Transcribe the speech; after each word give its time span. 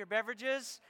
your 0.00 0.06
beverages 0.06 0.80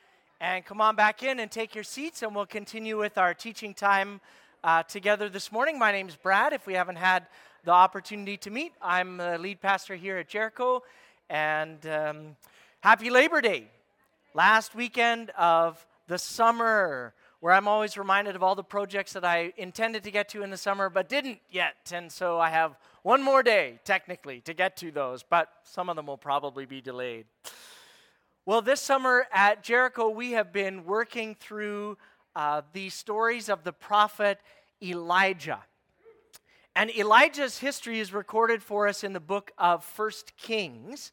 and 0.41 0.65
come 0.65 0.81
on 0.81 0.95
back 0.95 1.25
in 1.25 1.41
and 1.41 1.51
take 1.51 1.75
your 1.75 1.83
seats, 1.83 2.23
and 2.23 2.33
we'll 2.33 2.47
continue 2.47 2.97
with 2.97 3.19
our 3.19 3.35
teaching 3.35 3.75
time 3.75 4.21
uh, 4.63 4.85
together 4.85 5.29
this 5.29 5.51
morning. 5.51 5.81
My 5.81 5.91
name's 5.91 6.15
Brad. 6.15 6.53
If 6.53 6.65
we 6.65 6.75
haven't 6.75 6.95
had 6.95 7.27
the 7.65 7.73
opportunity 7.73 8.37
to 8.37 8.51
meet, 8.51 8.73
I'm 8.81 9.17
the 9.17 9.37
lead 9.37 9.61
pastor 9.61 9.97
here 9.97 10.19
at 10.19 10.29
Jericho, 10.29 10.85
and 11.29 11.85
um, 11.89 12.37
happy 12.83 13.11
Labor 13.11 13.41
Day. 13.41 13.65
Last 14.33 14.77
weekend 14.77 15.31
of 15.31 15.85
the 16.07 16.17
summer, 16.17 17.13
where 17.41 17.53
I'm 17.53 17.67
always 17.67 17.99
reminded 17.99 18.37
of 18.37 18.45
all 18.45 18.55
the 18.55 18.63
projects 18.63 19.15
that 19.15 19.25
I 19.25 19.53
intended 19.57 20.05
to 20.05 20.13
get 20.13 20.29
to 20.29 20.45
in 20.45 20.51
the 20.51 20.57
summer 20.57 20.89
but 20.89 21.09
didn't 21.09 21.41
yet. 21.51 21.91
And 21.93 22.13
so 22.13 22.39
I 22.39 22.51
have 22.51 22.77
one 23.03 23.25
more 23.25 23.43
day, 23.43 23.81
technically, 23.85 24.41
to 24.43 24.55
get 24.55 24.77
to 24.77 24.93
those, 24.93 25.25
but 25.25 25.49
some 25.65 25.89
of 25.89 25.97
them 25.97 26.07
will 26.07 26.17
probably 26.17 26.65
be 26.65 26.81
delayed. 26.81 27.27
Well, 28.47 28.63
this 28.63 28.81
summer 28.81 29.27
at 29.31 29.63
Jericho, 29.63 30.09
we 30.09 30.33
have 30.33 30.51
been 30.51 30.87
working 30.87 31.35
through 31.35 31.99
uh, 32.35 32.63
the 32.73 32.89
stories 32.89 33.51
of 33.51 33.65
the 33.65 33.73
prophet 33.73 34.39
Elijah. 34.83 35.59
And 36.75 36.91
Elijah's 36.97 37.59
history 37.59 38.01
is 38.01 38.15
recorded 38.15 38.63
for 38.63 38.89
us 38.89 39.05
in 39.05 39.13
the 39.13 39.21
book 39.21 39.53
of 39.59 39.85
First 39.85 40.39
Kings 40.39 41.13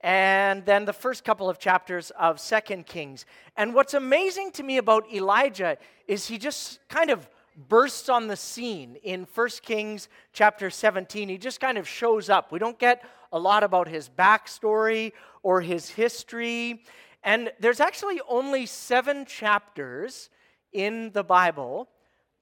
and 0.00 0.66
then 0.66 0.86
the 0.86 0.92
first 0.92 1.24
couple 1.24 1.48
of 1.48 1.60
chapters 1.60 2.10
of 2.18 2.40
Second 2.40 2.86
Kings. 2.86 3.26
And 3.56 3.72
what's 3.72 3.94
amazing 3.94 4.50
to 4.52 4.64
me 4.64 4.78
about 4.78 5.04
Elijah 5.14 5.78
is 6.08 6.26
he 6.26 6.36
just 6.36 6.80
kind 6.88 7.10
of 7.10 7.30
bursts 7.68 8.08
on 8.08 8.26
the 8.26 8.36
scene 8.36 8.96
in 9.04 9.24
First 9.24 9.62
Kings 9.62 10.08
chapter 10.32 10.68
17. 10.68 11.28
He 11.28 11.38
just 11.38 11.60
kind 11.60 11.78
of 11.78 11.86
shows 11.86 12.28
up. 12.28 12.50
We 12.50 12.58
don't 12.58 12.78
get 12.78 13.04
a 13.32 13.38
lot 13.38 13.62
about 13.62 13.88
his 13.88 14.08
backstory 14.08 15.12
or 15.46 15.60
his 15.60 15.90
history. 15.90 16.82
And 17.22 17.52
there's 17.60 17.78
actually 17.78 18.20
only 18.28 18.66
seven 18.66 19.24
chapters 19.24 20.28
in 20.72 21.12
the 21.12 21.22
Bible 21.22 21.88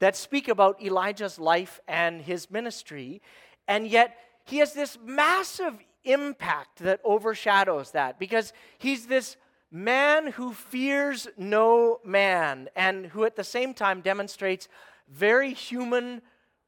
that 0.00 0.16
speak 0.16 0.48
about 0.48 0.82
Elijah's 0.82 1.38
life 1.38 1.80
and 1.86 2.22
his 2.22 2.50
ministry. 2.50 3.20
And 3.68 3.86
yet, 3.86 4.16
he 4.46 4.56
has 4.56 4.72
this 4.72 4.96
massive 5.04 5.74
impact 6.04 6.78
that 6.78 7.00
overshadows 7.04 7.90
that 7.90 8.18
because 8.18 8.54
he's 8.78 9.06
this 9.06 9.36
man 9.70 10.28
who 10.28 10.54
fears 10.54 11.28
no 11.36 12.00
man 12.06 12.70
and 12.74 13.04
who 13.04 13.24
at 13.24 13.36
the 13.36 13.44
same 13.44 13.74
time 13.74 14.00
demonstrates 14.00 14.66
very 15.10 15.52
human, 15.52 16.22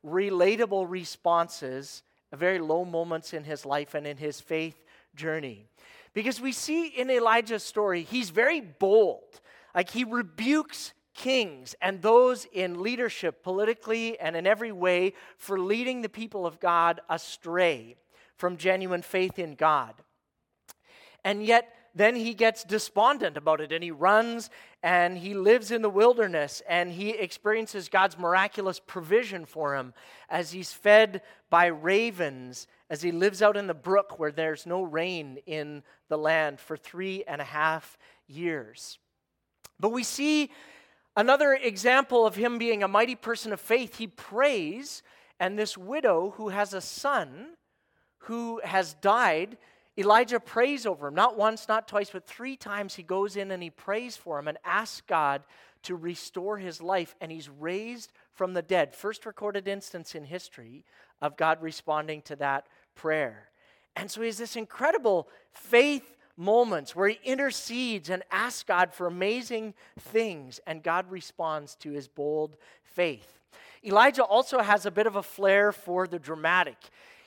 relatable 0.05 0.85
responses 0.87 2.03
very 2.37 2.59
low 2.59 2.85
moments 2.85 3.33
in 3.33 3.45
his 3.45 3.65
life 3.65 3.95
and 3.95 4.07
in 4.07 4.17
his 4.17 4.41
faith 4.41 4.77
journey. 5.15 5.67
Because 6.17 6.41
we 6.41 6.53
see 6.53 6.87
in 6.87 7.11
Elijah's 7.11 7.63
story, 7.63 8.03
he's 8.03 8.31
very 8.31 8.63
bold. 8.63 9.39
Like 9.75 9.91
he 9.91 10.03
rebukes 10.03 10.95
kings 11.15 11.75
and 11.83 12.01
those 12.01 12.47
in 12.55 12.83
leadership, 12.83 13.43
politically 13.43 14.19
and 14.19 14.35
in 14.35 14.47
every 14.47 14.73
way, 14.73 15.13
for 15.37 15.61
leading 15.61 16.01
the 16.01 16.09
people 16.09 16.47
of 16.47 16.59
God 16.59 17.03
astray 17.11 17.97
from 18.39 18.57
genuine 18.57 19.03
faith 19.03 19.39
in 19.39 19.57
God. 19.57 19.93
And 21.23 21.45
yet, 21.45 21.69
then 21.97 22.15
he 22.15 22.35
gets 22.35 22.63
despondent 22.63 23.39
about 23.39 23.63
it 23.63 23.73
and 23.73 23.83
he 23.83 23.91
runs 23.91 24.51
and 24.83 25.17
he 25.17 25.33
lives 25.33 25.71
in 25.71 25.81
the 25.81 25.89
wilderness 25.89 26.63
and 26.69 26.93
he 26.93 27.09
experiences 27.11 27.89
God's 27.89 28.19
miraculous 28.19 28.79
provision 28.79 29.47
for 29.47 29.75
him 29.75 29.95
as 30.29 30.53
he's 30.53 30.75
fed 30.75 31.23
by 31.49 31.67
ravens, 31.67 32.67
as 32.91 33.01
he 33.01 33.13
lives 33.13 33.41
out 33.41 33.57
in 33.57 33.67
the 33.67 33.73
brook 33.73 34.19
where 34.19 34.31
there's 34.31 34.67
no 34.67 34.83
rain 34.83 35.39
in 35.47 35.83
the 36.11 36.19
land 36.19 36.61
for 36.61 36.77
three 36.77 37.25
and 37.27 37.41
a 37.41 37.45
half 37.45 37.97
years. 38.27 38.99
But 39.81 39.89
we 39.89 40.03
see 40.03 40.51
another 41.17 41.55
example 41.55 42.27
of 42.27 42.37
him 42.37 42.59
being 42.59 42.83
a 42.83 42.89
mighty 42.89 43.15
person 43.15 43.55
of 43.55 43.61
faith. 43.61 43.97
He 43.97 44.07
prays, 44.07 45.03
and 45.41 45.59
this 45.59 45.79
widow 45.79 46.35
who 46.37 46.51
has 46.51 46.75
a 46.75 46.83
son 46.83 47.55
who 48.19 48.61
has 48.65 48.93
died 48.95 49.57
Elijah 49.99 50.41
prays 50.41 50.85
over 50.85 51.09
him, 51.09 51.15
not 51.15 51.39
once, 51.39 51.69
not 51.69 51.89
twice, 51.89 52.11
but 52.11 52.27
three 52.27 52.57
times 52.57 52.95
he 52.95 53.03
goes 53.03 53.37
in 53.37 53.51
and 53.51 53.63
he 53.63 53.71
prays 53.71 54.17
for 54.17 54.39
him 54.39 54.49
and 54.49 54.59
asks 54.65 55.03
God 55.07 55.43
to 55.85 55.95
restore 55.95 56.59
his 56.59 56.83
life, 56.83 57.15
and 57.21 57.31
he's 57.31 57.49
raised 57.49 58.13
from 58.33 58.53
the 58.53 58.63
dead. 58.63 58.95
First 58.95 59.25
recorded 59.25 59.69
instance 59.69 60.15
in 60.15 60.25
history 60.25 60.85
of 61.23 61.37
God 61.37 61.63
responding 61.63 62.23
to 62.23 62.37
that 62.37 62.67
prayer. 62.95 63.49
And 63.95 64.11
so 64.11 64.21
he 64.21 64.27
has 64.27 64.37
this 64.37 64.57
incredible 64.57 65.29
faith 65.53 66.17
moments 66.37 66.95
where 66.95 67.09
he 67.09 67.19
intercedes 67.25 68.11
and 68.11 68.23
asks 68.31 68.63
God 68.63 68.93
for 68.93 69.07
amazing 69.07 69.75
things, 69.99 70.61
and 70.67 70.83
God 70.83 71.11
responds 71.11 71.75
to 71.77 71.93
his 71.93 72.09
bold 72.09 72.57
faith. 72.83 73.39
Elijah 73.85 74.25
also 74.25 74.61
has 74.61 74.85
a 74.85 74.91
bit 74.91 75.07
of 75.07 75.17
a 75.17 75.23
flair 75.23 75.73
for 75.73 76.07
the 76.07 76.19
dramatic 76.19 76.77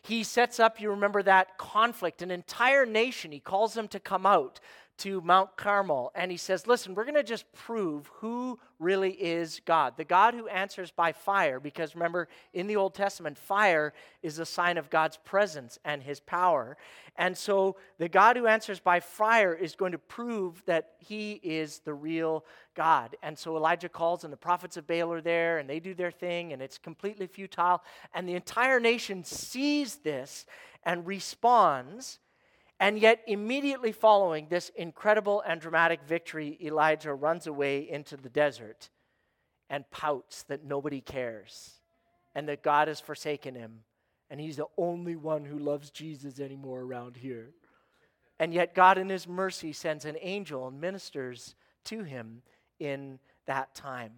he 0.01 0.23
sets 0.23 0.59
up, 0.59 0.79
you 0.79 0.89
remember 0.89 1.21
that 1.23 1.57
conflict, 1.57 2.21
an 2.21 2.31
entire 2.31 2.85
nation. 2.85 3.31
He 3.31 3.39
calls 3.39 3.73
them 3.73 3.87
to 3.89 3.99
come 3.99 4.25
out 4.25 4.59
to 4.99 5.21
Mount 5.21 5.55
Carmel 5.57 6.11
and 6.15 6.31
he 6.31 6.37
says, 6.37 6.67
Listen, 6.67 6.93
we're 6.93 7.03
going 7.03 7.15
to 7.15 7.23
just 7.23 7.51
prove 7.53 8.07
who 8.15 8.59
really 8.79 9.11
is 9.11 9.61
God. 9.65 9.95
The 9.97 10.05
God 10.05 10.33
who 10.33 10.47
answers 10.47 10.91
by 10.91 11.11
fire, 11.11 11.59
because 11.59 11.95
remember, 11.95 12.27
in 12.53 12.67
the 12.67 12.75
Old 12.75 12.93
Testament, 12.93 13.37
fire 13.37 13.93
is 14.23 14.39
a 14.39 14.45
sign 14.45 14.77
of 14.77 14.89
God's 14.89 15.17
presence 15.17 15.79
and 15.83 16.01
his 16.03 16.19
power. 16.19 16.77
And 17.17 17.37
so 17.37 17.75
the 17.97 18.09
God 18.09 18.37
who 18.37 18.47
answers 18.47 18.79
by 18.79 18.99
fire 18.99 19.53
is 19.53 19.75
going 19.75 19.91
to 19.91 19.97
prove 19.97 20.63
that 20.65 20.93
he 20.99 21.33
is 21.43 21.79
the 21.79 21.93
real 21.93 22.45
God. 22.75 23.15
And 23.21 23.37
so 23.37 23.57
Elijah 23.57 23.89
calls, 23.89 24.23
and 24.23 24.31
the 24.31 24.37
prophets 24.37 24.77
of 24.77 24.87
Baal 24.87 25.11
are 25.11 25.21
there, 25.21 25.57
and 25.57 25.69
they 25.69 25.79
do 25.79 25.93
their 25.93 26.11
thing, 26.11 26.53
and 26.53 26.61
it's 26.61 26.77
completely 26.77 27.27
futile. 27.27 27.83
And 28.13 28.27
the 28.27 28.35
entire 28.35 28.79
nation 28.79 29.23
sees 29.23 29.97
this 29.97 30.45
and 30.83 31.05
responds 31.05 32.19
and 32.79 32.97
yet, 32.97 33.21
immediately 33.27 33.91
following 33.91 34.47
this 34.49 34.71
incredible 34.75 35.43
and 35.45 35.59
dramatic 35.59 36.01
victory, 36.03 36.57
Elijah 36.63 37.13
runs 37.13 37.45
away 37.45 37.89
into 37.89 38.15
the 38.15 38.29
desert 38.29 38.89
and 39.69 39.89
pouts 39.91 40.43
that 40.43 40.63
nobody 40.63 41.01
cares 41.01 41.73
and 42.33 42.47
that 42.47 42.63
God 42.63 42.87
has 42.87 42.99
forsaken 42.99 43.55
him 43.55 43.81
and 44.29 44.39
he's 44.39 44.57
the 44.57 44.67
only 44.77 45.15
one 45.15 45.43
who 45.45 45.57
loves 45.57 45.89
Jesus 45.89 46.39
anymore 46.39 46.81
around 46.81 47.17
here. 47.17 47.49
And 48.39 48.53
yet, 48.53 48.75
God, 48.75 48.97
in 48.97 49.09
his 49.09 49.27
mercy, 49.27 49.73
sends 49.73 50.05
an 50.05 50.17
angel 50.21 50.67
and 50.67 50.79
ministers 50.79 51.55
to 51.85 52.03
him 52.03 52.41
in 52.79 53.19
that 53.47 53.73
time. 53.73 54.11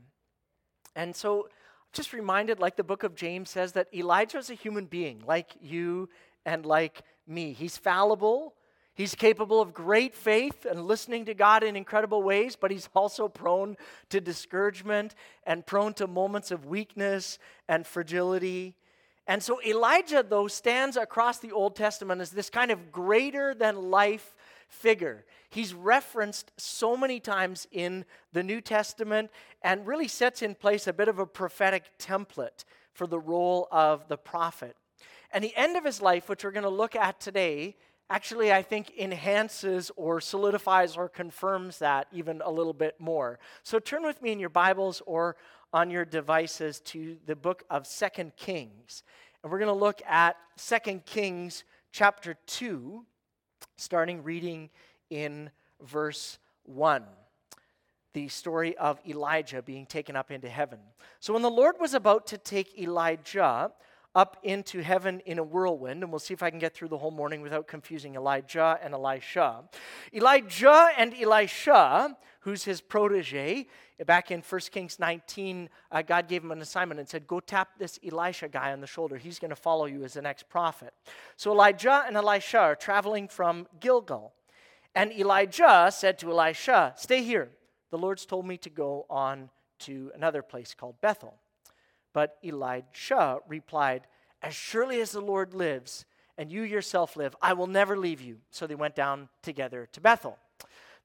And 0.95 1.15
so, 1.15 1.47
just 1.93 2.13
reminded, 2.13 2.59
like 2.59 2.75
the 2.75 2.83
book 2.83 3.03
of 3.03 3.15
James 3.15 3.49
says, 3.49 3.71
that 3.71 3.87
Elijah 3.93 4.37
is 4.37 4.49
a 4.49 4.53
human 4.53 4.85
being, 4.85 5.23
like 5.25 5.55
you 5.61 6.09
and 6.45 6.65
like 6.65 7.03
me. 7.27 7.53
He's 7.53 7.77
fallible. 7.77 8.53
He's 8.93 9.15
capable 9.15 9.61
of 9.61 9.73
great 9.73 10.13
faith 10.13 10.65
and 10.65 10.85
listening 10.85 11.25
to 11.25 11.33
God 11.33 11.63
in 11.63 11.75
incredible 11.75 12.23
ways, 12.23 12.55
but 12.55 12.71
he's 12.71 12.89
also 12.93 13.27
prone 13.27 13.77
to 14.09 14.19
discouragement 14.19 15.15
and 15.45 15.65
prone 15.65 15.93
to 15.95 16.07
moments 16.07 16.51
of 16.51 16.65
weakness 16.65 17.39
and 17.69 17.87
fragility. 17.87 18.75
And 19.27 19.41
so 19.41 19.61
Elijah, 19.63 20.25
though, 20.27 20.47
stands 20.47 20.97
across 20.97 21.39
the 21.39 21.51
Old 21.53 21.75
Testament 21.75 22.21
as 22.21 22.31
this 22.31 22.49
kind 22.49 22.69
of 22.69 22.91
greater 22.91 23.53
than 23.53 23.89
life 23.89 24.35
figure. 24.67 25.25
He's 25.49 25.73
referenced 25.73 26.51
so 26.57 26.97
many 26.97 27.19
times 27.19 27.67
in 27.71 28.05
the 28.33 28.43
New 28.43 28.61
Testament 28.61 29.31
and 29.61 29.87
really 29.87 30.07
sets 30.07 30.41
in 30.41 30.55
place 30.55 30.87
a 30.87 30.93
bit 30.93 31.07
of 31.07 31.19
a 31.19 31.25
prophetic 31.25 31.83
template 31.97 32.65
for 32.93 33.07
the 33.07 33.19
role 33.19 33.67
of 33.71 34.07
the 34.09 34.17
prophet. 34.17 34.75
And 35.33 35.43
the 35.43 35.55
end 35.55 35.77
of 35.77 35.85
his 35.85 36.01
life, 36.01 36.29
which 36.29 36.43
we're 36.43 36.51
going 36.51 36.63
to 36.63 36.69
look 36.69 36.95
at 36.95 37.19
today, 37.19 37.75
actually, 38.09 38.51
I 38.51 38.61
think, 38.61 38.91
enhances 38.97 39.91
or 39.95 40.19
solidifies 40.19 40.97
or 40.97 41.07
confirms 41.07 41.79
that 41.79 42.07
even 42.11 42.41
a 42.43 42.51
little 42.51 42.73
bit 42.73 42.99
more. 42.99 43.39
So 43.63 43.79
turn 43.79 44.03
with 44.03 44.21
me 44.21 44.31
in 44.31 44.39
your 44.39 44.49
Bibles 44.49 45.01
or 45.05 45.37
on 45.73 45.89
your 45.89 46.03
devices 46.03 46.81
to 46.81 47.17
the 47.25 47.35
book 47.35 47.63
of 47.69 47.87
Second 47.87 48.35
Kings. 48.35 49.03
And 49.41 49.51
we're 49.51 49.59
going 49.59 49.73
to 49.73 49.73
look 49.73 50.01
at 50.05 50.35
Second 50.57 51.05
Kings 51.05 51.63
chapter 51.91 52.35
2, 52.47 53.05
starting 53.77 54.23
reading 54.23 54.69
in 55.09 55.49
verse 55.81 56.37
1 56.63 57.03
the 58.13 58.27
story 58.27 58.77
of 58.77 58.99
Elijah 59.07 59.61
being 59.61 59.85
taken 59.85 60.17
up 60.17 60.31
into 60.31 60.49
heaven. 60.49 60.79
So, 61.19 61.31
when 61.31 61.41
the 61.41 61.49
Lord 61.49 61.75
was 61.79 61.93
about 61.93 62.27
to 62.27 62.37
take 62.37 62.77
Elijah 62.77 63.71
up 64.13 64.37
into 64.43 64.81
heaven 64.81 65.21
in 65.25 65.39
a 65.39 65.43
whirlwind, 65.43 66.03
and 66.03 66.11
we'll 66.11 66.19
see 66.19 66.33
if 66.33 66.43
I 66.43 66.49
can 66.49 66.59
get 66.59 66.73
through 66.73 66.89
the 66.89 66.97
whole 66.97 67.11
morning 67.11 67.41
without 67.41 67.67
confusing 67.67 68.15
Elijah 68.15 68.77
and 68.81 68.93
Elisha. 68.93 69.63
Elijah 70.13 70.89
and 70.97 71.13
Elisha, 71.19 72.17
who's 72.41 72.63
his 72.63 72.81
protege, 72.81 73.67
back 74.05 74.31
in 74.31 74.41
1 74.41 74.61
Kings 74.71 74.99
19, 74.99 75.69
uh, 75.91 76.01
God 76.01 76.27
gave 76.27 76.43
him 76.43 76.51
an 76.51 76.61
assignment 76.61 76.99
and 76.99 77.07
said, 77.07 77.27
Go 77.27 77.39
tap 77.39 77.69
this 77.77 77.99
Elisha 78.05 78.49
guy 78.49 78.73
on 78.73 78.81
the 78.81 78.87
shoulder. 78.87 79.17
He's 79.17 79.39
going 79.39 79.49
to 79.49 79.55
follow 79.55 79.85
you 79.85 80.03
as 80.03 80.13
the 80.13 80.21
next 80.21 80.49
prophet. 80.49 80.93
So 81.37 81.51
Elijah 81.51 82.03
and 82.05 82.17
Elisha 82.17 82.59
are 82.59 82.75
traveling 82.75 83.27
from 83.27 83.67
Gilgal. 83.79 84.33
And 84.93 85.13
Elijah 85.13 85.89
said 85.93 86.19
to 86.19 86.31
Elisha, 86.31 86.93
Stay 86.97 87.23
here. 87.23 87.49
The 87.91 87.97
Lord's 87.97 88.25
told 88.25 88.45
me 88.45 88.57
to 88.57 88.69
go 88.69 89.05
on 89.09 89.49
to 89.79 90.11
another 90.15 90.41
place 90.41 90.73
called 90.73 90.99
Bethel. 91.01 91.35
But 92.13 92.37
Elisha 92.43 93.39
replied, 93.47 94.07
As 94.41 94.55
surely 94.55 95.01
as 95.01 95.11
the 95.11 95.21
Lord 95.21 95.53
lives, 95.53 96.05
and 96.37 96.51
you 96.51 96.63
yourself 96.63 97.15
live, 97.15 97.35
I 97.41 97.53
will 97.53 97.67
never 97.67 97.97
leave 97.97 98.21
you. 98.21 98.37
So 98.49 98.65
they 98.65 98.75
went 98.75 98.95
down 98.95 99.29
together 99.43 99.87
to 99.91 100.01
Bethel. 100.01 100.37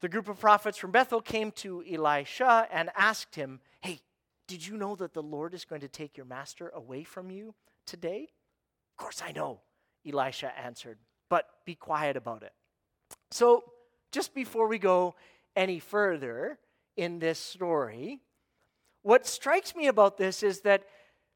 The 0.01 0.09
group 0.09 0.29
of 0.29 0.39
prophets 0.39 0.79
from 0.79 0.91
Bethel 0.91 1.21
came 1.21 1.51
to 1.53 1.83
Elisha 1.91 2.69
and 2.71 2.91
asked 2.97 3.35
him, 3.35 3.61
Hey, 3.81 4.01
did 4.47 4.67
you 4.67 4.77
know 4.77 4.95
that 4.97 5.15
the 5.15 5.23
Lord 5.23 5.55
is 5.55 5.65
going 5.65 5.81
to 5.81 5.89
take 5.89 6.17
your 6.17 6.27
master 6.27 6.71
away 6.75 7.03
from 7.03 7.31
you 7.31 7.55
today? 7.87 8.29
Of 8.93 9.03
course 9.03 9.23
I 9.27 9.33
know, 9.33 9.61
Elisha 10.07 10.57
answered, 10.59 10.99
but 11.29 11.47
be 11.65 11.75
quiet 11.75 12.17
about 12.17 12.43
it. 12.43 12.53
So, 13.31 13.65
just 14.13 14.35
before 14.35 14.69
we 14.69 14.79
go 14.79 15.15
any 15.55 15.79
further 15.79 16.59
in 16.97 17.19
this 17.19 17.39
story, 17.39 18.21
what 19.07 19.25
strikes 19.25 19.77
me 19.77 19.87
about 19.87 20.17
this 20.17 20.43
is 20.43 20.63
that 20.63 20.83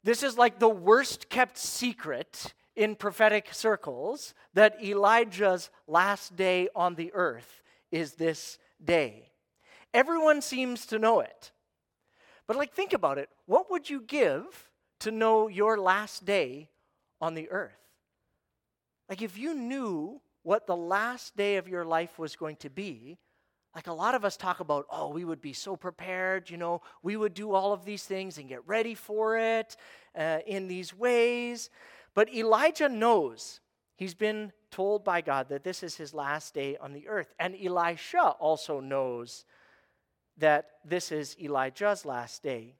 this 0.02 0.24
is 0.24 0.36
like 0.36 0.58
the 0.58 0.68
worst 0.68 1.28
kept 1.28 1.56
secret 1.56 2.52
in 2.74 2.96
prophetic 2.96 3.54
circles 3.54 4.34
that 4.54 4.82
Elijah's 4.82 5.70
last 5.86 6.34
day 6.34 6.68
on 6.74 6.96
the 6.96 7.12
earth 7.14 7.62
is 7.92 8.14
this 8.14 8.58
day. 8.84 9.30
Everyone 9.94 10.42
seems 10.42 10.84
to 10.86 10.98
know 10.98 11.20
it. 11.20 11.52
But, 12.48 12.56
like, 12.56 12.74
think 12.74 12.92
about 12.92 13.18
it. 13.18 13.28
What 13.46 13.70
would 13.70 13.88
you 13.88 14.00
give 14.00 14.68
to 14.98 15.12
know 15.12 15.46
your 15.46 15.78
last 15.78 16.24
day 16.24 16.70
on 17.20 17.34
the 17.34 17.48
earth? 17.50 17.78
Like, 19.08 19.22
if 19.22 19.38
you 19.38 19.54
knew 19.54 20.20
what 20.42 20.66
the 20.66 20.76
last 20.76 21.36
day 21.36 21.56
of 21.56 21.68
your 21.68 21.84
life 21.84 22.18
was 22.18 22.34
going 22.34 22.56
to 22.56 22.68
be, 22.68 23.18
like 23.74 23.86
a 23.86 23.92
lot 23.92 24.14
of 24.14 24.24
us 24.24 24.36
talk 24.36 24.60
about, 24.60 24.86
oh, 24.90 25.08
we 25.08 25.24
would 25.24 25.40
be 25.40 25.52
so 25.52 25.76
prepared, 25.76 26.50
you 26.50 26.56
know, 26.56 26.82
we 27.02 27.16
would 27.16 27.34
do 27.34 27.52
all 27.52 27.72
of 27.72 27.84
these 27.84 28.02
things 28.02 28.36
and 28.38 28.48
get 28.48 28.66
ready 28.66 28.94
for 28.94 29.38
it 29.38 29.76
uh, 30.18 30.38
in 30.46 30.66
these 30.66 30.92
ways. 30.92 31.70
But 32.14 32.32
Elijah 32.34 32.88
knows 32.88 33.60
he's 33.96 34.14
been 34.14 34.52
told 34.72 35.04
by 35.04 35.20
God 35.20 35.48
that 35.50 35.62
this 35.62 35.82
is 35.82 35.96
his 35.96 36.12
last 36.12 36.52
day 36.52 36.76
on 36.78 36.92
the 36.92 37.06
earth. 37.06 37.32
And 37.38 37.54
Elisha 37.54 38.30
also 38.40 38.80
knows 38.80 39.44
that 40.38 40.70
this 40.84 41.12
is 41.12 41.36
Elijah's 41.40 42.04
last 42.04 42.42
day. 42.42 42.74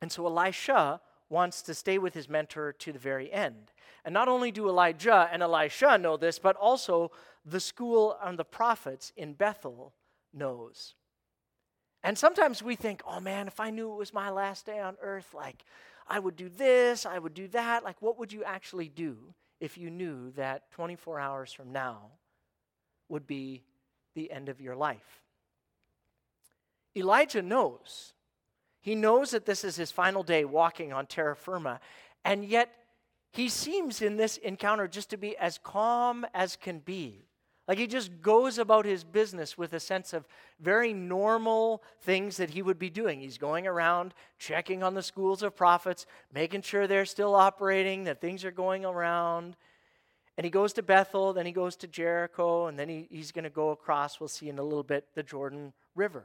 And 0.00 0.10
so 0.10 0.26
Elisha 0.26 1.00
wants 1.28 1.62
to 1.62 1.74
stay 1.74 1.98
with 1.98 2.14
his 2.14 2.28
mentor 2.28 2.72
to 2.72 2.92
the 2.92 2.98
very 2.98 3.32
end. 3.32 3.72
And 4.04 4.14
not 4.14 4.28
only 4.28 4.50
do 4.50 4.68
Elijah 4.68 5.28
and 5.30 5.42
Elisha 5.42 5.98
know 5.98 6.16
this, 6.16 6.38
but 6.38 6.56
also 6.56 7.12
the 7.44 7.60
school 7.60 8.16
and 8.22 8.38
the 8.38 8.44
prophets 8.44 9.12
in 9.16 9.34
Bethel 9.34 9.92
knows. 10.32 10.94
And 12.02 12.16
sometimes 12.16 12.62
we 12.62 12.76
think, 12.76 13.02
oh 13.06 13.20
man, 13.20 13.48
if 13.48 13.60
I 13.60 13.70
knew 13.70 13.92
it 13.92 13.96
was 13.96 14.14
my 14.14 14.30
last 14.30 14.66
day 14.66 14.80
on 14.80 14.96
earth, 15.02 15.34
like 15.34 15.64
I 16.06 16.18
would 16.18 16.36
do 16.36 16.48
this, 16.48 17.04
I 17.04 17.18
would 17.18 17.34
do 17.34 17.48
that. 17.48 17.84
Like, 17.84 18.00
what 18.00 18.18
would 18.18 18.32
you 18.32 18.44
actually 18.44 18.88
do 18.88 19.16
if 19.60 19.76
you 19.76 19.90
knew 19.90 20.30
that 20.32 20.70
24 20.72 21.20
hours 21.20 21.52
from 21.52 21.72
now 21.72 22.12
would 23.08 23.26
be 23.26 23.62
the 24.14 24.30
end 24.30 24.48
of 24.48 24.60
your 24.60 24.76
life? 24.76 25.22
Elijah 26.96 27.42
knows. 27.42 28.12
He 28.80 28.94
knows 28.94 29.32
that 29.32 29.44
this 29.44 29.64
is 29.64 29.76
his 29.76 29.90
final 29.90 30.22
day 30.22 30.44
walking 30.44 30.92
on 30.92 31.06
terra 31.06 31.36
firma, 31.36 31.80
and 32.24 32.44
yet 32.44 32.70
he 33.32 33.48
seems 33.48 34.00
in 34.00 34.16
this 34.16 34.36
encounter 34.38 34.88
just 34.88 35.10
to 35.10 35.16
be 35.16 35.36
as 35.36 35.58
calm 35.58 36.26
as 36.32 36.56
can 36.56 36.78
be. 36.78 37.27
Like 37.68 37.76
he 37.76 37.86
just 37.86 38.22
goes 38.22 38.56
about 38.56 38.86
his 38.86 39.04
business 39.04 39.58
with 39.58 39.74
a 39.74 39.80
sense 39.80 40.14
of 40.14 40.26
very 40.58 40.94
normal 40.94 41.82
things 42.00 42.38
that 42.38 42.50
he 42.50 42.62
would 42.62 42.78
be 42.78 42.88
doing. 42.88 43.20
He's 43.20 43.36
going 43.36 43.66
around 43.66 44.14
checking 44.38 44.82
on 44.82 44.94
the 44.94 45.02
schools 45.02 45.42
of 45.42 45.54
prophets, 45.54 46.06
making 46.32 46.62
sure 46.62 46.86
they're 46.86 47.04
still 47.04 47.34
operating, 47.34 48.04
that 48.04 48.22
things 48.22 48.42
are 48.46 48.50
going 48.50 48.86
around. 48.86 49.54
And 50.38 50.44
he 50.44 50.50
goes 50.50 50.72
to 50.74 50.82
Bethel, 50.82 51.34
then 51.34 51.44
he 51.44 51.52
goes 51.52 51.76
to 51.76 51.86
Jericho, 51.86 52.68
and 52.68 52.78
then 52.78 52.88
he, 52.88 53.06
he's 53.10 53.32
going 53.32 53.44
to 53.44 53.50
go 53.50 53.70
across, 53.70 54.18
we'll 54.18 54.28
see 54.28 54.48
in 54.48 54.58
a 54.58 54.62
little 54.62 54.82
bit, 54.82 55.04
the 55.14 55.22
Jordan 55.22 55.74
River. 55.94 56.24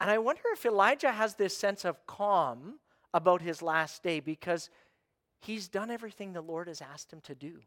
And 0.00 0.08
I 0.08 0.18
wonder 0.18 0.42
if 0.52 0.64
Elijah 0.64 1.10
has 1.10 1.34
this 1.34 1.56
sense 1.56 1.84
of 1.84 2.06
calm 2.06 2.78
about 3.12 3.42
his 3.42 3.62
last 3.62 4.04
day 4.04 4.20
because 4.20 4.70
he's 5.40 5.66
done 5.66 5.90
everything 5.90 6.34
the 6.34 6.40
Lord 6.40 6.68
has 6.68 6.80
asked 6.80 7.12
him 7.12 7.20
to 7.22 7.34
do. 7.34 7.62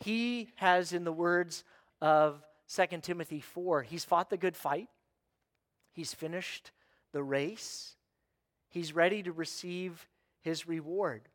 He 0.00 0.50
has, 0.56 0.92
in 0.92 1.04
the 1.04 1.12
words 1.12 1.64
of 2.00 2.42
2 2.74 2.98
Timothy 3.02 3.40
4, 3.40 3.82
he's 3.82 4.04
fought 4.04 4.30
the 4.30 4.36
good 4.36 4.56
fight, 4.56 4.88
he's 5.92 6.14
finished 6.14 6.72
the 7.12 7.22
race, 7.22 7.96
he's 8.68 8.94
ready 8.94 9.22
to 9.22 9.32
receive 9.32 10.08
his 10.40 10.66
reward. 10.66 11.28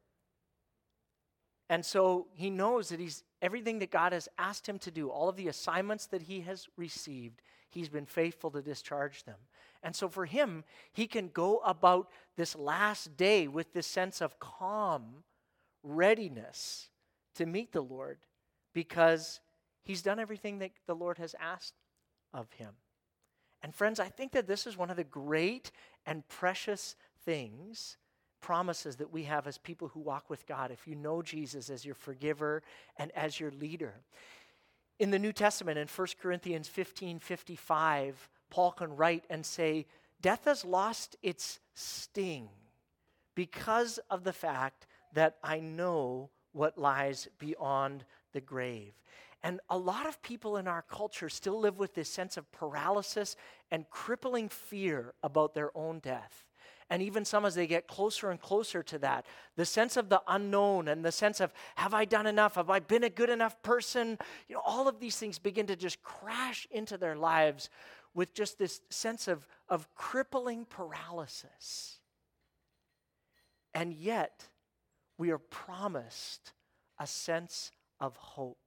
And 1.70 1.86
so 1.86 2.28
he 2.34 2.50
knows 2.50 2.90
that 2.90 3.00
he's 3.00 3.24
everything 3.42 3.80
that 3.80 3.92
God 3.92 4.12
has 4.12 4.28
asked 4.38 4.68
him 4.68 4.80
to 4.80 4.92
do, 4.92 5.10
all 5.10 5.30
of 5.30 5.36
the 5.36 5.48
assignments 5.48 6.08
that 6.08 6.24
he 6.24 6.42
has 6.42 6.68
received, 6.78 7.42
he's 7.70 7.90
been 7.90 8.06
faithful 8.06 8.52
to 8.52 8.62
discharge 8.62 9.24
them. 9.24 9.38
And 9.84 9.96
so 9.96 10.10
for 10.10 10.26
him, 10.26 10.64
he 10.92 11.08
can 11.08 11.30
go 11.30 11.60
about 11.60 12.10
this 12.36 12.56
last 12.56 13.16
day 13.16 13.48
with 13.48 13.72
this 13.72 13.88
sense 13.88 14.20
of 14.20 14.40
calm 14.40 15.24
readiness 15.84 16.90
to 17.36 17.46
meet 17.46 17.72
the 17.72 17.82
Lord 17.82 18.18
because 18.74 19.40
he's 19.84 20.02
done 20.02 20.20
everything 20.20 20.60
that 20.60 20.72
the 20.86 20.96
Lord 20.96 21.18
has 21.18 21.36
asked 21.40 21.74
of 22.34 22.52
him. 22.54 22.74
And 23.62 23.76
friends, 23.76 24.00
I 24.00 24.08
think 24.08 24.32
that 24.34 24.48
this 24.48 24.66
is 24.66 24.78
one 24.78 24.90
of 24.90 24.98
the 24.98 25.04
great 25.04 25.72
and 26.06 26.28
precious 26.28 26.96
things, 27.26 27.98
promises 28.42 28.98
that 28.98 29.12
we 29.12 29.24
have 29.24 29.48
as 29.48 29.58
people 29.58 29.90
who 29.90 30.00
walk 30.00 30.30
with 30.30 30.48
God. 30.48 30.72
If 30.72 30.88
you 30.88 30.96
know 30.96 31.22
Jesus 31.22 31.70
as 31.70 31.86
your 31.86 31.96
forgiver 31.96 32.64
and 32.98 33.12
as 33.12 33.40
your 33.40 33.52
leader. 33.52 33.96
In 34.98 35.12
the 35.12 35.20
New 35.20 35.34
Testament, 35.34 35.78
in 35.78 35.88
1 35.88 36.08
Corinthians 36.22 36.68
15 36.68 37.20
55, 37.20 38.30
Paul 38.50 38.72
can 38.72 38.96
write 38.96 39.26
and 39.30 39.46
say, 39.46 39.86
Death 40.22 40.46
has 40.46 40.66
lost 40.66 41.16
its 41.22 41.60
sting 41.74 42.50
because 43.36 44.00
of 44.10 44.24
the 44.24 44.34
fact 44.34 44.88
that 45.14 45.38
I 45.44 45.60
know 45.60 46.30
what 46.52 46.78
lies 46.78 47.28
beyond 47.40 48.04
the 48.34 48.42
grave. 48.42 48.94
And 49.42 49.62
a 49.70 49.78
lot 49.78 50.06
of 50.06 50.22
people 50.22 50.58
in 50.58 50.68
our 50.68 50.82
culture 50.82 51.30
still 51.30 51.60
live 51.60 51.80
with 51.80 51.96
this 51.96 52.10
sense 52.10 52.36
of 52.36 52.52
paralysis 52.52 53.36
and 53.72 53.90
crippling 53.90 54.50
fear 54.50 55.14
about 55.24 55.54
their 55.54 55.76
own 55.78 56.00
death. 56.00 56.46
And 56.90 57.04
even 57.04 57.24
some, 57.24 57.46
as 57.46 57.54
they 57.54 57.68
get 57.68 57.88
closer 57.88 58.32
and 58.32 58.42
closer 58.42 58.82
to 58.84 58.98
that, 59.00 59.26
the 59.56 59.66
sense 59.66 59.96
of 59.96 60.10
the 60.10 60.22
unknown 60.28 60.88
and 60.88 61.06
the 61.06 61.12
sense 61.12 61.40
of, 61.40 61.54
have 61.76 61.94
I 61.94 62.04
done 62.04 62.26
enough? 62.26 62.56
Have 62.56 62.72
I 62.72 62.80
been 62.80 63.04
a 63.04 63.10
good 63.10 63.30
enough 63.30 63.62
person? 63.62 64.18
You 64.48 64.56
know, 64.56 64.62
all 64.66 64.88
of 64.88 65.00
these 65.00 65.16
things 65.16 65.38
begin 65.38 65.68
to 65.68 65.76
just 65.76 66.02
crash 66.02 66.68
into 66.72 66.98
their 66.98 67.16
lives 67.16 67.70
with 68.16 68.34
just 68.34 68.58
this 68.58 68.82
sense 68.90 69.28
of, 69.28 69.48
of 69.70 69.88
crippling 69.94 70.66
paralysis. 70.66 72.00
And 73.76 73.94
yet, 73.94 74.48
we 75.20 75.30
are 75.30 75.38
promised 75.38 76.54
a 77.00 77.06
sense 77.06 77.72
of 78.00 78.16
hope. 78.18 78.58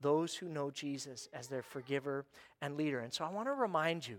Those 0.00 0.34
who 0.34 0.48
know 0.48 0.70
Jesus 0.70 1.28
as 1.32 1.48
their 1.48 1.62
forgiver 1.62 2.24
and 2.62 2.76
leader. 2.76 3.00
And 3.00 3.12
so 3.12 3.24
I 3.24 3.30
want 3.30 3.48
to 3.48 3.52
remind 3.52 4.06
you 4.06 4.18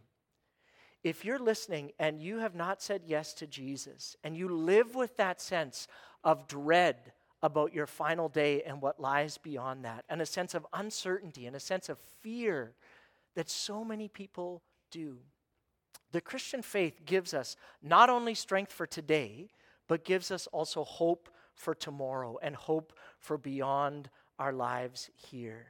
if 1.04 1.24
you're 1.24 1.40
listening 1.40 1.92
and 1.98 2.20
you 2.20 2.40
have 2.40 2.56
not 2.56 2.82
said 2.82 3.04
yes 3.06 3.34
to 3.36 3.48
Jesus, 3.48 4.18
and 4.24 4.36
you 4.36 4.50
live 4.50 4.96
with 4.96 5.16
that 5.18 5.40
sense 5.40 5.88
of 6.24 6.48
dread 6.48 7.14
about 7.42 7.74
your 7.74 7.88
final 7.88 8.28
day 8.28 8.62
and 8.64 8.82
what 8.82 9.00
lies 9.00 9.38
beyond 9.38 9.86
that, 9.86 10.04
and 10.10 10.22
a 10.22 10.26
sense 10.26 10.54
of 10.54 10.68
uncertainty 10.74 11.46
and 11.46 11.56
a 11.56 11.60
sense 11.60 11.88
of 11.88 11.98
fear 12.22 12.74
that 13.36 13.50
so 13.50 13.86
many 13.86 14.10
people 14.10 14.62
do, 14.92 15.20
the 16.12 16.20
Christian 16.20 16.62
faith 16.62 17.06
gives 17.06 17.34
us 17.34 17.56
not 17.82 18.10
only 18.10 18.34
strength 18.34 18.74
for 18.74 18.86
today, 18.86 19.52
but 19.88 20.04
gives 20.04 20.32
us 20.32 20.48
also 20.48 20.84
hope 20.84 21.30
for 21.56 21.74
tomorrow 21.74 22.38
and 22.42 22.56
hope 22.56 22.94
for 23.20 23.38
beyond 23.38 24.10
our 24.40 24.54
lives 24.54 25.12
here. 25.16 25.68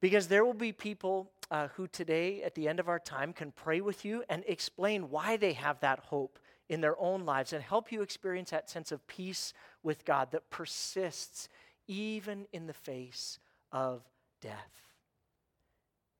Because 0.00 0.28
there 0.28 0.44
will 0.44 0.52
be 0.52 0.72
people 0.72 1.30
uh, 1.50 1.68
who 1.68 1.86
today, 1.86 2.42
at 2.42 2.54
the 2.54 2.68
end 2.68 2.80
of 2.80 2.88
our 2.88 2.98
time, 2.98 3.32
can 3.32 3.52
pray 3.52 3.80
with 3.80 4.04
you 4.04 4.24
and 4.28 4.44
explain 4.46 5.10
why 5.10 5.36
they 5.36 5.54
have 5.54 5.80
that 5.80 6.00
hope 6.00 6.38
in 6.68 6.80
their 6.80 6.98
own 6.98 7.24
lives 7.24 7.52
and 7.52 7.62
help 7.62 7.92
you 7.92 8.02
experience 8.02 8.50
that 8.50 8.68
sense 8.68 8.92
of 8.92 9.06
peace 9.06 9.54
with 9.82 10.04
God 10.04 10.32
that 10.32 10.50
persists 10.50 11.48
even 11.86 12.46
in 12.52 12.66
the 12.66 12.74
face 12.74 13.38
of 13.72 14.02
death. 14.42 14.82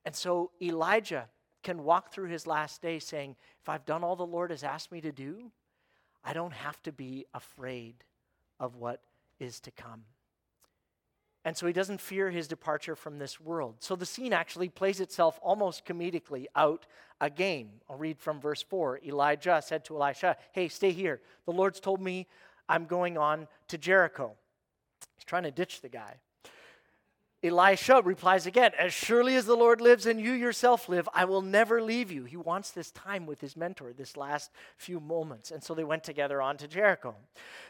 And 0.05 0.15
so 0.15 0.53
Elijah 0.63 1.29
can 1.65 1.83
walk 1.83 2.13
through 2.13 2.29
his 2.29 2.47
last 2.47 2.81
day 2.81 3.01
saying, 3.01 3.35
If 3.61 3.69
I've 3.69 3.85
done 3.85 4.05
all 4.05 4.15
the 4.15 4.25
Lord 4.25 4.51
has 4.51 4.63
asked 4.63 4.93
me 4.93 5.01
to 5.01 5.11
do, 5.11 5.51
I 6.25 6.33
don't 6.33 6.53
have 6.53 6.81
to 6.85 6.93
be 6.93 7.27
afraid 7.35 8.05
of 8.61 8.77
what 8.77 9.03
is 9.41 9.59
to 9.61 9.71
come. 9.73 10.05
And 11.47 11.57
so 11.57 11.69
he 11.69 11.73
doesn't 11.73 12.01
fear 12.01 12.29
his 12.29 12.49
departure 12.49 12.97
from 12.97 13.19
this 13.21 13.41
world. 13.41 13.77
So 13.79 13.95
the 13.95 14.05
scene 14.05 14.33
actually 14.33 14.69
plays 14.69 14.99
itself 14.99 15.39
almost 15.41 15.87
comedically 15.87 16.47
out 16.57 16.87
again. 17.21 17.69
I'll 17.89 17.97
read 17.97 18.19
from 18.19 18.41
verse 18.41 18.65
4. 18.65 18.99
Elijah 19.07 19.63
said 19.65 19.85
to 19.85 19.95
Elisha, 19.95 20.37
Hey, 20.51 20.67
stay 20.67 20.91
here. 20.91 21.21
The 21.45 21.53
Lord's 21.53 21.79
told 21.79 22.03
me 22.03 22.27
I'm 22.69 22.87
going 22.87 23.17
on 23.17 23.47
to 23.69 23.79
Jericho. 23.79 24.33
He's 25.15 25.25
trying 25.25 25.45
to 25.45 25.53
ditch 25.53 25.83
the 25.83 25.89
guy. 25.89 26.17
Elisha 27.49 28.03
replies 28.05 28.47
again, 28.47 28.73
As 28.79 28.93
surely 28.93 29.37
as 29.37 29.47
the 29.47 29.57
Lord 29.57 29.81
lives 29.81 30.07
and 30.07 30.21
you 30.21 30.33
yourself 30.33 30.89
live, 30.89 31.09
I 31.15 31.25
will 31.25 31.43
never 31.43 31.83
leave 31.83 32.11
you. 32.11 32.25
He 32.25 32.37
wants 32.37 32.71
this 32.71 32.91
time 32.91 33.27
with 33.27 33.41
his 33.41 33.57
mentor, 33.57 33.93
this 33.93 34.17
last 34.17 34.51
few 34.77 35.01
moments. 35.01 35.51
And 35.51 35.63
so 35.63 35.75
they 35.75 35.85
went 35.85 36.05
together 36.05 36.41
on 36.41 36.57
to 36.59 36.69
Jericho. 36.69 37.15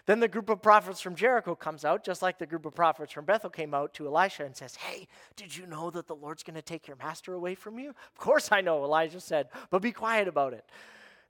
Then 0.06 0.21
the 0.21 0.28
group 0.28 0.49
of 0.49 0.62
prophets 0.62 1.00
from 1.00 1.14
Jericho 1.14 1.54
comes 1.54 1.85
out, 1.85 2.04
just 2.04 2.23
like 2.23 2.38
the 2.38 2.47
group 2.47 2.66
of 2.66 2.75
prophets 2.75 3.12
from 3.12 3.25
Bethel 3.25 3.50
came 3.50 3.75
out 3.75 3.95
to 3.95 4.06
Elisha 4.06 4.45
and 4.45 4.56
says, 4.56 4.76
Hey, 4.76 5.09
did 5.37 5.56
you 5.56 5.66
know 5.66 5.90
that 5.90 6.06
the 6.06 6.16
Lord's 6.16 6.42
going 6.42 6.54
to 6.54 6.62
take 6.62 6.87
your 6.87 6.97
master 6.97 7.33
away 7.33 7.54
from 7.54 7.78
you? 7.78 7.90
Of 7.90 8.18
course 8.18 8.50
I 8.52 8.61
know, 8.61 8.85
Elijah 8.85 9.21
said, 9.21 9.49
but 9.71 9.83
be 9.83 9.92
quiet 9.92 10.28
about 10.28 10.52
it. 10.52 10.64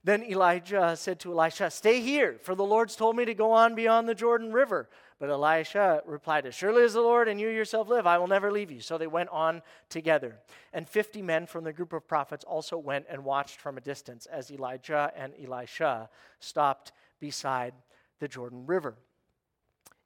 Then 0.03 0.23
Elijah 0.23 0.95
said 0.95 1.19
to 1.19 1.33
Elisha, 1.33 1.69
Stay 1.69 1.99
here, 2.01 2.37
for 2.41 2.55
the 2.55 2.63
Lord's 2.63 2.95
told 2.95 3.15
me 3.15 3.25
to 3.25 3.33
go 3.33 3.51
on 3.51 3.75
beyond 3.75 4.07
the 4.07 4.15
Jordan 4.15 4.53
River. 4.53 4.87
But 5.19 5.29
Elisha 5.29 6.03
replied, 6.05 6.45
As 6.45 6.53
surely 6.53 6.83
as 6.83 6.93
the 6.93 7.01
Lord 7.01 7.27
and 7.27 7.39
you 7.39 7.49
yourself 7.49 7.87
live, 7.87 8.05
I 8.05 8.19
will 8.19 8.27
never 8.27 8.51
leave 8.51 8.69
you. 8.69 8.81
So 8.81 8.97
they 8.97 9.07
went 9.07 9.29
on 9.29 9.63
together. 9.89 10.37
And 10.73 10.87
50 10.87 11.21
men 11.23 11.47
from 11.47 11.63
the 11.63 11.73
group 11.73 11.91
of 11.93 12.07
prophets 12.07 12.45
also 12.45 12.77
went 12.77 13.05
and 13.09 13.23
watched 13.23 13.59
from 13.59 13.77
a 13.77 13.81
distance 13.81 14.27
as 14.27 14.51
Elijah 14.51 15.11
and 15.15 15.33
Elisha 15.43 16.09
stopped 16.39 16.91
beside 17.19 17.73
the 18.19 18.27
Jordan 18.27 18.67
River. 18.67 18.95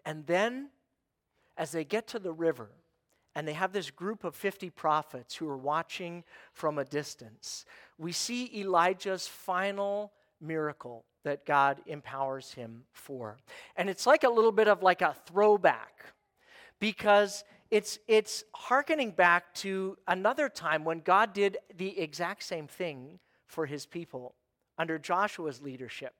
And 0.06 0.26
then, 0.28 0.70
as 1.58 1.72
they 1.72 1.84
get 1.84 2.08
to 2.08 2.20
the 2.20 2.32
river, 2.32 2.70
and 3.36 3.48
they 3.48 3.54
have 3.54 3.74
this 3.74 3.92
group 3.92 4.24
of 4.24 4.36
50 4.36 4.70
prophets 4.70 5.36
who 5.36 5.48
are 5.50 5.58
watching 5.58 6.24
from 6.54 6.78
a 6.78 6.86
distance, 6.86 7.66
we 7.98 8.14
see 8.14 8.50
Elijah's 8.60 9.28
final 9.28 10.14
miracle 10.40 11.06
that 11.24 11.46
God 11.46 11.82
empowers 11.86 12.54
him 12.54 12.84
for. 12.92 13.38
And 13.76 13.90
it's 13.90 14.08
like 14.08 14.24
a 14.24 14.30
little 14.30 14.52
bit 14.52 14.68
of 14.68 14.82
like 14.82 15.02
a 15.02 15.16
throwback 15.26 16.06
because 16.80 17.44
it's 17.70 18.00
it's 18.08 18.44
hearkening 18.54 19.12
back 19.12 19.54
to 19.56 19.98
another 20.08 20.50
time 20.50 20.84
when 20.84 21.00
God 21.00 21.34
did 21.34 21.58
the 21.78 21.98
exact 22.00 22.44
same 22.44 22.68
thing 22.68 23.20
for 23.48 23.66
his 23.66 23.86
people 23.86 24.36
under 24.78 24.98
Joshua's 24.98 25.62
leadership. 25.62 26.14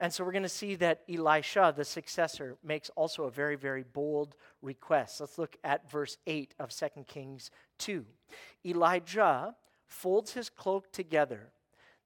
And 0.00 0.12
so 0.12 0.24
we're 0.24 0.32
going 0.32 0.42
to 0.42 0.48
see 0.48 0.74
that 0.76 1.02
Elisha, 1.08 1.72
the 1.74 1.84
successor, 1.84 2.56
makes 2.64 2.90
also 2.90 3.24
a 3.24 3.30
very, 3.30 3.56
very 3.56 3.84
bold 3.84 4.34
request. 4.60 5.20
Let's 5.20 5.38
look 5.38 5.56
at 5.62 5.88
verse 5.90 6.18
8 6.26 6.54
of 6.58 6.70
2 6.74 6.86
Kings 7.06 7.50
2. 7.78 8.04
Elijah 8.66 9.54
folds 9.86 10.32
his 10.32 10.50
cloak 10.50 10.92
together 10.92 11.52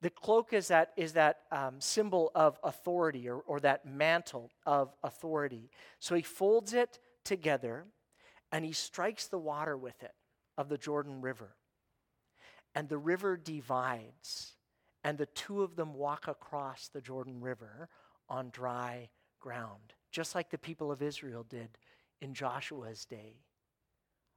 the 0.00 0.10
cloak 0.10 0.52
is 0.52 0.68
that, 0.68 0.92
is 0.96 1.14
that 1.14 1.40
um, 1.50 1.80
symbol 1.80 2.30
of 2.34 2.58
authority 2.62 3.28
or, 3.28 3.38
or 3.38 3.58
that 3.60 3.84
mantle 3.84 4.50
of 4.64 4.94
authority. 5.02 5.70
So 5.98 6.14
he 6.14 6.22
folds 6.22 6.72
it 6.72 7.00
together 7.24 7.84
and 8.52 8.64
he 8.64 8.72
strikes 8.72 9.26
the 9.26 9.38
water 9.38 9.76
with 9.76 10.02
it 10.02 10.14
of 10.56 10.68
the 10.68 10.78
Jordan 10.78 11.20
River. 11.20 11.56
And 12.74 12.88
the 12.88 12.98
river 12.98 13.36
divides, 13.36 14.54
and 15.02 15.18
the 15.18 15.26
two 15.26 15.62
of 15.62 15.74
them 15.74 15.94
walk 15.94 16.28
across 16.28 16.88
the 16.88 17.00
Jordan 17.00 17.40
River 17.40 17.88
on 18.28 18.50
dry 18.50 19.08
ground, 19.40 19.94
just 20.12 20.34
like 20.34 20.50
the 20.50 20.58
people 20.58 20.92
of 20.92 21.02
Israel 21.02 21.44
did 21.48 21.70
in 22.20 22.34
Joshua's 22.34 23.04
day. 23.04 23.40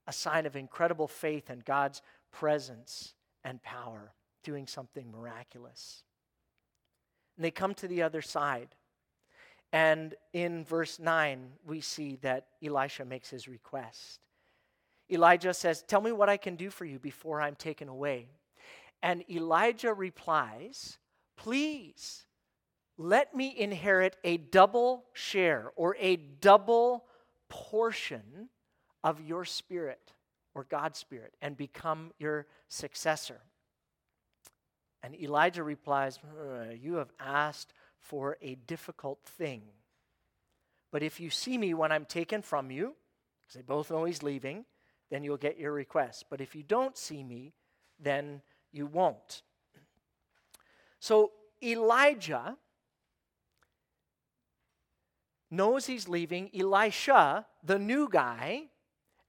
A 0.08 0.14
sign 0.14 0.46
of 0.46 0.56
incredible 0.56 1.08
faith 1.08 1.50
and 1.50 1.64
God's 1.64 2.02
presence 2.32 3.14
and 3.44 3.62
power 3.62 4.14
doing 4.44 4.68
something 4.68 5.12
miraculous. 5.12 6.04
And 7.36 7.46
they 7.46 7.52
come 7.52 7.74
to 7.76 7.88
the 7.88 8.02
other 8.02 8.22
side. 8.22 8.76
And 9.74 10.16
in 10.34 10.66
verse 10.66 11.00
9, 11.00 11.48
we 11.66 11.82
see 11.82 12.18
that 12.22 12.48
Elisha 12.64 13.06
makes 13.06 13.30
his 13.30 13.48
request. 13.48 14.20
Elijah 15.10 15.54
says, 15.54 15.84
Tell 15.84 16.02
me 16.02 16.12
what 16.12 16.30
I 16.30 16.38
can 16.38 16.56
do 16.56 16.70
for 16.70 16.86
you 16.86 17.00
before 17.00 17.42
I'm 17.42 17.56
taken 17.56 17.88
away. 17.88 18.30
And 19.02 19.24
Elijah 19.30 19.94
replies, 19.94 20.98
Please 21.38 22.26
let 22.98 23.36
me 23.36 23.56
inherit 23.58 24.18
a 24.24 24.38
double 24.38 25.06
share 25.14 25.72
or 25.76 25.96
a 26.00 26.18
double 26.18 27.06
portion 27.50 28.50
of 29.04 29.22
your 29.22 29.46
spirit 29.46 30.14
or 30.54 30.66
God's 30.66 31.00
spirit 31.00 31.34
and 31.42 31.58
become 31.58 32.12
your 32.20 32.46
successor. 32.68 33.42
And 35.04 35.16
Elijah 35.16 35.64
replies, 35.64 36.20
uh, 36.40 36.72
You 36.80 36.96
have 36.96 37.12
asked 37.20 37.74
for 38.00 38.38
a 38.42 38.56
difficult 38.56 39.20
thing. 39.24 39.64
But 40.92 41.04
if 41.04 41.20
you 41.20 41.30
see 41.30 41.58
me 41.58 41.74
when 41.74 41.92
I'm 41.92 42.06
taken 42.06 42.42
from 42.42 42.70
you, 42.70 42.96
because 43.46 43.56
they 43.56 43.62
both 43.62 43.90
know 43.90 44.04
he's 44.04 44.24
leaving, 44.24 44.66
then 45.10 45.24
you'll 45.24 45.38
get 45.38 45.58
your 45.58 45.72
request. 45.72 46.26
But 46.30 46.42
if 46.42 46.56
you 46.56 46.64
don't 46.64 46.98
see 46.98 47.24
me, 47.24 47.54
then 48.00 48.42
you 48.72 48.88
won't. 48.88 49.44
So 51.00 51.32
Elijah 51.64 52.58
knows 55.50 55.86
he's 55.86 56.08
leaving. 56.08 56.50
Elisha, 56.58 57.46
the 57.64 57.80
new 57.80 58.08
guy, 58.10 58.64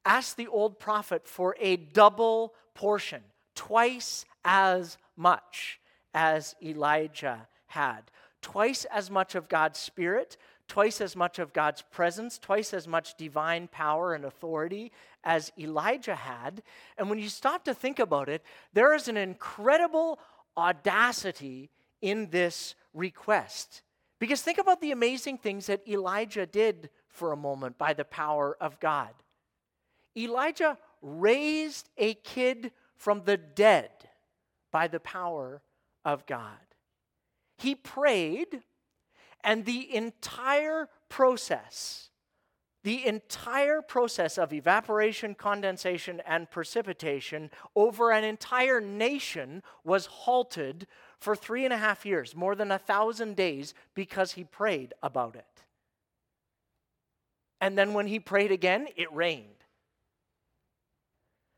asks 0.05 0.35
the 0.35 0.49
old 0.49 0.79
prophet 0.79 1.27
for 1.27 1.57
a 1.61 1.77
double 1.77 2.55
portion, 2.75 3.23
twice 3.55 4.25
as 4.45 4.99
much 5.17 5.81
as 6.15 6.55
Elijah 6.63 7.47
had. 7.67 8.11
Twice 8.41 8.85
as 8.87 9.11
much 9.11 9.35
of 9.35 9.49
God's 9.49 9.79
Spirit, 9.79 10.37
twice 10.69 11.01
as 11.01 11.15
much 11.15 11.39
of 11.39 11.53
God's 11.53 11.83
presence, 11.83 12.39
twice 12.39 12.75
as 12.75 12.89
much 12.89 13.17
divine 13.17 13.69
power 13.69 14.15
and 14.15 14.25
authority 14.25 14.91
as 15.25 15.53
Elijah 15.59 16.15
had. 16.15 16.63
And 16.99 17.09
when 17.09 17.19
you 17.19 17.29
stop 17.29 17.65
to 17.65 17.75
think 17.75 17.99
about 17.99 18.29
it, 18.29 18.43
there 18.73 18.95
is 18.95 19.09
an 19.09 19.17
incredible 19.17 20.19
audacity 20.57 21.71
in 22.01 22.31
this 22.31 22.75
request. 22.95 23.83
Because 24.19 24.43
think 24.43 24.59
about 24.59 24.81
the 24.81 24.93
amazing 24.93 25.39
things 25.39 25.67
that 25.67 25.87
Elijah 25.89 26.47
did 26.47 26.91
for 27.09 27.33
a 27.33 27.37
moment 27.37 27.79
by 27.79 27.93
the 27.93 28.05
power 28.05 28.57
of 28.61 28.81
God. 28.81 29.11
Elijah 30.17 30.79
raised 31.01 31.89
a 31.97 32.15
kid 32.15 32.73
from 32.97 33.23
the 33.25 33.37
dead 33.37 33.91
by 34.73 34.89
the 34.89 34.99
power 34.99 35.63
of 36.05 36.27
God. 36.27 36.59
He 37.59 37.77
prayed, 37.77 38.63
and 39.45 39.65
the 39.65 39.95
entire 39.95 40.89
process, 41.09 42.11
the 42.83 43.07
entire 43.07 43.81
process 43.81 44.39
of 44.39 44.53
evaporation, 44.53 45.37
condensation, 45.37 46.21
and 46.27 46.51
precipitation 46.51 47.51
over 47.77 48.11
an 48.11 48.25
entire 48.25 48.81
nation 48.81 49.63
was 49.85 50.07
halted 50.07 50.89
for 51.21 51.37
three 51.37 51.65
and 51.65 51.73
a 51.73 51.77
half 51.79 52.05
years, 52.05 52.35
more 52.35 52.57
than 52.57 52.73
a 52.73 52.79
thousand 52.79 53.37
days, 53.37 53.75
because 53.95 54.33
he 54.33 54.43
prayed 54.43 54.93
about 55.03 55.37
it. 55.37 55.45
And 57.61 57.79
then 57.79 57.95
when 57.95 58.09
he 58.09 58.19
prayed 58.19 58.51
again, 58.51 58.89
it 58.97 59.13
rained. 59.13 59.62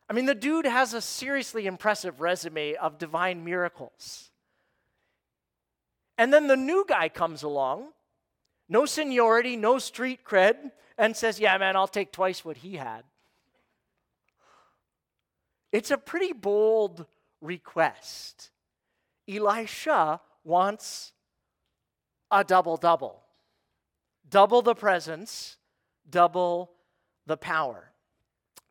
I 0.08 0.12
mean, 0.12 0.26
the 0.26 0.34
dude 0.34 0.66
has 0.66 0.94
a 0.94 1.00
seriously 1.00 1.66
impressive 1.66 2.20
resume 2.20 2.74
of 2.74 2.98
divine 2.98 3.44
miracles. 3.44 4.30
And 6.18 6.32
then 6.32 6.46
the 6.46 6.56
new 6.56 6.84
guy 6.86 7.08
comes 7.08 7.42
along, 7.42 7.88
no 8.68 8.86
seniority, 8.86 9.56
no 9.56 9.78
street 9.78 10.20
cred, 10.24 10.70
and 10.96 11.16
says, 11.16 11.40
Yeah, 11.40 11.56
man, 11.58 11.76
I'll 11.76 11.88
take 11.88 12.12
twice 12.12 12.44
what 12.44 12.58
he 12.58 12.76
had. 12.76 13.02
It's 15.72 15.90
a 15.90 15.98
pretty 15.98 16.32
bold 16.32 17.06
request. 17.40 18.50
Elisha 19.28 20.20
wants 20.44 21.12
a 22.30 22.44
double 22.44 22.76
double 22.76 23.24
double 24.28 24.62
the 24.62 24.74
presence, 24.74 25.56
double 26.08 26.72
the 27.26 27.36
power. 27.36 27.92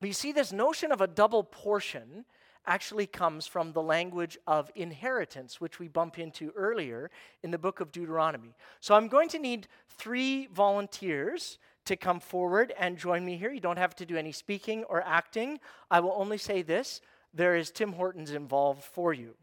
But 0.03 0.09
you 0.09 0.13
see, 0.13 0.33
this 0.33 0.51
notion 0.51 0.91
of 0.91 0.99
a 0.99 1.07
double 1.07 1.45
portion 1.45 2.25
actually 2.67 3.07
comes 3.07 3.47
from 3.47 3.71
the 3.71 3.81
language 3.81 4.37
of 4.45 4.69
inheritance, 4.75 5.61
which 5.61 5.79
we 5.79 5.87
bump 5.87 6.19
into 6.19 6.51
earlier 6.57 7.09
in 7.41 7.51
the 7.51 7.57
book 7.57 7.79
of 7.79 7.89
Deuteronomy. 7.93 8.53
So 8.81 8.95
I'm 8.95 9.07
going 9.07 9.29
to 9.29 9.39
need 9.39 9.69
three 9.87 10.47
volunteers 10.47 11.57
to 11.85 11.95
come 11.95 12.19
forward 12.19 12.73
and 12.77 12.97
join 12.97 13.23
me 13.23 13.37
here. 13.37 13.49
You 13.49 13.61
don't 13.61 13.77
have 13.77 13.95
to 13.95 14.05
do 14.05 14.17
any 14.17 14.33
speaking 14.33 14.83
or 14.89 15.01
acting. 15.07 15.57
I 15.89 16.01
will 16.01 16.15
only 16.17 16.37
say 16.37 16.63
this 16.63 16.99
there 17.33 17.55
is 17.55 17.71
Tim 17.71 17.93
Hortons 17.93 18.31
involved 18.31 18.83
for 18.83 19.13
you. 19.13 19.35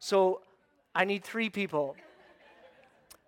So 0.00 0.40
I 0.92 1.04
need 1.04 1.22
three 1.22 1.50
people. 1.50 1.94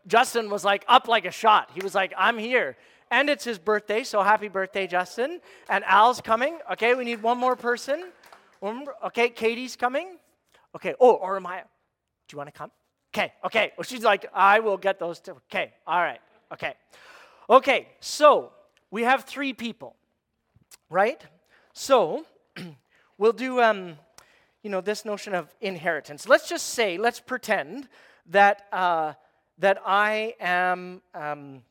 Justin 0.08 0.50
was 0.50 0.64
like 0.64 0.85
up 0.88 1.06
like 1.06 1.26
a 1.26 1.30
shot. 1.30 1.70
He 1.75 1.80
was 1.85 1.94
like, 1.94 2.12
I'm 2.18 2.38
here. 2.38 2.76
And 3.10 3.30
it's 3.30 3.44
his 3.44 3.58
birthday, 3.58 4.02
so 4.02 4.22
happy 4.22 4.48
birthday, 4.48 4.86
Justin. 4.86 5.40
And 5.68 5.84
Al's 5.84 6.20
coming. 6.20 6.58
Okay, 6.72 6.94
we 6.94 7.04
need 7.04 7.22
one 7.22 7.38
more 7.38 7.56
person. 7.56 8.10
Okay, 8.62 9.28
Katie's 9.28 9.76
coming. 9.76 10.16
Okay, 10.75 10.94
oh, 11.00 11.14
or 11.14 11.38
Maya. 11.40 11.62
Do 12.28 12.34
you 12.34 12.38
want 12.38 12.48
to 12.48 12.58
come? 12.58 12.70
Okay, 13.14 13.32
okay. 13.44 13.72
Well, 13.76 13.84
she's 13.84 14.02
like, 14.02 14.26
I 14.34 14.60
will 14.60 14.76
get 14.76 14.98
those 14.98 15.20
two. 15.20 15.32
Okay, 15.50 15.72
all 15.86 16.00
right, 16.00 16.20
okay. 16.52 16.75
Okay, 17.48 17.88
so 18.00 18.52
we 18.90 19.02
have 19.04 19.25
three 19.25 19.52
people, 19.52 19.94
right? 20.90 21.25
So 21.72 22.26
we'll 23.18 23.32
do, 23.32 23.60
um, 23.62 23.96
you 24.62 24.70
know, 24.70 24.80
this 24.80 25.04
notion 25.04 25.34
of 25.34 25.54
inheritance. 25.60 26.28
Let's 26.28 26.48
just 26.48 26.70
say, 26.70 26.98
let's 26.98 27.20
pretend 27.20 27.88
that, 28.26 28.66
uh, 28.72 29.12
that 29.58 29.78
I 29.86 30.34
am, 30.40 31.02
um, 31.14 31.62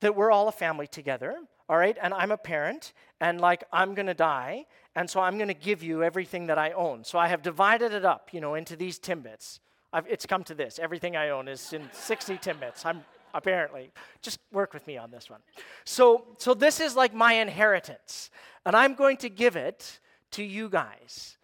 that 0.00 0.16
we're 0.16 0.30
all 0.30 0.48
a 0.48 0.52
family 0.52 0.86
together, 0.86 1.36
all 1.68 1.76
right? 1.76 1.96
And 2.00 2.12
I'm 2.12 2.30
a 2.30 2.36
parent, 2.36 2.92
and 3.20 3.40
like 3.40 3.64
I'm 3.72 3.94
gonna 3.94 4.14
die, 4.14 4.66
and 4.94 5.08
so 5.08 5.20
I'm 5.20 5.38
gonna 5.38 5.54
give 5.54 5.82
you 5.82 6.02
everything 6.02 6.46
that 6.46 6.58
I 6.58 6.72
own. 6.72 7.04
So 7.04 7.18
I 7.18 7.28
have 7.28 7.42
divided 7.42 7.92
it 7.92 8.04
up, 8.04 8.30
you 8.32 8.40
know, 8.40 8.54
into 8.54 8.76
these 8.76 8.98
timbits. 8.98 9.60
I've, 9.92 10.06
it's 10.06 10.26
come 10.26 10.44
to 10.44 10.54
this. 10.54 10.78
Everything 10.78 11.16
I 11.16 11.30
own 11.30 11.48
is 11.48 11.72
in 11.72 11.88
60 11.92 12.38
timbits. 12.38 12.86
I'm 12.86 13.04
apparently. 13.34 13.92
Just 14.22 14.40
work 14.52 14.72
with 14.74 14.86
me 14.86 14.96
on 14.96 15.10
this 15.10 15.30
one. 15.30 15.40
So, 15.84 16.24
so 16.38 16.54
this 16.54 16.80
is 16.80 16.96
like 16.96 17.14
my 17.14 17.34
inheritance, 17.34 18.30
and 18.64 18.76
I'm 18.76 18.94
going 18.94 19.16
to 19.18 19.28
give 19.28 19.56
it 19.56 20.00
to 20.32 20.42
you 20.42 20.68
guys. 20.68 21.36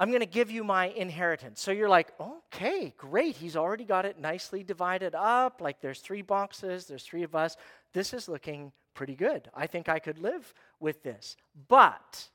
I'm 0.00 0.10
going 0.10 0.20
to 0.20 0.26
give 0.26 0.50
you 0.50 0.62
my 0.62 0.86
inheritance. 0.86 1.60
So 1.60 1.72
you're 1.72 1.88
like, 1.88 2.12
okay, 2.20 2.94
great. 2.96 3.36
He's 3.36 3.56
already 3.56 3.84
got 3.84 4.04
it 4.04 4.20
nicely 4.20 4.62
divided 4.62 5.14
up. 5.14 5.60
Like 5.60 5.80
there's 5.80 6.00
three 6.00 6.22
boxes, 6.22 6.86
there's 6.86 7.02
three 7.02 7.24
of 7.24 7.34
us. 7.34 7.56
This 7.92 8.12
is 8.14 8.28
looking 8.28 8.72
pretty 8.94 9.16
good. 9.16 9.50
I 9.54 9.66
think 9.66 9.88
I 9.88 9.98
could 9.98 10.18
live 10.18 10.54
with 10.78 11.02
this. 11.02 11.36
But 11.68 12.28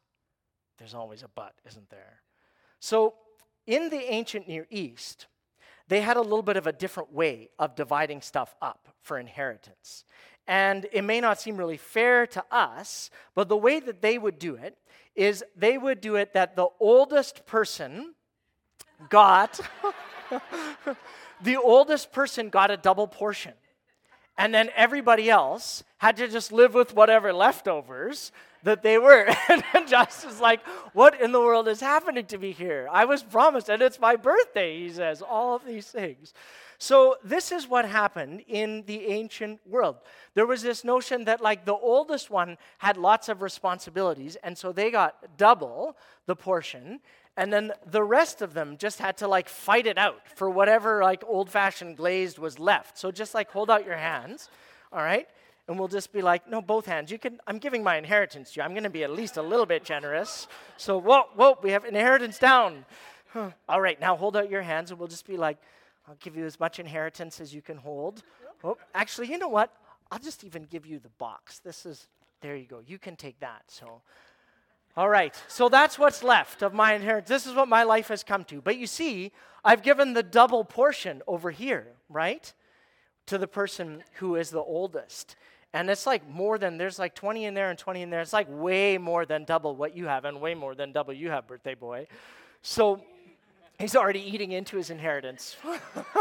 there's 0.78 0.94
always 0.94 1.24
a 1.24 1.30
but, 1.34 1.54
isn't 1.68 1.90
there? 1.90 2.22
So 2.80 3.14
in 3.66 3.90
the 3.90 4.12
ancient 4.14 4.48
Near 4.48 4.68
East, 4.70 5.28
they 5.88 6.02
had 6.02 6.18
a 6.18 6.22
little 6.22 6.42
bit 6.42 6.58
of 6.58 6.68
a 6.68 6.72
different 6.74 7.14
way 7.14 7.50
of 7.60 7.76
dividing 7.76 8.22
stuff 8.22 8.56
up 8.62 8.90
for 9.02 9.18
inheritance. 9.18 10.06
And 10.48 10.88
it 10.92 11.04
may 11.04 11.22
not 11.22 11.40
seem 11.40 11.58
really 11.58 11.78
fair 11.78 12.28
to 12.28 12.44
us, 12.52 13.10
but 13.34 13.48
the 13.48 13.58
way 13.58 13.80
that 13.80 14.02
they 14.02 14.18
would 14.18 14.40
do 14.40 14.56
it 14.56 14.78
is 15.16 15.44
they 15.56 15.78
would 15.78 16.02
do 16.02 16.16
it 16.16 16.34
that 16.34 16.56
the 16.56 16.68
oldest 16.80 17.46
person 17.46 18.14
got 19.10 19.60
the 21.44 21.58
oldest 21.58 22.12
person 22.12 22.50
got 22.50 22.72
a 22.72 22.78
double 22.78 23.08
portion. 23.08 23.54
And 24.38 24.54
then 24.54 24.70
everybody 24.76 25.30
else 25.30 25.84
had 25.98 26.18
to 26.18 26.28
just 26.28 26.52
live 26.52 26.74
with 26.74 26.96
whatever 26.96 27.32
leftovers 27.32 28.32
that 28.64 28.82
they 28.82 28.98
were. 28.98 29.30
and 29.74 29.88
Josh 29.88 30.24
is 30.26 30.40
like, 30.40 30.66
What 30.94 31.22
in 31.22 31.32
the 31.32 31.40
world 31.40 31.68
is 31.68 31.80
happening 31.80 32.26
to 32.26 32.38
me 32.38 32.52
here? 32.52 32.88
I 32.92 33.06
was 33.06 33.22
promised, 33.22 33.70
and 33.70 33.82
it's 33.82 34.00
my 34.00 34.16
birthday, 34.16 34.80
he 34.80 34.90
says, 34.90 35.22
all 35.22 35.56
of 35.56 35.66
these 35.66 35.88
things. 35.88 36.34
So, 36.84 37.16
this 37.24 37.54
is 37.54 37.66
what 37.66 37.86
happened 37.86 38.44
in 38.46 38.84
the 38.88 39.06
ancient 39.06 39.62
world. 39.66 39.96
There 40.34 40.46
was 40.46 40.62
this 40.62 40.84
notion 40.84 41.24
that, 41.24 41.40
like, 41.40 41.64
the 41.64 41.72
oldest 41.72 42.30
one 42.30 42.58
had 42.80 42.98
lots 42.98 43.30
of 43.30 43.42
responsibilities, 43.42 44.36
and 44.44 44.58
so 44.58 44.74
they 44.74 44.92
got 44.92 45.38
double 45.38 45.96
the 46.26 46.36
portion, 46.36 47.00
and 47.38 47.54
then 47.54 47.72
the 47.90 48.04
rest 48.04 48.42
of 48.42 48.54
them 48.54 48.76
just 48.78 49.00
had 49.00 49.16
to, 49.20 49.30
like, 49.30 49.48
fight 49.48 49.88
it 49.88 49.98
out 49.98 50.28
for 50.36 50.50
whatever, 50.50 51.02
like, 51.02 51.24
old 51.26 51.50
fashioned 51.50 51.96
glazed 51.96 52.38
was 52.38 52.60
left. 52.60 52.98
So, 52.98 53.12
just 53.12 53.34
like, 53.34 53.50
hold 53.50 53.70
out 53.72 53.86
your 53.86 53.96
hands, 53.96 54.50
all 54.92 55.04
right? 55.04 55.30
And 55.70 55.80
we'll 55.80 55.88
just 55.88 56.12
be 56.12 56.22
like, 56.22 56.50
no, 56.50 56.62
both 56.62 56.86
hands. 56.86 57.10
You 57.10 57.18
can, 57.18 57.40
I'm 57.48 57.60
giving 57.60 57.82
my 57.82 57.96
inheritance 57.96 58.52
to 58.52 58.60
you. 58.60 58.66
I'm 58.66 58.72
going 58.72 58.84
to 58.84 58.90
be 58.90 59.06
at 59.06 59.12
least 59.12 59.38
a 59.38 59.42
little 59.42 59.66
bit 59.66 59.86
generous. 59.86 60.50
So, 60.76 60.98
whoa, 60.98 61.28
whoa, 61.36 61.58
we 61.64 61.72
have 61.72 61.86
inheritance 61.86 62.40
down. 62.40 62.84
All 63.70 63.80
right, 63.80 64.02
now 64.02 64.18
hold 64.18 64.36
out 64.36 64.50
your 64.50 64.64
hands, 64.64 64.92
and 64.92 65.00
we'll 65.00 65.08
just 65.08 65.26
be 65.26 65.38
like, 65.38 65.58
I'll 66.08 66.16
give 66.16 66.36
you 66.36 66.46
as 66.46 66.60
much 66.60 66.80
inheritance 66.80 67.40
as 67.40 67.54
you 67.54 67.62
can 67.62 67.78
hold. 67.78 68.24
Oh, 68.64 68.78
actually, 68.94 69.28
you 69.28 69.38
know 69.38 69.48
what? 69.48 69.72
I'll 70.12 70.20
just 70.20 70.44
even 70.44 70.64
give 70.64 70.86
you 70.86 71.00
the 71.00 71.10
box. 71.10 71.60
This 71.60 71.86
is, 71.86 72.08
there 72.42 72.56
you 72.56 72.66
go. 72.66 72.82
You 72.86 73.00
can 73.00 73.16
take 73.16 73.40
that. 73.40 73.64
So, 73.68 74.02
all 74.96 75.10
right. 75.10 75.36
So 75.48 75.70
that's 75.70 75.98
what's 75.98 76.24
left 76.24 76.62
of 76.62 76.74
my 76.74 76.94
inheritance. 76.94 77.30
This 77.30 77.48
is 77.48 77.56
what 77.56 77.68
my 77.68 77.84
life 77.84 78.10
has 78.10 78.24
come 78.24 78.44
to. 78.46 78.62
But 78.62 78.78
you 78.78 78.86
see, 78.86 79.32
I've 79.64 79.82
given 79.82 80.14
the 80.14 80.24
double 80.24 80.64
portion 80.66 81.22
over 81.26 81.52
here, 81.52 81.88
right? 82.10 82.54
To 83.28 83.38
the 83.38 83.48
person 83.48 84.04
who 84.16 84.36
is 84.36 84.50
the 84.50 84.62
oldest. 84.62 85.36
And 85.74 85.90
it's 85.90 86.06
like 86.06 86.30
more 86.30 86.60
than, 86.60 86.78
there's 86.78 87.00
like 87.00 87.16
20 87.16 87.46
in 87.46 87.54
there 87.54 87.70
and 87.72 87.80
20 87.80 88.04
in 88.04 88.10
there. 88.12 88.22
It's 88.22 88.34
like 88.34 88.48
way 88.50 88.98
more 89.00 89.26
than 89.26 89.46
double 89.46 89.76
what 89.76 89.96
you 89.98 90.06
have 90.06 90.26
and 90.26 90.40
way 90.40 90.54
more 90.54 90.76
than 90.76 90.92
double 90.92 91.14
you 91.14 91.32
have, 91.32 91.48
birthday 91.48 91.74
boy. 91.74 92.08
So 92.62 93.04
He's 93.84 93.98
already 93.98 94.22
eating 94.22 94.54
into 94.54 94.78
his 94.78 94.90
inheritance, 94.90 95.58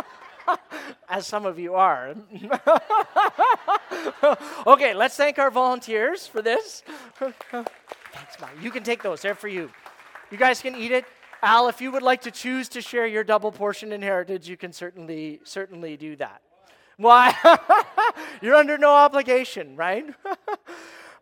as 1.08 1.28
some 1.28 1.46
of 1.46 1.60
you 1.60 1.76
are. 1.76 2.08
okay, 4.66 4.94
let's 4.94 5.14
thank 5.14 5.38
our 5.38 5.48
volunteers 5.48 6.26
for 6.26 6.42
this. 6.42 6.82
Thanks, 7.20 8.40
Mom. 8.40 8.50
You 8.60 8.72
can 8.72 8.82
take 8.82 9.00
those, 9.00 9.22
they're 9.22 9.36
for 9.36 9.46
you. 9.46 9.70
You 10.32 10.38
guys 10.38 10.60
can 10.60 10.74
eat 10.74 10.90
it. 10.90 11.04
Al, 11.40 11.68
if 11.68 11.80
you 11.80 11.92
would 11.92 12.02
like 12.02 12.22
to 12.22 12.32
choose 12.32 12.68
to 12.70 12.80
share 12.80 13.06
your 13.06 13.22
double 13.22 13.52
portion 13.52 13.92
inheritance, 13.92 14.48
you 14.48 14.56
can 14.56 14.72
certainly 14.72 15.38
certainly 15.44 15.96
do 15.96 16.16
that. 16.16 16.42
Why? 16.96 17.32
You're 18.42 18.56
under 18.56 18.76
no 18.76 18.90
obligation, 18.90 19.76
right? 19.76 20.06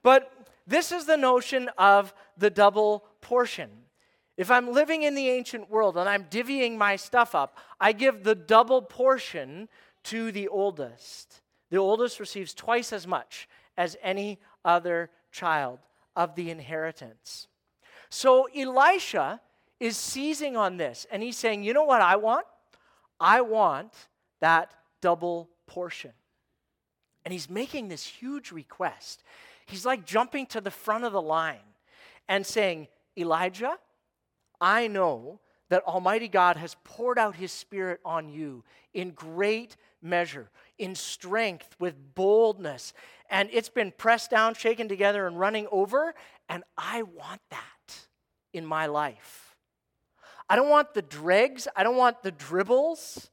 but 0.03 0.33
this 0.67 0.91
is 0.91 1.05
the 1.05 1.19
notion 1.19 1.69
of 1.77 2.15
the 2.39 2.49
double 2.49 3.05
portion. 3.21 3.80
If 4.41 4.51
I'm 4.51 4.73
living 4.73 5.03
in 5.03 5.15
the 5.15 5.29
ancient 5.29 5.69
world 5.69 5.99
and 5.99 6.09
I'm 6.09 6.25
divvying 6.25 6.79
my 6.79 6.97
stuff 6.97 7.35
up, 7.35 7.59
I 7.79 7.93
give 7.93 8.25
the 8.25 8.35
double 8.35 8.81
portion 8.81 9.69
to 10.05 10.33
the 10.33 10.49
oldest. 10.49 11.43
The 11.69 11.77
oldest 11.77 12.19
receives 12.19 12.55
twice 12.55 12.91
as 12.91 13.07
much 13.07 13.51
as 13.77 13.99
any 14.03 14.39
other 14.65 15.11
child 15.31 15.81
of 16.17 16.37
the 16.37 16.49
inheritance. 16.49 17.49
So 18.09 18.49
Elisha 18.57 19.43
is 19.79 19.99
seizing 19.99 20.57
on 20.57 20.79
this 20.79 21.07
and 21.13 21.23
he's 21.23 21.37
saying, 21.37 21.63
You 21.63 21.75
know 21.75 21.85
what 21.85 22.01
I 22.01 22.17
want? 22.17 22.47
I 23.21 23.43
want 23.43 23.93
that 24.41 24.73
double 25.03 25.51
portion. 25.67 26.13
And 27.27 27.33
he's 27.33 27.51
making 27.51 27.89
this 27.89 28.07
huge 28.07 28.53
request. 28.53 29.23
He's 29.67 29.85
like 29.85 30.07
jumping 30.07 30.47
to 30.47 30.63
the 30.63 30.71
front 30.71 31.05
of 31.05 31.13
the 31.13 31.21
line 31.21 31.75
and 32.27 32.47
saying, 32.47 32.89
Elijah, 33.19 33.77
I 34.61 34.89
know 34.89 35.41
that 35.69 35.85
Almighty 35.85 36.29
God 36.29 36.57
has 36.57 36.77
poured 36.85 37.19
out 37.19 37.37
His 37.37 37.53
Spirit 37.53 38.01
on 38.05 38.29
you 38.29 38.65
in 38.93 39.13
great 39.13 39.77
measure, 40.03 40.51
in 40.79 40.95
strength, 40.95 41.77
with 41.79 42.15
boldness. 42.15 42.93
And 43.31 43.49
it's 43.53 43.69
been 43.69 43.93
pressed 43.97 44.31
down, 44.31 44.55
shaken 44.55 44.89
together, 44.89 45.27
and 45.27 45.39
running 45.39 45.69
over. 45.71 46.15
And 46.49 46.65
I 46.77 47.03
want 47.03 47.41
that 47.51 47.99
in 48.53 48.67
my 48.67 48.87
life. 48.87 49.57
I 50.49 50.57
don't 50.57 50.69
want 50.69 50.95
the 50.95 51.03
dregs, 51.03 51.69
I 51.77 51.85
don't 51.85 51.97
want 51.97 52.23
the 52.23 52.33
dribbles. 52.33 53.31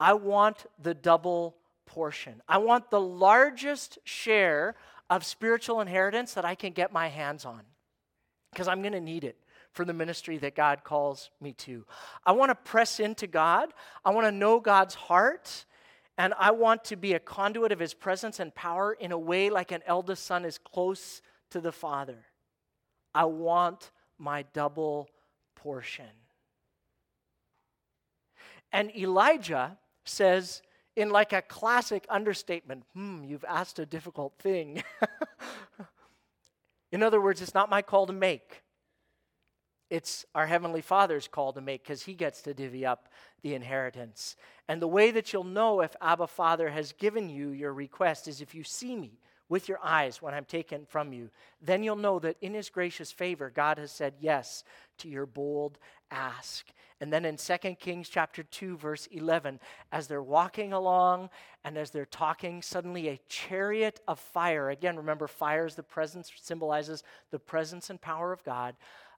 I 0.00 0.14
want 0.14 0.66
the 0.82 0.92
double 0.92 1.56
portion. 1.86 2.42
I 2.48 2.58
want 2.58 2.90
the 2.90 3.00
largest 3.00 3.98
share 4.02 4.74
of 5.08 5.24
spiritual 5.24 5.80
inheritance 5.80 6.34
that 6.34 6.44
I 6.44 6.56
can 6.56 6.72
get 6.72 6.92
my 6.92 7.08
hands 7.08 7.44
on 7.44 7.60
because 8.50 8.66
I'm 8.66 8.82
going 8.82 8.92
to 8.92 9.00
need 9.00 9.22
it 9.22 9.38
for 9.74 9.84
the 9.84 9.92
ministry 9.92 10.38
that 10.38 10.54
God 10.54 10.84
calls 10.84 11.30
me 11.40 11.52
to. 11.52 11.84
I 12.24 12.32
want 12.32 12.50
to 12.50 12.54
press 12.54 13.00
into 13.00 13.26
God. 13.26 13.74
I 14.04 14.10
want 14.10 14.26
to 14.26 14.32
know 14.32 14.60
God's 14.60 14.94
heart. 14.94 15.66
And 16.16 16.32
I 16.38 16.52
want 16.52 16.84
to 16.84 16.96
be 16.96 17.14
a 17.14 17.18
conduit 17.18 17.72
of 17.72 17.80
his 17.80 17.92
presence 17.92 18.38
and 18.38 18.54
power 18.54 18.92
in 18.92 19.10
a 19.10 19.18
way 19.18 19.50
like 19.50 19.72
an 19.72 19.82
eldest 19.84 20.24
son 20.24 20.44
is 20.44 20.58
close 20.58 21.20
to 21.50 21.60
the 21.60 21.72
father. 21.72 22.24
I 23.12 23.24
want 23.24 23.90
my 24.16 24.44
double 24.52 25.08
portion. 25.56 26.06
And 28.72 28.94
Elijah 28.96 29.76
says, 30.04 30.62
in 30.94 31.10
like 31.10 31.32
a 31.32 31.42
classic 31.42 32.06
understatement, 32.08 32.84
hmm, 32.94 33.24
you've 33.24 33.44
asked 33.48 33.80
a 33.80 33.86
difficult 33.86 34.34
thing. 34.38 34.84
in 36.92 37.02
other 37.02 37.20
words, 37.20 37.42
it's 37.42 37.54
not 37.54 37.68
my 37.68 37.82
call 37.82 38.06
to 38.06 38.12
make 38.12 38.63
it's 39.94 40.26
our 40.34 40.46
Heavenly 40.46 40.80
Father's 40.80 41.28
call 41.28 41.52
to 41.52 41.60
make 41.60 41.84
because 41.84 42.02
He 42.02 42.14
gets 42.14 42.42
to 42.42 42.52
divvy 42.52 42.84
up 42.84 43.08
the 43.42 43.54
inheritance. 43.54 44.34
And 44.66 44.82
the 44.82 44.88
way 44.88 45.12
that 45.12 45.32
you'll 45.32 45.44
know 45.44 45.82
if 45.82 45.94
Abba 46.00 46.26
Father 46.26 46.68
has 46.70 46.92
given 46.92 47.28
you 47.28 47.50
your 47.50 47.72
request 47.72 48.26
is 48.26 48.40
if 48.40 48.56
you 48.56 48.64
see 48.64 48.96
me 48.96 49.20
with 49.48 49.68
your 49.68 49.78
eyes 49.84 50.22
when 50.22 50.34
I'm 50.34 50.46
taken 50.46 50.86
from 50.86 51.12
you. 51.12 51.30
Then 51.60 51.82
you'll 51.82 51.96
know 51.96 52.18
that 52.18 52.36
in 52.40 52.54
his 52.54 52.70
gracious 52.70 53.12
favor, 53.12 53.52
God 53.54 53.78
has 53.78 53.92
said 53.92 54.14
yes 54.18 54.64
to 54.98 55.08
your 55.08 55.26
bold 55.26 55.78
ask. 56.10 56.66
And 57.00 57.12
then 57.12 57.24
in 57.24 57.36
2 57.36 57.56
Kings 57.78 58.08
chapter 58.08 58.42
2 58.42 58.76
verse 58.76 59.06
11, 59.10 59.60
as 59.92 60.06
they're 60.06 60.22
walking 60.22 60.72
along 60.72 61.28
and 61.64 61.76
as 61.76 61.90
they're 61.90 62.06
talking, 62.06 62.62
suddenly 62.62 63.08
a 63.08 63.20
chariot 63.28 64.00
of 64.08 64.18
fire, 64.18 64.70
again 64.70 64.96
remember 64.96 65.26
fire 65.26 65.66
is 65.66 65.74
the 65.74 65.82
presence 65.82 66.32
symbolizes 66.40 67.02
the 67.30 67.38
presence 67.38 67.90
and 67.90 68.00
power 68.00 68.32
of 68.32 68.42
God. 68.44 68.74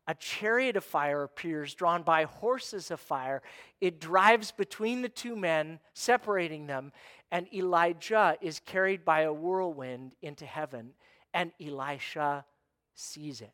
A 0.08 0.14
chariot 0.14 0.76
of 0.76 0.84
fire 0.84 1.22
appears 1.24 1.74
drawn 1.74 2.02
by 2.02 2.24
horses 2.24 2.90
of 2.90 3.00
fire. 3.00 3.42
It 3.80 4.00
drives 4.00 4.52
between 4.52 5.02
the 5.02 5.08
two 5.08 5.34
men, 5.34 5.80
separating 5.94 6.66
them, 6.66 6.92
and 7.30 7.52
Elijah 7.52 8.36
is 8.40 8.60
carried 8.60 9.04
by 9.04 9.22
a 9.22 9.32
whirlwind 9.32 10.14
into 10.22 10.46
heaven, 10.46 10.92
and 11.34 11.50
Elisha 11.60 12.44
sees 12.94 13.40
it. 13.40 13.52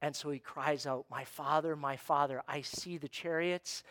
And 0.00 0.14
so 0.14 0.30
he 0.30 0.38
cries 0.38 0.86
out, 0.86 1.06
My 1.10 1.24
father, 1.24 1.74
my 1.74 1.96
father, 1.96 2.42
I 2.46 2.60
see 2.60 2.98
the 2.98 3.08
chariots 3.08 3.82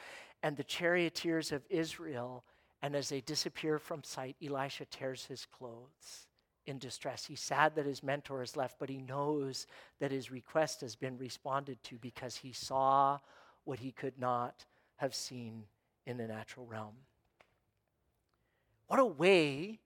and 0.42 0.56
the 0.56 0.64
charioteers 0.64 1.52
of 1.52 1.64
Israel. 1.70 2.46
And 2.82 2.96
as 2.96 3.10
they 3.10 3.20
disappear 3.20 3.80
from 3.80 4.04
sight, 4.04 4.38
Elisha 4.42 4.86
tears 4.86 5.26
his 5.26 5.46
clothes 5.46 6.28
in 6.68 6.78
distress. 6.78 7.26
He's 7.26 7.42
sad 7.42 7.76
that 7.76 7.86
his 7.86 8.04
mentor 8.04 8.40
has 8.40 8.56
left, 8.56 8.80
but 8.80 8.90
he 8.90 8.98
knows 8.98 9.68
that 10.00 10.12
his 10.12 10.32
request 10.32 10.82
has 10.82 10.96
been 10.96 11.18
responded 11.18 11.82
to 11.84 11.98
because 11.98 12.38
he 12.38 12.52
saw 12.52 13.20
what 13.64 13.80
he 13.80 13.92
could 13.92 14.20
not 14.20 14.66
have 14.98 15.14
seen 15.14 15.64
in 16.06 16.18
the 16.18 16.28
natural 16.28 16.66
realm. 16.66 16.96
What 18.88 19.00
a 19.00 19.06
way 19.06 19.80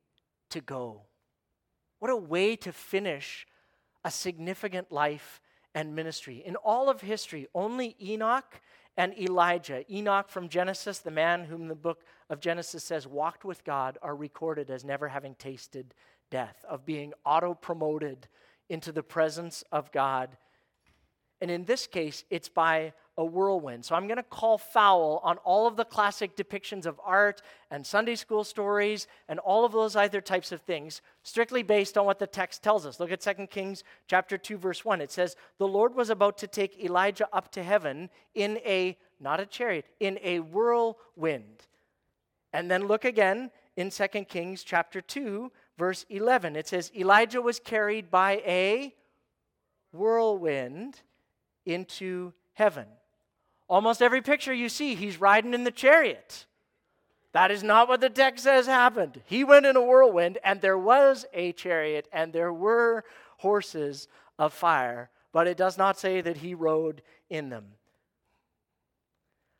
to 0.49 0.61
go! 0.61 1.03
What 1.99 2.11
a 2.11 2.15
way 2.15 2.55
to 2.57 2.71
finish 2.71 3.45
a 4.03 4.11
significant 4.11 4.91
life 4.91 5.41
and 5.75 5.95
ministry. 5.95 6.41
In 6.45 6.55
all 6.55 6.89
of 6.89 7.01
history, 7.01 7.47
only 7.53 7.95
Enoch 8.01 8.61
and 8.97 9.17
Elijah, 9.17 9.89
Enoch 9.93 10.29
from 10.29 10.49
Genesis, 10.49 10.99
the 10.99 11.11
man 11.11 11.45
whom 11.45 11.67
the 11.67 11.75
book 11.75 12.03
of 12.29 12.39
Genesis 12.39 12.83
says 12.83 13.07
walked 13.07 13.45
with 13.45 13.63
God, 13.63 13.97
are 14.01 14.15
recorded 14.15 14.69
as 14.69 14.83
never 14.83 15.09
having 15.09 15.35
tasted 15.35 15.93
death, 16.29 16.63
of 16.67 16.85
being 16.85 17.13
auto 17.25 17.53
promoted 17.53 18.27
into 18.69 18.91
the 18.91 19.03
presence 19.03 19.63
of 19.71 19.91
God. 19.91 20.37
And 21.41 21.49
in 21.49 21.65
this 21.65 21.87
case, 21.87 22.23
it's 22.29 22.49
by 22.49 22.93
a 23.17 23.25
whirlwind. 23.25 23.83
So 23.83 23.95
I'm 23.95 24.07
going 24.07 24.17
to 24.17 24.23
call 24.23 24.57
foul 24.57 25.19
on 25.23 25.37
all 25.39 25.67
of 25.67 25.75
the 25.75 25.83
classic 25.83 26.37
depictions 26.37 26.85
of 26.85 26.99
art 27.03 27.41
and 27.69 27.85
Sunday 27.85 28.15
school 28.15 28.45
stories 28.45 29.07
and 29.27 29.39
all 29.39 29.65
of 29.65 29.73
those 29.73 29.97
other 29.97 30.21
types 30.21 30.53
of 30.53 30.61
things, 30.61 31.01
strictly 31.23 31.61
based 31.61 31.97
on 31.97 32.05
what 32.05 32.19
the 32.19 32.27
text 32.27 32.63
tells 32.63 32.85
us. 32.85 32.97
Look 32.97 33.11
at 33.11 33.19
2 33.19 33.47
Kings 33.47 33.83
chapter 34.07 34.37
2 34.37 34.57
verse 34.57 34.85
1. 34.85 35.01
It 35.01 35.11
says, 35.11 35.35
"The 35.57 35.67
Lord 35.67 35.95
was 35.95 36.09
about 36.09 36.37
to 36.37 36.47
take 36.47 36.81
Elijah 36.81 37.27
up 37.33 37.51
to 37.51 37.63
heaven 37.63 38.09
in 38.33 38.57
a 38.59 38.97
not 39.19 39.41
a 39.41 39.45
chariot, 39.45 39.85
in 39.99 40.17
a 40.21 40.39
whirlwind." 40.39 41.67
And 42.53 42.71
then 42.71 42.87
look 42.87 43.03
again 43.03 43.51
in 43.75 43.89
2 43.89 44.29
Kings 44.29 44.63
chapter 44.63 45.01
2 45.01 45.51
verse 45.79 46.05
11. 46.09 46.55
It 46.55 46.67
says, 46.67 46.91
"Elijah 46.95 47.41
was 47.41 47.59
carried 47.59 48.11
by 48.11 48.43
a 48.45 48.93
whirlwind 49.91 51.01
into 51.65 52.33
heaven." 52.53 52.87
Almost 53.67 54.01
every 54.01 54.21
picture 54.21 54.53
you 54.53 54.69
see, 54.69 54.93
he's 54.93 55.21
riding 55.21 55.53
in 55.55 55.63
the 55.63 55.71
chariot. 55.71 56.45
That 57.31 57.51
is 57.51 57.63
not 57.63 57.87
what 57.87 58.01
the 58.01 58.09
text 58.09 58.43
says 58.43 58.65
happened. 58.65 59.21
He 59.25 59.43
went 59.43 59.65
in 59.65 59.75
a 59.75 59.81
whirlwind, 59.81 60.39
and 60.43 60.61
there 60.61 60.77
was 60.77 61.25
a 61.31 61.53
chariot, 61.53 62.07
and 62.11 62.33
there 62.33 62.51
were 62.51 63.03
horses 63.37 64.07
of 64.37 64.53
fire, 64.53 65.11
but 65.31 65.47
it 65.47 65.55
does 65.55 65.77
not 65.77 65.97
say 65.97 66.21
that 66.21 66.37
he 66.37 66.53
rode 66.55 67.03
in 67.29 67.49
them. 67.49 67.77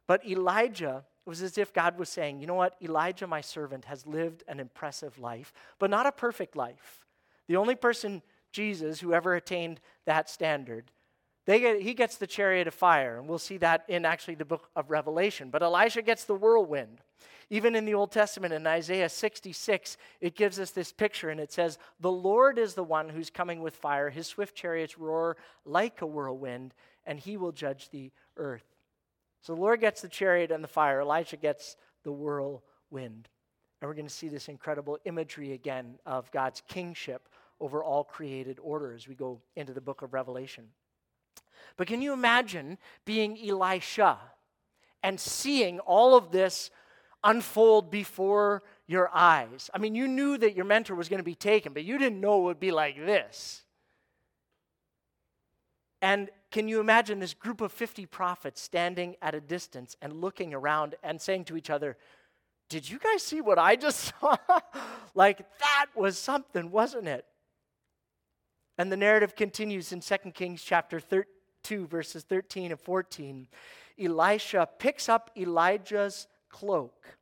But 0.08 0.26
Elijah, 0.26 1.06
it 1.30 1.38
was 1.38 1.44
as 1.44 1.60
if 1.60 1.72
God 1.72 2.00
was 2.00 2.10
saying, 2.10 2.40
You 2.40 2.48
know 2.48 2.56
what? 2.56 2.76
Elijah, 2.82 3.28
my 3.28 3.42
servant, 3.42 3.86
has 3.86 4.08
lived 4.08 4.44
an 4.48 4.60
impressive 4.60 5.20
life, 5.20 5.54
but 5.78 5.92
not 5.92 6.08
a 6.08 6.12
perfect 6.12 6.56
life. 6.56 7.06
The 7.48 7.56
only 7.56 7.76
person, 7.76 8.24
Jesus, 8.52 9.00
who 9.00 9.14
ever 9.14 9.36
attained 9.36 9.80
that 10.06 10.28
standard. 10.28 10.90
Get, 11.46 11.84
he 11.84 11.94
gets 11.94 12.18
the 12.18 12.26
chariot 12.26 12.68
of 12.68 12.74
fire, 12.74 13.20
and 13.20 13.28
we'll 13.28 13.38
see 13.38 13.58
that 13.58 13.86
in 13.88 14.06
actually 14.06 14.36
the 14.36 14.46
book 14.46 14.72
of 14.76 14.90
Revelation. 14.90 15.52
But 15.52 15.62
Elisha 15.62 16.02
gets 16.02 16.24
the 16.24 16.34
whirlwind. 16.34 16.98
Even 17.52 17.76
in 17.76 17.86
the 17.86 17.94
Old 17.94 18.12
Testament, 18.12 18.52
in 18.52 18.66
Isaiah 18.66 19.08
66, 19.08 19.98
it 20.22 20.36
gives 20.36 20.60
us 20.60 20.72
this 20.72 20.92
picture, 20.92 21.30
and 21.30 21.40
it 21.40 21.52
says, 21.52 21.78
The 22.00 22.12
Lord 22.12 22.58
is 22.58 22.74
the 22.74 22.84
one 22.84 23.08
who's 23.08 23.30
coming 23.30 23.62
with 23.62 23.76
fire. 23.76 24.10
His 24.10 24.26
swift 24.26 24.56
chariots 24.56 24.98
roar 24.98 25.38
like 25.64 26.02
a 26.02 26.08
whirlwind, 26.08 26.74
and 27.06 27.20
he 27.20 27.38
will 27.38 27.52
judge 27.52 27.92
the 27.92 28.12
earth. 28.36 28.79
So 29.42 29.56
the 29.56 29.62
Lord 29.62 29.80
gets 29.80 30.02
the 30.02 30.10
chariot 30.10 30.52
and 30.52 30.64
the 30.64 30.68
fire, 30.68 31.02
Elijah 31.02 31.38
gets 31.38 31.78
the 32.04 32.12
whirlwind. 32.12 33.30
And 33.82 33.88
we're 33.88 33.94
going 33.94 34.08
to 34.08 34.14
see 34.14 34.28
this 34.28 34.50
incredible 34.50 34.98
imagery 35.06 35.54
again 35.54 35.96
of 36.06 36.32
God's 36.32 36.62
kingship 36.68 37.30
over 37.62 37.84
all 37.84 38.04
created 38.04 38.60
order 38.62 38.94
as 38.94 39.08
we 39.08 39.16
go 39.16 39.42
into 39.56 39.74
the 39.74 39.82
book 39.82 40.02
of 40.02 40.14
Revelation. 40.14 40.66
But 41.78 41.88
can 41.88 42.02
you 42.02 42.14
imagine 42.14 42.78
being 43.06 43.38
Elisha 43.38 44.18
and 45.02 45.20
seeing 45.20 45.80
all 45.80 46.16
of 46.16 46.32
this 46.32 46.72
unfold 47.24 47.90
before 47.90 48.64
your 48.88 49.10
eyes? 49.14 49.70
I 49.74 49.78
mean, 49.78 49.96
you 49.96 50.08
knew 50.08 50.38
that 50.38 50.56
your 50.56 50.66
mentor 50.66 50.96
was 50.96 51.10
going 51.10 51.20
to 51.20 51.24
be 51.24 51.36
taken, 51.36 51.74
but 51.74 51.86
you 51.86 51.98
didn't 51.98 52.20
know 52.20 52.42
it 52.42 52.46
would 52.46 52.60
be 52.60 52.72
like 52.72 52.98
this. 52.98 53.64
And 56.02 56.30
can 56.52 56.68
you 56.68 56.80
imagine 56.80 57.20
this 57.20 57.34
group 57.34 57.62
of 57.62 57.72
50 57.72 58.06
prophets 58.06 58.62
standing 58.62 59.16
at 59.22 59.36
a 59.36 59.42
distance 59.42 59.98
and 60.02 60.22
looking 60.22 60.54
around 60.54 60.96
and 61.04 61.20
saying 61.20 61.46
to 61.46 61.58
each 61.58 61.70
other, 61.70 61.98
Did 62.70 62.90
you 62.90 63.00
guys 63.00 63.22
see 63.24 63.42
what 63.42 63.60
I 63.60 63.76
just 63.76 64.14
saw? 64.22 64.38
like, 65.14 65.40
that 65.60 65.88
was 65.96 66.18
something, 66.18 66.72
wasn't 66.72 67.08
it? 67.08 67.26
And 68.78 68.92
the 68.92 68.98
narrative 68.98 69.36
continues 69.36 69.92
in 69.92 70.00
2 70.00 70.16
Kings 70.34 70.64
chapter 70.64 71.00
13 71.00 71.26
2, 71.64 71.88
verses 71.88 72.24
13 72.24 72.72
and 72.72 72.80
14, 72.80 73.48
Elisha 74.00 74.68
picks 74.78 75.10
up 75.10 75.32
Elijah's 75.38 76.28
cloak 76.50 77.18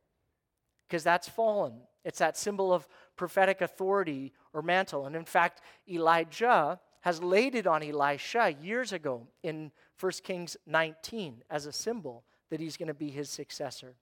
because 0.86 1.04
that's 1.04 1.28
fallen. 1.28 1.74
It's 2.04 2.18
that 2.18 2.36
symbol 2.36 2.72
of 2.72 2.88
prophetic 3.16 3.60
authority 3.60 4.32
or 4.52 4.62
mantle. 4.62 5.06
And 5.06 5.16
in 5.16 5.24
fact, 5.24 5.60
Elijah 5.88 6.80
has 7.02 7.22
laid 7.22 7.54
it 7.54 7.66
on 7.66 7.82
Elisha 7.82 8.54
years 8.60 8.92
ago 8.92 9.26
in 9.42 9.72
1 10.00 10.12
Kings 10.22 10.56
19 10.66 11.42
as 11.50 11.66
a 11.66 11.72
symbol 11.72 12.24
that 12.50 12.60
he's 12.60 12.76
going 12.76 12.88
to 12.88 12.94
be 12.94 13.10
his 13.10 13.30
successor. 13.30 13.94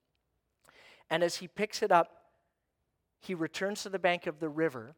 And 1.10 1.22
as 1.22 1.36
he 1.36 1.48
picks 1.48 1.82
it 1.82 1.92
up, 1.92 2.22
he 3.20 3.34
returns 3.34 3.82
to 3.82 3.88
the 3.88 3.98
bank 3.98 4.26
of 4.26 4.40
the 4.40 4.48
river 4.48 4.94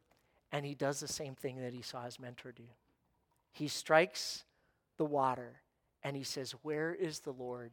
and 0.51 0.65
he 0.65 0.75
does 0.75 0.99
the 0.99 1.07
same 1.07 1.35
thing 1.35 1.61
that 1.61 1.73
he 1.73 1.81
saw 1.81 2.03
his 2.03 2.19
mentor 2.19 2.51
do. 2.51 2.63
He 3.51 3.67
strikes 3.67 4.43
the 4.97 5.05
water. 5.05 5.61
And 6.03 6.15
he 6.15 6.23
says, 6.23 6.51
Where 6.61 6.93
is 6.93 7.19
the 7.19 7.31
Lord, 7.31 7.71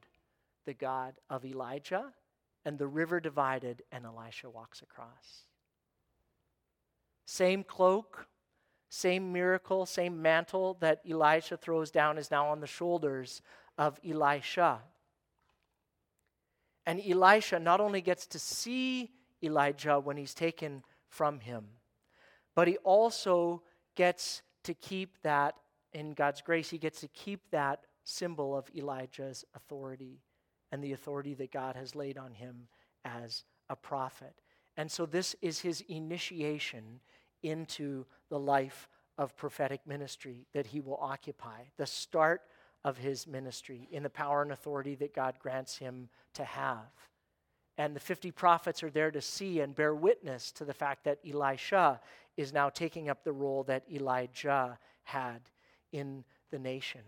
the 0.65 0.75
God 0.75 1.15
of 1.29 1.45
Elijah? 1.45 2.13
And 2.65 2.79
the 2.79 2.89
river 2.89 3.21
divided, 3.21 3.83
and 3.93 4.05
Elisha 4.05 4.51
walks 4.51 4.83
across. 4.83 5.45
Same 7.25 7.63
cloak, 7.63 8.27
same 8.97 9.31
miracle, 9.33 9.85
same 9.85 10.23
mantle 10.23 10.79
that 10.81 11.03
Elisha 11.09 11.57
throws 11.57 11.91
down 11.91 12.17
is 12.17 12.31
now 12.31 12.49
on 12.49 12.61
the 12.61 12.67
shoulders 12.67 13.43
of 13.77 14.01
Elisha. 14.09 14.81
And 16.87 17.01
Elisha 17.07 17.59
not 17.59 17.81
only 17.81 18.01
gets 18.01 18.27
to 18.29 18.39
see 18.39 19.11
Elijah 19.43 20.01
when 20.01 20.17
he's 20.17 20.33
taken 20.33 20.83
from 21.09 21.41
him, 21.41 21.67
but 22.55 22.69
he 22.69 22.79
also 22.79 23.63
gets 23.97 24.43
to 24.65 24.73
keep 24.73 25.21
that 25.23 25.57
in 25.93 26.13
God's 26.13 26.41
grace, 26.41 26.71
he 26.71 26.79
gets 26.79 27.01
to 27.01 27.09
keep 27.09 27.51
that 27.51 27.81
symbol 28.05 28.57
of 28.57 28.71
Elijah's 28.75 29.45
authority 29.55 30.21
and 30.73 30.83
the 30.83 30.93
authority 30.93 31.35
that 31.35 31.53
God 31.53 31.77
has 31.77 31.95
laid 31.95 32.17
on 32.17 32.33
him 32.33 32.69
as 33.05 33.45
a 33.69 33.77
prophet. 33.77 34.35
And 34.77 34.91
so, 34.91 35.07
this 35.07 35.35
is 35.41 35.61
his 35.61 35.83
initiation 35.89 37.01
into 37.47 38.05
the 38.29 38.39
life 38.39 38.89
of 39.19 39.37
prophetic 39.37 39.81
ministry 39.87 40.47
that 40.53 40.67
he 40.67 40.81
will 40.81 40.99
occupy, 41.01 41.63
the 41.77 41.87
start 41.87 42.43
of 42.85 42.99
his 42.99 43.27
ministry 43.27 43.89
in 43.91 44.03
the 44.03 44.11
power 44.11 44.43
and 44.43 44.53
authority 44.53 44.95
that 44.97 45.15
God 45.15 45.35
grants 45.39 45.79
him 45.79 46.09
to 46.35 46.45
have. 46.45 46.91
And 47.79 47.95
the 47.95 48.01
50 48.01 48.31
prophets 48.31 48.83
are 48.83 48.91
there 48.91 49.11
to 49.11 49.21
see 49.21 49.61
and 49.61 49.75
bear 49.75 49.95
witness 49.95 50.51
to 50.53 50.65
the 50.65 50.75
fact 50.75 51.05
that 51.05 51.19
Elisha 51.29 52.01
is 52.37 52.53
now 52.53 52.69
taking 52.69 53.09
up 53.09 53.25
the 53.25 53.33
role 53.33 53.65
that 53.65 53.85
Elijah 53.91 54.79
had 55.03 55.41
in 55.93 56.25
the 56.51 56.59
nation. 56.59 57.01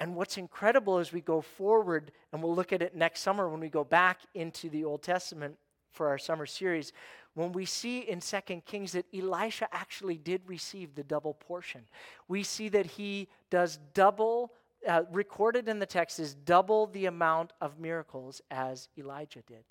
And 0.00 0.16
what's 0.16 0.38
incredible 0.38 0.98
as 0.98 1.12
we 1.12 1.20
go 1.20 1.40
forward, 1.40 2.12
and 2.32 2.42
we'll 2.42 2.54
look 2.54 2.72
at 2.72 2.82
it 2.82 2.96
next 2.96 3.20
summer 3.20 3.48
when 3.48 3.60
we 3.60 3.68
go 3.68 3.84
back 3.84 4.20
into 4.34 4.68
the 4.68 4.84
Old 4.84 5.02
Testament 5.02 5.56
for 5.94 6.08
our 6.08 6.18
summer 6.18 6.46
series, 6.46 6.92
when 7.34 7.52
we 7.52 7.64
see 7.64 8.00
in 8.00 8.20
2 8.20 8.40
Kings 8.64 8.92
that 8.92 9.06
Elisha 9.14 9.68
actually 9.72 10.18
did 10.18 10.42
receive 10.46 10.94
the 10.94 11.02
double 11.02 11.34
portion. 11.34 11.82
We 12.28 12.42
see 12.42 12.68
that 12.70 12.86
he 12.86 13.28
does 13.50 13.78
double, 13.92 14.52
uh, 14.86 15.02
recorded 15.10 15.68
in 15.68 15.78
the 15.78 15.86
text 15.86 16.20
is 16.20 16.34
double 16.34 16.86
the 16.86 17.06
amount 17.06 17.52
of 17.60 17.78
miracles 17.78 18.40
as 18.50 18.88
Elijah 18.96 19.42
did. 19.46 19.64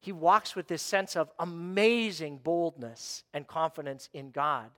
He 0.00 0.12
walks 0.12 0.56
with 0.56 0.66
this 0.66 0.82
sense 0.82 1.14
of 1.16 1.30
amazing 1.38 2.38
boldness 2.38 3.24
and 3.34 3.46
confidence 3.46 4.08
in 4.14 4.30
God. 4.30 4.70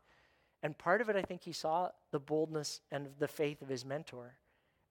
And 0.65 0.77
part 0.77 1.01
of 1.01 1.09
it, 1.09 1.17
I 1.17 1.23
think, 1.23 1.43
he 1.43 1.53
saw 1.53 1.91
the 2.11 2.19
boldness 2.21 2.81
and 2.91 3.09
the 3.19 3.29
faith 3.29 3.63
of 3.63 3.69
his 3.69 3.85
mentor. 3.85 4.35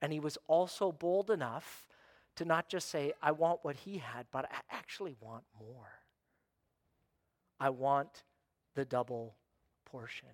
And 0.02 0.12
he 0.12 0.20
was 0.20 0.38
also 0.48 0.92
bold 0.92 1.30
enough 1.30 1.88
to 2.36 2.46
not 2.46 2.70
just 2.70 2.90
say, 2.90 3.14
I 3.22 3.32
want 3.32 3.60
what 3.64 3.76
he 3.76 3.98
had, 3.98 4.26
but 4.32 4.46
I 4.46 4.76
actually 4.76 5.16
want 5.20 5.44
more. 5.60 5.92
I 7.60 7.70
want 7.70 8.24
the 8.76 8.86
double 8.86 9.36
portion. 9.86 10.30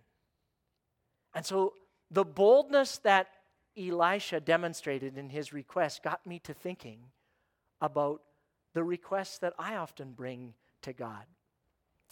And 1.34 1.46
so 1.46 1.74
the 2.10 2.24
boldness 2.24 3.00
that 3.00 3.28
Elisha 3.78 4.40
demonstrated 4.40 5.18
in 5.18 5.30
his 5.30 5.54
request 5.54 6.04
got 6.04 6.26
me 6.26 6.40
to 6.40 6.54
thinking 6.54 7.00
about 7.82 8.22
the 8.74 8.84
requests 8.84 9.40
that 9.40 9.54
I 9.60 9.76
often 9.76 10.12
bring 10.12 10.54
to 10.84 10.94
God. 10.94 11.26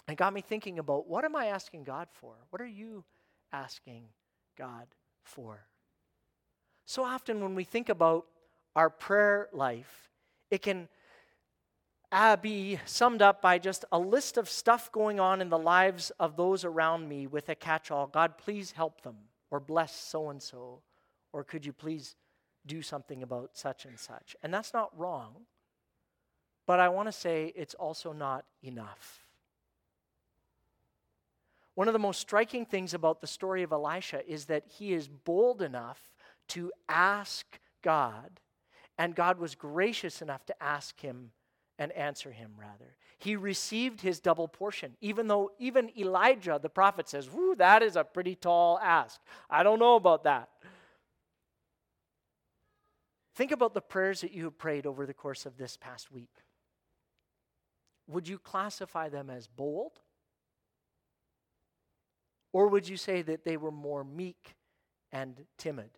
It 0.08 0.18
got 0.18 0.34
me 0.34 0.42
thinking 0.42 0.78
about 0.80 1.08
what 1.08 1.26
am 1.26 1.36
I 1.36 1.48
asking 1.48 1.84
God 1.84 2.08
for? 2.12 2.36
What 2.50 2.62
are 2.62 2.68
you 2.68 3.04
asking 3.52 4.04
God 4.58 4.86
for? 5.24 5.66
So 6.86 7.04
often 7.04 7.42
when 7.42 7.56
we 7.56 7.64
think 7.64 7.90
about 7.90 8.26
our 8.76 8.90
prayer 8.90 9.50
life, 9.54 10.10
it 10.52 10.62
can 10.62 10.88
uh, 12.12 12.36
be 12.38 12.80
summed 12.86 13.22
up 13.22 13.42
by 13.42 13.58
just 13.58 13.86
a 13.92 14.00
list 14.00 14.38
of 14.38 14.50
stuff 14.50 14.92
going 14.92 15.20
on 15.20 15.42
in 15.42 15.50
the 15.50 15.58
lives 15.58 16.12
of 16.20 16.36
those 16.36 16.64
around 16.64 17.08
me 17.10 17.28
with 17.28 17.50
a 17.50 17.56
catch 17.56 17.92
all 17.92 18.08
God, 18.08 18.38
please 18.38 18.72
help 18.72 19.02
them, 19.02 19.16
or 19.52 19.60
bless 19.60 19.96
so 19.96 20.30
and 20.30 20.42
so, 20.42 20.82
or 21.34 21.44
could 21.44 21.66
you 21.66 21.74
please 21.74 22.16
do 22.66 22.82
something 22.82 23.24
about 23.24 23.52
such 23.54 23.86
and 23.86 24.00
such? 24.00 24.36
And 24.44 24.54
that's 24.54 24.74
not 24.74 24.98
wrong, 24.98 25.34
but 26.66 26.80
I 26.80 26.90
want 26.90 27.08
to 27.08 27.12
say 27.12 27.54
it's 27.56 27.74
also 27.76 28.14
not 28.14 28.46
enough. 28.64 29.26
One 31.76 31.90
of 31.90 31.94
the 31.94 32.00
most 32.00 32.22
striking 32.22 32.66
things 32.66 32.94
about 32.94 33.20
the 33.20 33.28
story 33.28 33.62
of 33.62 33.74
Elisha 33.74 34.26
is 34.26 34.46
that 34.46 34.64
he 34.66 34.94
is 34.94 35.10
bold 35.10 35.62
enough 35.62 36.00
to 36.50 36.72
ask 36.88 37.60
God, 37.82 38.40
and 38.98 39.16
God 39.16 39.40
was 39.40 39.56
gracious 39.56 40.22
enough 40.22 40.46
to 40.46 40.64
ask 40.64 41.00
him 41.00 41.32
and 41.78 41.92
answer 41.92 42.32
him, 42.32 42.52
rather. 42.58 42.96
He 43.18 43.36
received 43.36 44.02
his 44.02 44.20
double 44.20 44.48
portion, 44.48 44.96
even 45.02 45.28
though 45.28 45.52
even 45.60 45.92
Elijah, 45.98 46.60
the 46.62 46.70
prophet, 46.70 47.10
says, 47.10 47.30
that 47.58 47.84
is 47.84 47.96
a 47.96 48.04
pretty 48.04 48.36
tall 48.36 48.80
ask. 48.80 49.20
I 49.50 49.64
don't 49.64 49.80
know 49.80 49.96
about 49.96 50.24
that. 50.24 50.50
Think 53.36 53.52
about 53.52 53.74
the 53.74 53.82
prayers 53.82 54.22
that 54.22 54.32
you 54.32 54.46
have 54.46 54.58
prayed 54.58 54.86
over 54.86 55.06
the 55.06 55.14
course 55.14 55.46
of 55.46 55.58
this 55.58 55.76
past 55.76 56.12
week. 56.12 56.30
Would 58.08 58.28
you 58.28 58.38
classify 58.38 59.10
them 59.10 59.30
as 59.30 59.48
bold? 59.48 60.00
Or 62.54 62.68
would 62.68 62.88
you 62.88 62.96
say 62.96 63.22
that 63.24 63.44
they 63.44 63.58
were 63.58 63.72
more 63.72 64.06
meek 64.06 64.56
and 65.12 65.44
timid? 65.58 65.90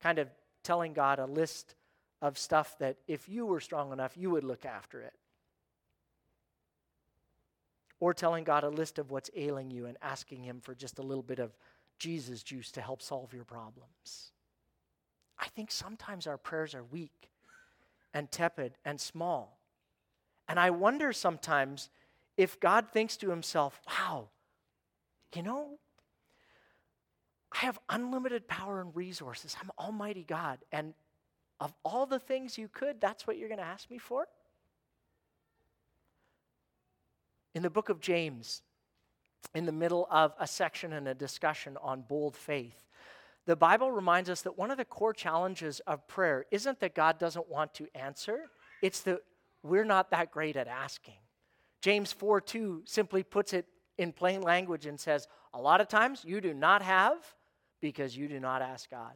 Kind 0.00 0.20
of 0.20 0.28
telling 0.62 0.92
God 0.92 1.18
a 1.18 1.26
list 1.26 1.74
of 2.22 2.38
stuff 2.38 2.76
that 2.78 2.96
if 3.06 3.28
you 3.28 3.46
were 3.46 3.60
strong 3.60 3.92
enough, 3.92 4.16
you 4.16 4.30
would 4.30 4.44
look 4.44 4.64
after 4.64 5.00
it. 5.00 5.14
Or 7.98 8.14
telling 8.14 8.44
God 8.44 8.64
a 8.64 8.68
list 8.68 8.98
of 8.98 9.10
what's 9.10 9.30
ailing 9.36 9.70
you 9.70 9.86
and 9.86 9.96
asking 10.02 10.42
Him 10.42 10.60
for 10.60 10.74
just 10.74 10.98
a 10.98 11.02
little 11.02 11.22
bit 11.22 11.38
of 11.38 11.56
Jesus 11.98 12.42
juice 12.42 12.70
to 12.72 12.80
help 12.80 13.02
solve 13.02 13.32
your 13.34 13.44
problems. 13.44 14.32
I 15.38 15.46
think 15.48 15.70
sometimes 15.70 16.26
our 16.26 16.38
prayers 16.38 16.74
are 16.74 16.84
weak 16.84 17.30
and 18.12 18.30
tepid 18.30 18.72
and 18.84 19.00
small. 19.00 19.58
And 20.48 20.58
I 20.58 20.70
wonder 20.70 21.12
sometimes 21.12 21.90
if 22.36 22.58
God 22.58 22.86
thinks 22.92 23.16
to 23.18 23.30
himself, 23.30 23.80
wow, 23.86 24.28
you 25.34 25.42
know, 25.42 25.78
I 27.52 27.58
have 27.58 27.78
unlimited 27.88 28.46
power 28.46 28.80
and 28.80 28.94
resources. 28.94 29.56
I'm 29.60 29.70
Almighty 29.78 30.24
God. 30.24 30.58
And 30.70 30.94
of 31.58 31.74
all 31.84 32.06
the 32.06 32.18
things 32.18 32.56
you 32.56 32.68
could, 32.68 33.00
that's 33.00 33.26
what 33.26 33.38
you're 33.38 33.48
going 33.48 33.58
to 33.58 33.64
ask 33.64 33.90
me 33.90 33.98
for? 33.98 34.26
In 37.54 37.62
the 37.62 37.70
book 37.70 37.88
of 37.88 38.00
James, 38.00 38.62
in 39.54 39.66
the 39.66 39.72
middle 39.72 40.06
of 40.10 40.32
a 40.38 40.46
section 40.46 40.92
and 40.92 41.08
a 41.08 41.14
discussion 41.14 41.76
on 41.82 42.02
bold 42.02 42.36
faith, 42.36 42.86
the 43.46 43.56
Bible 43.56 43.90
reminds 43.90 44.30
us 44.30 44.42
that 44.42 44.56
one 44.56 44.70
of 44.70 44.76
the 44.76 44.84
core 44.84 45.12
challenges 45.12 45.80
of 45.80 46.06
prayer 46.06 46.46
isn't 46.50 46.78
that 46.80 46.94
God 46.94 47.18
doesn't 47.18 47.48
want 47.48 47.74
to 47.74 47.88
answer, 47.94 48.42
it's 48.80 49.00
that 49.00 49.20
we're 49.62 49.84
not 49.84 50.10
that 50.10 50.30
great 50.30 50.56
at 50.56 50.68
asking. 50.68 51.14
James 51.82 52.12
4 52.12 52.40
2 52.40 52.82
simply 52.84 53.22
puts 53.22 53.52
it 53.52 53.66
in 53.98 54.12
plain 54.12 54.40
language 54.40 54.86
and 54.86 55.00
says, 55.00 55.26
a 55.52 55.60
lot 55.60 55.80
of 55.80 55.88
times 55.88 56.24
you 56.24 56.40
do 56.40 56.54
not 56.54 56.82
have 56.82 57.16
because 57.80 58.16
you 58.16 58.28
do 58.28 58.40
not 58.40 58.62
ask 58.62 58.90
God. 58.90 59.14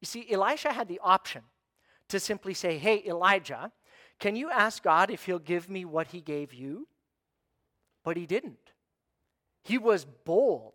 You 0.00 0.06
see, 0.06 0.30
Elisha 0.30 0.72
had 0.72 0.88
the 0.88 1.00
option 1.02 1.42
to 2.08 2.20
simply 2.20 2.54
say, 2.54 2.78
Hey, 2.78 3.02
Elijah, 3.06 3.72
can 4.18 4.36
you 4.36 4.50
ask 4.50 4.82
God 4.82 5.10
if 5.10 5.24
he'll 5.24 5.38
give 5.38 5.68
me 5.68 5.84
what 5.84 6.08
he 6.08 6.20
gave 6.20 6.52
you? 6.52 6.88
But 8.04 8.16
he 8.16 8.26
didn't. 8.26 8.72
He 9.62 9.78
was 9.78 10.04
bold 10.04 10.74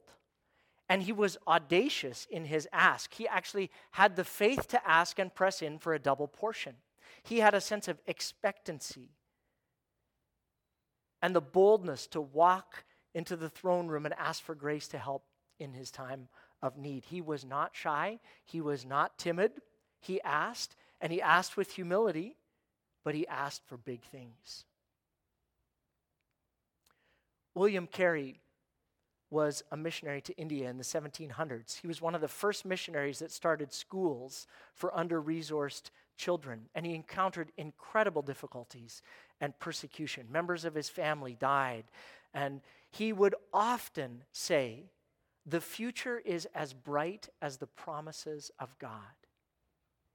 and 0.89 1.03
he 1.03 1.12
was 1.12 1.38
audacious 1.47 2.27
in 2.32 2.45
his 2.45 2.67
ask. 2.73 3.13
He 3.13 3.27
actually 3.27 3.69
had 3.91 4.15
the 4.15 4.23
faith 4.23 4.67
to 4.69 4.89
ask 4.89 5.19
and 5.19 5.34
press 5.34 5.62
in 5.62 5.77
for 5.77 5.93
a 5.93 5.99
double 5.99 6.27
portion. 6.27 6.75
He 7.21 7.39
had 7.39 7.53
a 7.53 7.62
sense 7.62 7.88
of 7.88 8.01
expectancy 8.08 9.12
and 11.21 11.36
the 11.36 11.41
boldness 11.41 12.08
to 12.08 12.21
walk 12.21 12.86
into 13.13 13.35
the 13.35 13.49
throne 13.49 13.87
room 13.87 14.05
and 14.05 14.13
ask 14.17 14.43
for 14.43 14.55
grace 14.55 14.87
to 14.89 14.97
help 14.97 15.23
in 15.59 15.73
his 15.73 15.91
time 15.91 16.27
of 16.61 16.77
need. 16.77 17.05
He 17.05 17.21
was 17.21 17.45
not 17.45 17.75
shy, 17.75 18.19
he 18.45 18.61
was 18.61 18.85
not 18.85 19.17
timid. 19.17 19.51
He 20.01 20.21
asked, 20.21 20.75
and 21.01 21.11
he 21.11 21.21
asked 21.21 21.57
with 21.57 21.73
humility, 21.73 22.37
but 23.03 23.15
he 23.15 23.27
asked 23.27 23.63
for 23.67 23.77
big 23.77 24.01
things. 24.03 24.63
William 27.53 27.87
Carey 27.87 28.39
was 29.29 29.63
a 29.71 29.77
missionary 29.77 30.21
to 30.21 30.35
India 30.37 30.69
in 30.69 30.77
the 30.77 30.83
1700s. 30.83 31.81
He 31.81 31.87
was 31.87 32.01
one 32.01 32.15
of 32.15 32.21
the 32.21 32.27
first 32.27 32.65
missionaries 32.65 33.19
that 33.19 33.31
started 33.31 33.73
schools 33.73 34.47
for 34.73 34.95
under 34.97 35.21
resourced 35.21 35.91
children, 36.17 36.67
and 36.73 36.85
he 36.85 36.95
encountered 36.95 37.51
incredible 37.57 38.21
difficulties 38.21 39.01
and 39.39 39.57
persecution. 39.59 40.25
Members 40.31 40.65
of 40.65 40.73
his 40.73 40.89
family 40.89 41.35
died, 41.39 41.85
and 42.33 42.61
he 42.91 43.13
would 43.13 43.36
often 43.54 44.23
say, 44.32 44.91
The 45.45 45.62
future 45.62 46.19
is 46.19 46.47
as 46.56 46.73
bright 46.73 47.30
as 47.41 47.58
the 47.58 47.67
promises 47.67 48.52
of 48.60 48.78
God. 48.80 49.15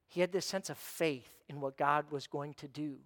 He 0.09 0.21
had 0.21 0.33
this 0.33 0.47
sense 0.47 0.71
of 0.71 0.79
faith 0.79 1.43
in 1.49 1.61
what 1.61 1.77
God 1.77 2.11
was 2.11 2.27
going 2.27 2.55
to 2.55 2.69
do. 2.69 2.99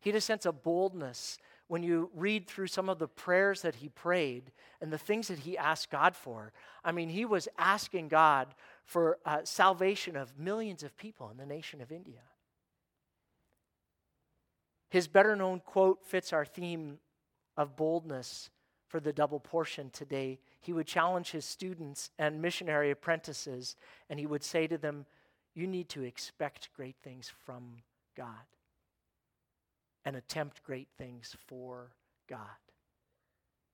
He 0.00 0.10
had 0.10 0.16
a 0.16 0.20
sense 0.20 0.46
of 0.46 0.62
boldness 0.62 1.38
when 1.68 1.82
you 1.82 2.10
read 2.14 2.48
through 2.48 2.66
some 2.66 2.88
of 2.88 2.98
the 2.98 3.06
prayers 3.06 3.62
that 3.62 3.76
he 3.76 3.88
prayed 3.88 4.50
and 4.80 4.92
the 4.92 4.98
things 4.98 5.28
that 5.28 5.40
he 5.40 5.56
asked 5.56 5.90
God 5.90 6.16
for. 6.16 6.52
I 6.84 6.90
mean, 6.90 7.08
he 7.10 7.24
was 7.24 7.46
asking 7.58 8.08
God 8.08 8.48
for 8.84 9.18
uh, 9.24 9.40
salvation 9.44 10.16
of 10.16 10.38
millions 10.38 10.82
of 10.82 10.96
people 10.96 11.30
in 11.30 11.36
the 11.36 11.46
nation 11.46 11.80
of 11.80 11.92
India. 11.92 12.22
His 14.88 15.06
better 15.06 15.36
known 15.36 15.60
quote 15.60 16.04
fits 16.04 16.32
our 16.32 16.44
theme 16.44 16.98
of 17.56 17.76
boldness 17.76 18.50
for 18.90 19.00
the 19.00 19.12
double 19.12 19.38
portion 19.38 19.88
today. 19.90 20.40
He 20.60 20.72
would 20.72 20.86
challenge 20.86 21.30
his 21.30 21.44
students 21.44 22.10
and 22.18 22.42
missionary 22.42 22.90
apprentices, 22.90 23.76
and 24.10 24.18
he 24.18 24.26
would 24.26 24.42
say 24.42 24.66
to 24.66 24.76
them, 24.76 25.06
You 25.54 25.68
need 25.68 25.88
to 25.90 26.02
expect 26.02 26.70
great 26.74 26.96
things 27.02 27.32
from 27.46 27.76
God 28.16 28.26
and 30.04 30.16
attempt 30.16 30.64
great 30.64 30.88
things 30.98 31.36
for 31.46 31.92
God. 32.28 32.40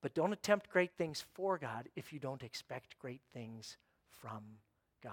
But 0.01 0.13
don't 0.13 0.33
attempt 0.33 0.69
great 0.69 0.91
things 0.97 1.25
for 1.33 1.57
God 1.57 1.89
if 1.95 2.13
you 2.13 2.19
don't 2.19 2.43
expect 2.43 2.99
great 2.99 3.21
things 3.33 3.77
from 4.21 4.43
God. 5.03 5.11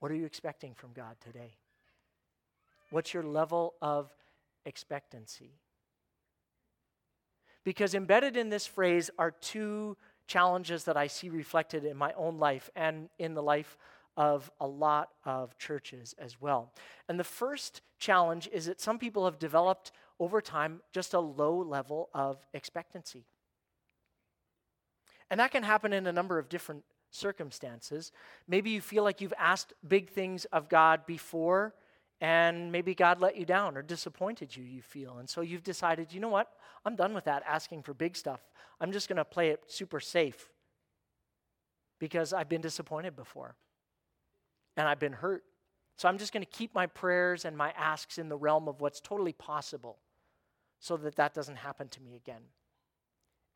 What 0.00 0.12
are 0.12 0.14
you 0.14 0.26
expecting 0.26 0.74
from 0.74 0.92
God 0.92 1.16
today? 1.24 1.56
What's 2.90 3.14
your 3.14 3.22
level 3.22 3.74
of 3.80 4.10
expectancy? 4.66 5.54
Because 7.66 7.96
embedded 7.96 8.36
in 8.36 8.48
this 8.48 8.64
phrase 8.64 9.10
are 9.18 9.32
two 9.32 9.96
challenges 10.28 10.84
that 10.84 10.96
I 10.96 11.08
see 11.08 11.28
reflected 11.28 11.84
in 11.84 11.96
my 11.96 12.12
own 12.12 12.38
life 12.38 12.70
and 12.76 13.08
in 13.18 13.34
the 13.34 13.42
life 13.42 13.76
of 14.16 14.48
a 14.60 14.66
lot 14.68 15.08
of 15.24 15.58
churches 15.58 16.14
as 16.16 16.40
well. 16.40 16.72
And 17.08 17.18
the 17.18 17.24
first 17.24 17.80
challenge 17.98 18.48
is 18.52 18.66
that 18.66 18.80
some 18.80 19.00
people 19.00 19.24
have 19.24 19.40
developed 19.40 19.90
over 20.20 20.40
time 20.40 20.80
just 20.92 21.12
a 21.12 21.18
low 21.18 21.58
level 21.58 22.08
of 22.14 22.46
expectancy. 22.54 23.24
And 25.28 25.40
that 25.40 25.50
can 25.50 25.64
happen 25.64 25.92
in 25.92 26.06
a 26.06 26.12
number 26.12 26.38
of 26.38 26.48
different 26.48 26.84
circumstances. 27.10 28.12
Maybe 28.46 28.70
you 28.70 28.80
feel 28.80 29.02
like 29.02 29.20
you've 29.20 29.34
asked 29.36 29.72
big 29.88 30.10
things 30.10 30.44
of 30.46 30.68
God 30.68 31.04
before, 31.04 31.74
and 32.20 32.72
maybe 32.72 32.94
God 32.94 33.20
let 33.20 33.36
you 33.36 33.44
down 33.44 33.76
or 33.76 33.82
disappointed 33.82 34.56
you, 34.56 34.64
you 34.64 34.80
feel. 34.80 35.18
And 35.18 35.28
so 35.28 35.42
you've 35.42 35.62
decided, 35.62 36.12
you 36.12 36.20
know 36.20 36.28
what? 36.28 36.50
I'm 36.84 36.96
done 36.96 37.12
with 37.12 37.24
that 37.24 37.42
asking 37.46 37.82
for 37.82 37.92
big 37.92 38.16
stuff. 38.16 38.40
I'm 38.80 38.92
just 38.92 39.08
going 39.08 39.16
to 39.16 39.24
play 39.24 39.50
it 39.50 39.64
super 39.66 40.00
safe 40.00 40.50
because 41.98 42.32
I've 42.32 42.48
been 42.48 42.60
disappointed 42.60 43.16
before 43.16 43.54
and 44.76 44.88
I've 44.88 45.00
been 45.00 45.12
hurt. 45.12 45.44
So 45.96 46.08
I'm 46.08 46.18
just 46.18 46.32
going 46.32 46.44
to 46.44 46.50
keep 46.50 46.74
my 46.74 46.86
prayers 46.86 47.44
and 47.44 47.56
my 47.56 47.70
asks 47.76 48.18
in 48.18 48.28
the 48.28 48.36
realm 48.36 48.68
of 48.68 48.80
what's 48.80 49.00
totally 49.00 49.32
possible 49.32 49.98
so 50.78 50.96
that 50.98 51.16
that 51.16 51.34
doesn't 51.34 51.56
happen 51.56 51.88
to 51.88 52.02
me 52.02 52.14
again. 52.14 52.42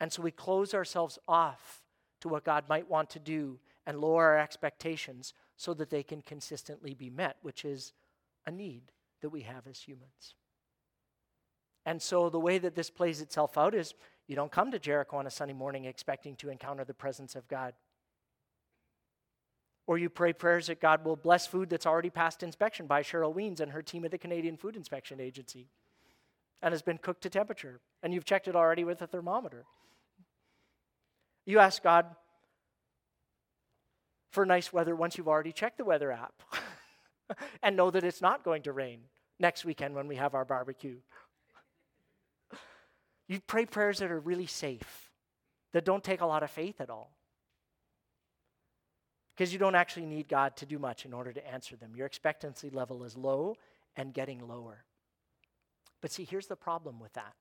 And 0.01 0.13
so 0.13 0.23
we 0.23 0.31
close 0.31 0.73
ourselves 0.73 1.19
off 1.29 1.83
to 2.21 2.29
what 2.29 2.45
God 2.45 2.65
might 2.69 2.89
want 2.89 3.11
to 3.11 3.19
do 3.19 3.59
and 3.87 4.01
lower 4.01 4.25
our 4.25 4.39
expectations 4.39 5.35
so 5.57 5.75
that 5.75 5.91
they 5.91 6.03
can 6.03 6.23
consistently 6.23 6.95
be 6.95 7.11
met, 7.11 7.37
which 7.43 7.65
is 7.65 7.93
a 8.47 8.51
need 8.51 8.93
that 9.23 9.31
we 9.31 9.43
have 9.43 9.67
as 9.67 9.81
humans. 9.81 10.35
And 11.87 12.01
so 12.01 12.29
the 12.29 12.41
way 12.41 12.59
that 12.59 12.75
this 12.75 12.91
plays 12.91 13.21
itself 13.21 13.57
out 13.57 13.75
is 13.75 13.95
you 14.27 14.37
don't 14.37 14.53
come 14.53 14.71
to 14.71 14.79
Jericho 14.79 15.17
on 15.17 15.27
a 15.27 15.31
Sunday 15.31 15.55
morning 15.55 15.85
expecting 15.85 16.37
to 16.37 16.51
encounter 16.51 16.85
the 16.85 16.95
presence 16.95 17.35
of 17.35 17.49
God. 17.49 17.75
Or 19.87 19.99
you 19.99 20.09
pray 20.09 20.33
prayers 20.33 20.69
that 20.69 20.81
God 20.81 21.05
will 21.05 21.17
bless 21.17 21.47
food 21.47 21.69
that's 21.69 21.87
already 21.87 22.11
passed 22.11 22.43
inspection 22.43 22.87
by 22.87 23.03
Cheryl 23.03 23.35
Weens 23.35 23.61
and 23.61 23.73
her 23.73 23.83
team 23.83 24.05
at 24.05 24.13
the 24.13 24.19
Canadian 24.19 24.57
Food 24.57 24.77
Inspection 24.77 25.21
Agency 25.21 25.69
and 26.63 26.73
has 26.73 26.83
been 26.83 26.99
cooked 26.99 27.23
to 27.23 27.31
temperature, 27.31 27.81
and 28.03 28.13
you've 28.13 28.25
checked 28.25 28.47
it 28.47 28.55
already 28.55 28.85
with 28.85 29.01
a 29.03 29.07
thermometer. 29.07 29.65
You 31.47 31.59
ask 31.59 31.83
God 31.83 32.07
for 34.31 34.47
nice 34.47 34.73
weather 34.73 34.95
once 34.95 35.17
you've 35.17 35.29
already 35.29 35.53
checked 35.53 35.79
the 35.79 35.85
weather 35.85 36.13
app 36.13 36.35
and 37.63 37.77
know 37.77 37.91
that 37.91 38.05
it's 38.05 38.23
not 38.23 38.45
going 38.45 38.63
to 38.63 38.73
rain 38.73 39.01
next 39.39 39.65
weekend 39.65 39.95
when 39.95 40.07
we 40.07 40.17
have 40.17 40.35
our 40.35 40.45
barbecue. 40.45 40.97
You 43.29 43.41
pray 43.47 43.65
prayers 43.65 43.99
that 43.99 44.11
are 44.11 44.19
really 44.19 44.47
safe, 44.47 45.11
that 45.73 45.85
don't 45.85 46.03
take 46.03 46.21
a 46.21 46.27
lot 46.27 46.43
of 46.43 46.51
faith 46.51 46.81
at 46.81 46.91
all. 46.91 47.13
Because 49.35 49.53
you 49.53 49.59
don't 49.59 49.75
actually 49.75 50.07
need 50.07 50.29
God 50.29 50.57
to 50.57 50.67
do 50.67 50.79
much 50.79 51.07
in 51.07 51.15
order 51.15 51.33
to 51.33 51.51
answer 51.51 51.77
them. 51.77 51.93
Your 51.97 52.07
expectancy 52.07 52.69
level 52.69 53.05
is 53.05 53.17
low 53.17 53.57
and 53.97 54.13
getting 54.13 54.47
lower. 54.47 54.85
But 56.01 56.13
see, 56.13 56.25
here's 56.25 56.47
the 56.47 56.57
problem 56.57 56.99
with 57.01 57.13
that 57.15 57.35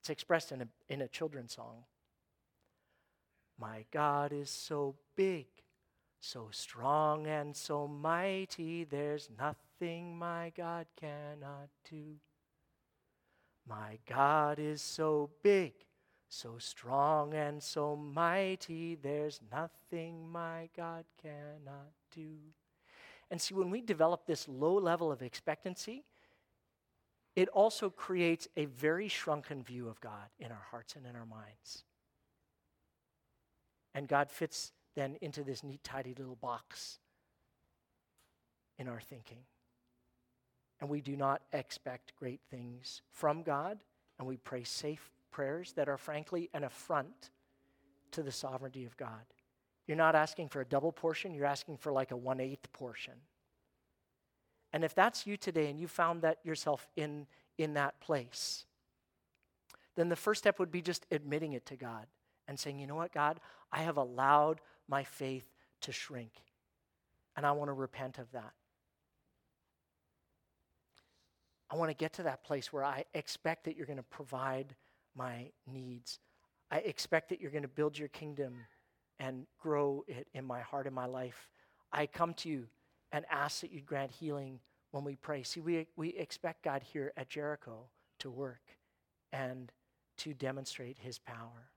it's 0.00 0.10
expressed 0.10 0.52
in 0.52 0.60
a, 0.60 0.68
in 0.90 1.00
a 1.00 1.08
children's 1.08 1.54
song. 1.54 1.84
My 3.58 3.86
God 3.90 4.32
is 4.34 4.50
so 4.50 4.96
big, 5.16 5.46
so 6.24 6.48
strong, 6.50 7.26
and 7.26 7.54
so 7.54 7.86
mighty, 7.86 8.84
there's 8.84 9.28
nothing 9.38 10.16
my 10.18 10.52
God 10.56 10.86
cannot 10.98 11.68
do. 11.88 12.16
My 13.68 13.98
God 14.08 14.58
is 14.58 14.80
so 14.80 15.30
big, 15.42 15.72
so 16.28 16.56
strong, 16.58 17.34
and 17.34 17.62
so 17.62 17.94
mighty, 17.94 18.94
there's 18.94 19.40
nothing 19.52 20.30
my 20.30 20.68
God 20.76 21.04
cannot 21.22 21.92
do. 22.14 22.36
And 23.30 23.40
see, 23.40 23.54
when 23.54 23.70
we 23.70 23.80
develop 23.80 24.26
this 24.26 24.48
low 24.48 24.74
level 24.74 25.12
of 25.12 25.22
expectancy, 25.22 26.04
it 27.36 27.48
also 27.48 27.90
creates 27.90 28.48
a 28.56 28.64
very 28.64 29.08
shrunken 29.08 29.62
view 29.62 29.88
of 29.88 30.00
God 30.00 30.28
in 30.38 30.50
our 30.50 30.66
hearts 30.70 30.96
and 30.96 31.06
in 31.06 31.16
our 31.16 31.26
minds. 31.26 31.84
And 33.94 34.08
God 34.08 34.30
fits 34.30 34.72
then 34.94 35.16
into 35.20 35.42
this 35.42 35.62
neat, 35.62 35.82
tidy 35.82 36.14
little 36.16 36.36
box 36.36 36.98
in 38.78 38.88
our 38.88 39.00
thinking. 39.00 39.44
And 40.80 40.90
we 40.90 41.00
do 41.00 41.16
not 41.16 41.42
expect 41.52 42.16
great 42.16 42.40
things 42.50 43.02
from 43.10 43.42
God, 43.42 43.78
and 44.18 44.26
we 44.26 44.36
pray 44.36 44.64
safe 44.64 45.10
prayers 45.30 45.72
that 45.72 45.88
are 45.88 45.96
frankly 45.96 46.50
an 46.54 46.64
affront 46.64 47.30
to 48.12 48.22
the 48.22 48.32
sovereignty 48.32 48.84
of 48.84 48.96
God. 48.96 49.24
You're 49.86 49.96
not 49.96 50.14
asking 50.14 50.48
for 50.48 50.60
a 50.60 50.64
double 50.64 50.92
portion, 50.92 51.34
you're 51.34 51.46
asking 51.46 51.78
for 51.78 51.92
like 51.92 52.10
a 52.10 52.16
one 52.16 52.40
eighth 52.40 52.72
portion. 52.72 53.14
And 54.72 54.82
if 54.82 54.94
that's 54.94 55.26
you 55.26 55.36
today 55.36 55.70
and 55.70 55.78
you 55.78 55.86
found 55.86 56.22
that 56.22 56.38
yourself 56.44 56.88
in, 56.96 57.26
in 57.58 57.74
that 57.74 58.00
place, 58.00 58.64
then 59.94 60.08
the 60.08 60.16
first 60.16 60.40
step 60.40 60.58
would 60.58 60.72
be 60.72 60.82
just 60.82 61.06
admitting 61.10 61.52
it 61.52 61.66
to 61.66 61.76
God 61.76 62.06
and 62.48 62.58
saying, 62.58 62.78
you 62.78 62.86
know 62.86 62.96
what, 62.96 63.12
God, 63.12 63.38
I 63.72 63.82
have 63.82 63.96
allowed 63.96 64.60
my 64.88 65.04
faith 65.04 65.46
to 65.82 65.92
shrink. 65.92 66.32
And 67.36 67.44
I 67.44 67.52
want 67.52 67.68
to 67.68 67.72
repent 67.72 68.18
of 68.18 68.30
that. 68.32 68.52
I 71.70 71.76
want 71.76 71.90
to 71.90 71.96
get 71.96 72.12
to 72.14 72.22
that 72.24 72.44
place 72.44 72.72
where 72.72 72.84
I 72.84 73.04
expect 73.14 73.64
that 73.64 73.76
you're 73.76 73.86
going 73.86 73.96
to 73.96 74.02
provide 74.04 74.76
my 75.16 75.50
needs. 75.66 76.20
I 76.70 76.78
expect 76.78 77.30
that 77.30 77.40
you're 77.40 77.50
going 77.50 77.62
to 77.62 77.68
build 77.68 77.98
your 77.98 78.08
kingdom 78.08 78.54
and 79.18 79.46
grow 79.58 80.04
it 80.06 80.28
in 80.34 80.44
my 80.44 80.60
heart 80.60 80.86
and 80.86 80.94
my 80.94 81.06
life. 81.06 81.48
I 81.92 82.06
come 82.06 82.34
to 82.34 82.48
you 82.48 82.66
and 83.12 83.24
ask 83.30 83.60
that 83.60 83.72
you 83.72 83.80
grant 83.80 84.10
healing 84.10 84.60
when 84.90 85.04
we 85.04 85.16
pray. 85.16 85.42
See, 85.42 85.60
we, 85.60 85.86
we 85.96 86.10
expect 86.10 86.62
God 86.62 86.82
here 86.82 87.12
at 87.16 87.28
Jericho 87.28 87.88
to 88.20 88.30
work 88.30 88.62
and 89.32 89.72
to 90.18 90.34
demonstrate 90.34 90.98
his 90.98 91.18
power. 91.18 91.70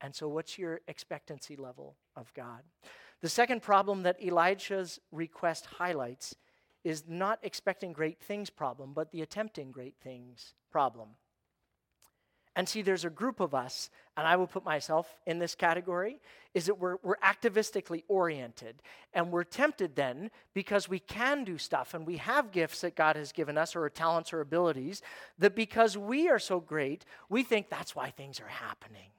And 0.00 0.14
so, 0.14 0.28
what's 0.28 0.58
your 0.58 0.80
expectancy 0.88 1.56
level 1.56 1.96
of 2.16 2.32
God? 2.34 2.62
The 3.22 3.28
second 3.28 3.62
problem 3.62 4.02
that 4.02 4.22
Elijah's 4.22 5.00
request 5.10 5.66
highlights 5.66 6.34
is 6.84 7.04
not 7.08 7.38
expecting 7.42 7.92
great 7.92 8.20
things 8.20 8.50
problem, 8.50 8.92
but 8.94 9.10
the 9.10 9.22
attempting 9.22 9.72
great 9.72 9.96
things 10.02 10.54
problem. 10.70 11.08
And 12.54 12.66
see, 12.66 12.80
there's 12.80 13.04
a 13.04 13.10
group 13.10 13.40
of 13.40 13.54
us, 13.54 13.90
and 14.16 14.26
I 14.26 14.36
will 14.36 14.46
put 14.46 14.64
myself 14.64 15.14
in 15.26 15.38
this 15.38 15.54
category, 15.54 16.20
is 16.54 16.66
that 16.66 16.78
we're, 16.78 16.96
we're 17.02 17.18
activistically 17.22 18.02
oriented. 18.08 18.76
And 19.12 19.30
we're 19.30 19.44
tempted 19.44 19.94
then, 19.94 20.30
because 20.54 20.88
we 20.88 20.98
can 20.98 21.44
do 21.44 21.58
stuff 21.58 21.92
and 21.92 22.06
we 22.06 22.16
have 22.16 22.52
gifts 22.52 22.80
that 22.80 22.96
God 22.96 23.16
has 23.16 23.30
given 23.30 23.58
us, 23.58 23.76
or 23.76 23.86
talents 23.90 24.32
or 24.32 24.40
abilities, 24.40 25.02
that 25.38 25.54
because 25.54 25.98
we 25.98 26.30
are 26.30 26.38
so 26.38 26.58
great, 26.58 27.04
we 27.28 27.42
think 27.42 27.68
that's 27.68 27.94
why 27.94 28.08
things 28.08 28.40
are 28.40 28.48
happening. 28.48 29.10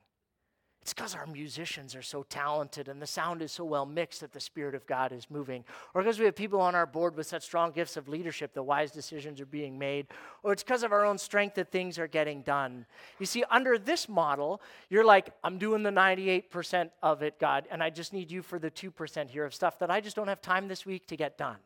It's 0.87 0.93
because 0.93 1.15
our 1.15 1.27
musicians 1.27 1.97
are 1.97 2.01
so 2.01 2.23
talented 2.23 2.87
and 2.87 3.01
the 3.01 3.05
sound 3.05 3.41
is 3.41 3.51
so 3.51 3.65
well 3.65 3.85
mixed 3.85 4.21
that 4.21 4.31
the 4.31 4.39
Spirit 4.39 4.73
of 4.73 4.87
God 4.87 5.11
is 5.11 5.29
moving. 5.29 5.65
Or 5.93 6.01
because 6.01 6.17
we 6.17 6.23
have 6.23 6.35
people 6.37 6.61
on 6.61 6.75
our 6.75 6.85
board 6.85 7.17
with 7.17 7.27
such 7.27 7.43
strong 7.43 7.73
gifts 7.73 7.97
of 7.97 8.07
leadership 8.07 8.53
that 8.53 8.63
wise 8.63 8.89
decisions 8.89 9.41
are 9.41 9.45
being 9.45 9.77
made. 9.77 10.07
Or 10.43 10.53
it's 10.53 10.63
because 10.63 10.83
of 10.83 10.93
our 10.93 11.03
own 11.03 11.17
strength 11.17 11.55
that 11.55 11.73
things 11.73 11.99
are 11.99 12.07
getting 12.07 12.41
done. 12.41 12.85
You 13.19 13.25
see, 13.25 13.43
under 13.51 13.77
this 13.77 14.07
model, 14.07 14.61
you're 14.89 15.03
like, 15.03 15.31
I'm 15.43 15.57
doing 15.57 15.83
the 15.83 15.89
98% 15.89 16.89
of 17.03 17.21
it, 17.21 17.37
God, 17.37 17.65
and 17.69 17.83
I 17.83 17.89
just 17.89 18.13
need 18.13 18.31
you 18.31 18.41
for 18.41 18.57
the 18.57 18.71
2% 18.71 19.29
here 19.29 19.43
of 19.43 19.53
stuff 19.53 19.79
that 19.79 19.91
I 19.91 19.99
just 19.99 20.15
don't 20.15 20.29
have 20.29 20.41
time 20.41 20.69
this 20.69 20.85
week 20.85 21.05
to 21.07 21.17
get 21.17 21.37
done. 21.37 21.57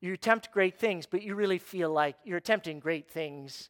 You 0.00 0.14
attempt 0.14 0.50
great 0.52 0.78
things, 0.78 1.04
but 1.04 1.22
you 1.22 1.34
really 1.34 1.58
feel 1.58 1.90
like 1.90 2.16
you're 2.24 2.38
attempting 2.38 2.80
great 2.80 3.10
things 3.10 3.68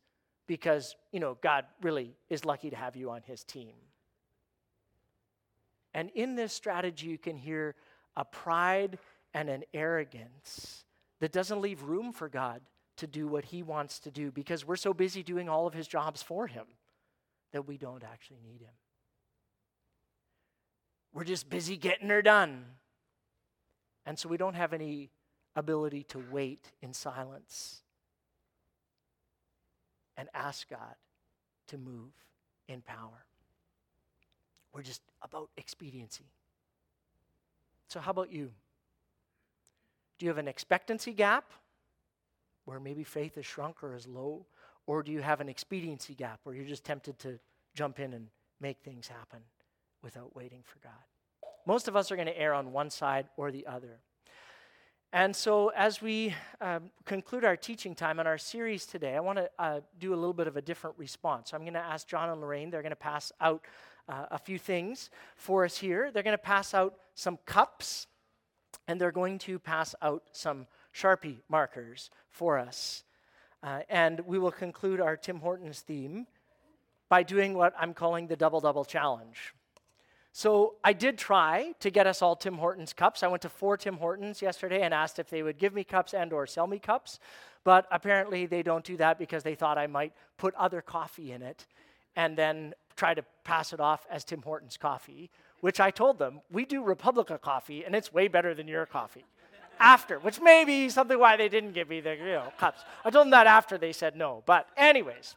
because, 0.53 0.97
you 1.13 1.19
know, 1.19 1.39
God 1.41 1.65
really 1.81 2.15
is 2.29 2.45
lucky 2.45 2.69
to 2.69 2.77
have 2.77 2.95
you 2.95 3.09
on 3.09 3.23
his 3.23 3.43
team. 3.43 3.73
And 5.95 6.11
in 6.15 6.37
this 6.37 6.53
strategy, 6.53 7.07
you 7.07 7.17
can 7.17 7.39
hear 7.39 7.75
a 8.19 8.25
pride 8.27 8.99
and 9.33 9.49
an 9.49 9.65
arrogance 9.73 10.85
that 11.21 11.33
doesn't 11.33 11.63
leave 11.63 11.85
room 11.85 12.13
for 12.13 12.29
God 12.29 12.61
to 12.99 13.07
do 13.07 13.27
what 13.27 13.47
he 13.47 13.63
wants 13.63 13.99
to 14.01 14.11
do 14.11 14.31
because 14.31 14.67
we're 14.67 14.77
so 14.77 14.93
busy 14.93 15.23
doing 15.23 15.49
all 15.49 15.67
of 15.67 15.73
his 15.73 15.89
jobs 15.89 16.23
for 16.23 16.47
him 16.47 16.67
that 17.53 17.67
we 17.67 17.79
don't 17.79 18.05
actually 18.05 18.41
need 18.45 18.61
him. 18.61 18.75
We're 21.15 21.25
just 21.25 21.49
busy 21.49 21.79
getting 21.79 22.11
her 22.11 22.21
done. 22.21 22.67
And 24.05 24.19
so 24.19 24.29
we 24.29 24.37
don't 24.37 24.53
have 24.53 24.75
any 24.75 25.13
ability 25.57 26.03
to 26.11 26.23
wait 26.31 26.73
in 26.83 26.93
silence 26.93 27.82
and 30.23 30.31
ask 30.35 30.71
God 30.71 30.95
to 31.67 31.77
move 31.77 32.13
in 32.69 32.81
power. 32.81 33.25
We're 34.73 34.83
just 34.83 35.03
about 35.21 35.51
expediency. 35.57 36.31
So, 37.89 37.99
how 37.99 38.13
about 38.13 38.31
you? 38.31 38.53
Do 40.19 40.27
you 40.27 40.31
have 40.31 40.39
an 40.39 40.47
expectancy 40.47 41.13
gap 41.13 41.51
where 42.67 42.79
maybe 42.79 43.03
faith 43.03 43.37
is 43.37 43.45
shrunk 43.45 43.83
or 43.83 43.97
is 43.97 44.07
low? 44.07 44.47
Or 44.87 45.03
do 45.03 45.11
you 45.11 45.23
have 45.23 45.41
an 45.41 45.49
expediency 45.49 46.15
gap 46.15 46.39
where 46.45 46.55
you're 46.55 46.65
just 46.65 46.85
tempted 46.85 47.19
to 47.19 47.41
jump 47.75 47.99
in 47.99 48.13
and 48.13 48.29
make 48.61 48.79
things 48.79 49.09
happen 49.09 49.41
without 50.03 50.37
waiting 50.37 50.63
for 50.65 50.79
God? 50.79 51.49
Most 51.67 51.89
of 51.89 51.97
us 51.97 52.13
are 52.13 52.17
going 52.17 52.29
to 52.29 52.39
err 52.39 52.55
on 52.55 52.71
one 52.71 52.91
side 52.91 53.27
or 53.37 53.51
the 53.51 53.67
other. 53.67 53.99
And 55.15 55.37
so, 55.37 55.69
as 55.77 56.01
we 56.01 56.35
um, 56.63 56.91
conclude 57.05 57.45
our 57.45 57.55
teaching 57.55 57.95
time 57.95 58.19
on 58.19 58.27
our 58.27 58.39
series 58.39 58.87
today, 58.87 59.15
I 59.15 59.21
want 59.21 59.37
to 59.37 59.51
uh, 59.59 59.81
do 60.01 60.15
a 60.15 60.17
little 60.17 60.33
bit 60.33 60.47
of 60.47 60.57
a 60.57 60.63
different 60.63 60.97
response. 60.99 61.51
So 61.51 61.57
I'm 61.57 61.65
going 61.65 61.75
to 61.75 61.81
ask 61.81 62.09
John 62.09 62.31
and 62.31 62.41
Lorraine, 62.41 62.71
they're 62.71 62.81
going 62.81 62.91
to 62.91 62.97
pass 62.97 63.31
out 63.39 63.63
uh, 64.09 64.25
a 64.31 64.39
few 64.39 64.59
things 64.59 65.11
for 65.37 65.67
us 65.67 65.77
here. 65.77 66.11
They're 66.11 66.23
going 66.23 66.33
to 66.33 66.43
pass 66.43 66.73
out 66.73 66.95
some 67.15 67.39
cups, 67.45 68.07
and 68.89 68.99
they're 68.99 69.13
going 69.13 69.39
to 69.41 69.59
pass 69.59 69.95
out 70.01 70.23
some 70.33 70.67
Sharpie 70.95 71.41
markers 71.47 72.09
for 72.31 72.59
us. 72.59 73.05
Uh, 73.63 73.81
and 73.91 74.21
we 74.21 74.39
will 74.39 74.51
conclude 74.51 74.99
our 74.99 75.19
Tim 75.19 75.41
Hortons 75.41 75.81
theme 75.81 76.27
by 77.11 77.23
doing 77.23 77.53
what 77.53 77.75
I'm 77.79 77.93
calling 77.93 78.29
the 78.29 78.37
Double 78.37 78.63
Double 78.63 78.87
Challenge. 78.87 79.53
So 80.33 80.75
I 80.83 80.95
did 80.95 81.19
try 81.19 81.75
to 81.81 81.91
get 81.91 82.07
us 82.07 82.23
all 82.23 82.37
Tim 82.37 82.57
Hortons 82.57 82.95
cups. 82.95 83.23
I 83.23 83.29
went 83.29 83.43
to 83.43 83.51
four 83.51 83.77
Tim 83.77 83.99
Hortons 83.99 84.41
yesterday 84.41 84.83
and 84.83 84.95
asked 84.95 85.19
if 85.19 85.29
they 85.29 85.43
would 85.43 85.59
give 85.59 85.75
me 85.75 85.85
cups 85.85 86.15
and 86.15 86.33
or 86.33 86.47
sell 86.47 86.67
me 86.67 86.79
cups. 86.79 87.19
But 87.65 87.87
apparently 87.91 88.47
they 88.47 88.63
don't 88.63 88.85
do 88.85 88.97
that 88.97 89.19
because 89.19 89.43
they 89.43 89.55
thought 89.55 89.77
I 89.77 89.87
might 89.87 90.15
put 90.39 90.55
other 90.55 90.81
coffee 90.81 91.33
in 91.33 91.43
it 91.43 91.67
and 92.17 92.37
then 92.37 92.75
try 92.97 93.15
to 93.15 93.23
pass 93.45 93.73
it 93.73 93.81
off 93.81 94.07
as 94.11 94.25
Tim 94.25 94.43
Hortons 94.43 94.79
coffee, 94.79 95.31
which 95.61 95.81
I 95.81 95.91
told 95.91 96.19
them, 96.19 96.41
we 96.51 96.65
do 96.65 96.83
Republica 96.83 97.39
coffee 97.39 97.85
and 97.85 97.95
it's 97.95 98.13
way 98.13 98.27
better 98.27 98.55
than 98.55 98.67
your 98.67 98.87
coffee. 98.87 99.25
after, 99.79 100.19
which 100.19 100.41
may 100.41 100.65
be 100.65 100.89
something 100.89 101.19
why 101.19 101.37
they 101.37 101.49
didn't 101.49 101.73
give 101.73 101.89
me 101.89 102.01
the 102.01 102.17
you 102.17 102.25
know, 102.25 102.53
cups. 102.59 102.83
I 103.05 103.11
told 103.11 103.27
them 103.27 103.31
that 103.33 103.47
after 103.47 103.77
they 103.77 103.93
said 103.93 104.17
no. 104.17 104.43
But 104.47 104.69
anyways. 104.77 105.37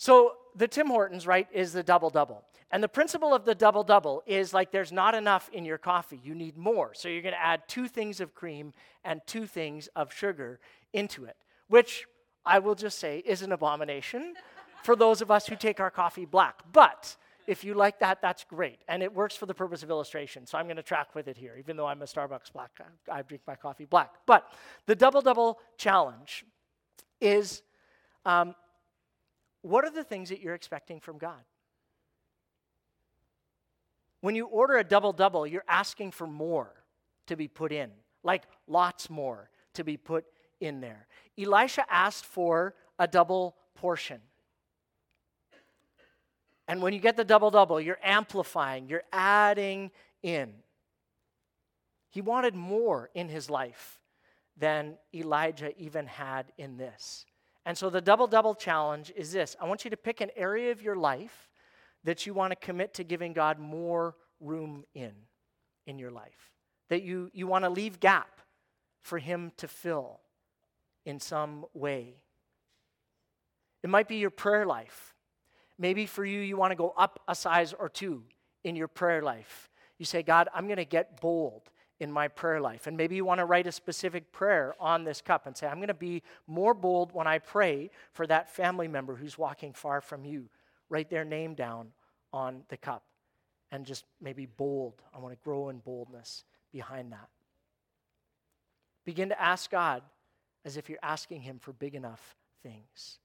So 0.00 0.36
the 0.56 0.66
Tim 0.66 0.86
Hortons, 0.86 1.26
right, 1.26 1.46
is 1.52 1.74
the 1.74 1.82
double 1.82 2.08
double. 2.08 2.42
And 2.70 2.82
the 2.82 2.88
principle 2.88 3.34
of 3.34 3.44
the 3.44 3.54
double 3.54 3.84
double 3.84 4.22
is 4.24 4.54
like 4.54 4.70
there's 4.70 4.92
not 4.92 5.14
enough 5.14 5.50
in 5.52 5.66
your 5.66 5.76
coffee. 5.76 6.18
You 6.24 6.34
need 6.34 6.56
more. 6.56 6.94
So 6.94 7.10
you're 7.10 7.20
going 7.20 7.34
to 7.34 7.42
add 7.42 7.68
two 7.68 7.86
things 7.86 8.18
of 8.18 8.34
cream 8.34 8.72
and 9.04 9.20
two 9.26 9.44
things 9.46 9.90
of 9.94 10.10
sugar 10.10 10.58
into 10.94 11.26
it, 11.26 11.36
which 11.68 12.06
I 12.46 12.60
will 12.60 12.74
just 12.74 12.98
say 12.98 13.18
is 13.26 13.42
an 13.42 13.52
abomination 13.52 14.32
for 14.84 14.96
those 14.96 15.20
of 15.20 15.30
us 15.30 15.46
who 15.46 15.54
take 15.54 15.80
our 15.80 15.90
coffee 15.90 16.24
black. 16.24 16.60
But 16.72 17.14
if 17.46 17.62
you 17.62 17.74
like 17.74 17.98
that, 17.98 18.22
that's 18.22 18.44
great. 18.44 18.78
And 18.88 19.02
it 19.02 19.14
works 19.14 19.36
for 19.36 19.44
the 19.44 19.52
purpose 19.52 19.82
of 19.82 19.90
illustration. 19.90 20.46
So 20.46 20.56
I'm 20.56 20.64
going 20.64 20.76
to 20.76 20.82
track 20.82 21.14
with 21.14 21.28
it 21.28 21.36
here, 21.36 21.56
even 21.58 21.76
though 21.76 21.86
I'm 21.86 22.00
a 22.00 22.06
Starbucks 22.06 22.54
black. 22.54 22.70
I 23.12 23.20
drink 23.20 23.42
my 23.46 23.54
coffee 23.54 23.84
black. 23.84 24.14
But 24.24 24.50
the 24.86 24.96
double 24.96 25.20
double 25.20 25.58
challenge 25.76 26.46
is 27.20 27.60
um, 28.24 28.54
what 29.62 29.84
are 29.84 29.90
the 29.90 30.04
things 30.04 30.28
that 30.30 30.40
you're 30.40 30.54
expecting 30.54 31.00
from 31.00 31.18
God? 31.18 31.42
When 34.20 34.34
you 34.34 34.46
order 34.46 34.76
a 34.76 34.84
double 34.84 35.12
double, 35.12 35.46
you're 35.46 35.64
asking 35.68 36.10
for 36.10 36.26
more 36.26 36.72
to 37.26 37.36
be 37.36 37.48
put 37.48 37.72
in, 37.72 37.90
like 38.22 38.42
lots 38.66 39.08
more 39.08 39.50
to 39.74 39.84
be 39.84 39.96
put 39.96 40.24
in 40.60 40.80
there. 40.80 41.06
Elisha 41.38 41.84
asked 41.90 42.26
for 42.26 42.74
a 42.98 43.06
double 43.06 43.56
portion. 43.74 44.20
And 46.68 46.82
when 46.82 46.92
you 46.92 47.00
get 47.00 47.16
the 47.16 47.24
double 47.24 47.50
double, 47.50 47.80
you're 47.80 47.98
amplifying, 48.02 48.88
you're 48.88 49.02
adding 49.12 49.90
in. 50.22 50.52
He 52.10 52.20
wanted 52.20 52.54
more 52.54 53.10
in 53.14 53.28
his 53.28 53.48
life 53.48 54.00
than 54.56 54.96
Elijah 55.14 55.76
even 55.80 56.06
had 56.06 56.52
in 56.58 56.76
this. 56.76 57.24
And 57.66 57.76
so 57.76 57.90
the 57.90 58.00
double 58.00 58.26
double 58.26 58.54
challenge 58.54 59.12
is 59.14 59.32
this 59.32 59.56
I 59.60 59.66
want 59.66 59.84
you 59.84 59.90
to 59.90 59.96
pick 59.96 60.20
an 60.20 60.30
area 60.36 60.72
of 60.72 60.82
your 60.82 60.96
life 60.96 61.50
that 62.04 62.26
you 62.26 62.34
want 62.34 62.52
to 62.52 62.56
commit 62.56 62.94
to 62.94 63.04
giving 63.04 63.32
God 63.32 63.58
more 63.58 64.16
room 64.40 64.84
in 64.94 65.12
in 65.86 65.98
your 65.98 66.10
life. 66.10 66.50
That 66.88 67.02
you, 67.02 67.30
you 67.32 67.46
want 67.46 67.64
to 67.64 67.70
leave 67.70 68.00
gap 68.00 68.40
for 69.02 69.18
him 69.18 69.52
to 69.58 69.68
fill 69.68 70.20
in 71.04 71.20
some 71.20 71.66
way. 71.74 72.22
It 73.82 73.90
might 73.90 74.08
be 74.08 74.16
your 74.16 74.30
prayer 74.30 74.66
life. 74.66 75.14
Maybe 75.78 76.06
for 76.06 76.24
you, 76.24 76.40
you 76.40 76.56
want 76.56 76.72
to 76.72 76.76
go 76.76 76.92
up 76.96 77.20
a 77.26 77.34
size 77.34 77.72
or 77.72 77.88
two 77.88 78.24
in 78.64 78.76
your 78.76 78.88
prayer 78.88 79.22
life. 79.22 79.70
You 79.98 80.04
say, 80.04 80.22
God, 80.22 80.48
I'm 80.54 80.66
going 80.66 80.76
to 80.76 80.84
get 80.84 81.20
bold 81.20 81.62
in 82.00 82.10
my 82.10 82.26
prayer 82.26 82.60
life. 82.60 82.86
And 82.86 82.96
maybe 82.96 83.14
you 83.14 83.24
want 83.24 83.38
to 83.38 83.44
write 83.44 83.66
a 83.66 83.72
specific 83.72 84.32
prayer 84.32 84.74
on 84.80 85.04
this 85.04 85.20
cup 85.20 85.46
and 85.46 85.56
say, 85.56 85.66
I'm 85.66 85.76
going 85.76 85.88
to 85.88 85.94
be 85.94 86.22
more 86.46 86.74
bold 86.74 87.12
when 87.12 87.26
I 87.26 87.38
pray 87.38 87.90
for 88.12 88.26
that 88.26 88.50
family 88.50 88.88
member 88.88 89.14
who's 89.14 89.38
walking 89.38 89.74
far 89.74 90.00
from 90.00 90.24
you. 90.24 90.48
Write 90.88 91.10
their 91.10 91.24
name 91.24 91.54
down 91.54 91.92
on 92.32 92.62
the 92.68 92.76
cup 92.78 93.04
and 93.70 93.84
just 93.84 94.04
maybe 94.20 94.46
bold. 94.46 94.94
I 95.14 95.18
want 95.18 95.34
to 95.34 95.44
grow 95.44 95.68
in 95.68 95.78
boldness 95.78 96.44
behind 96.72 97.12
that. 97.12 97.28
Begin 99.04 99.28
to 99.28 99.40
ask 99.40 99.70
God 99.70 100.02
as 100.64 100.76
if 100.76 100.88
you're 100.88 100.98
asking 101.02 101.42
Him 101.42 101.58
for 101.58 101.72
big 101.72 101.94
enough 101.94 102.34
things. 102.62 103.18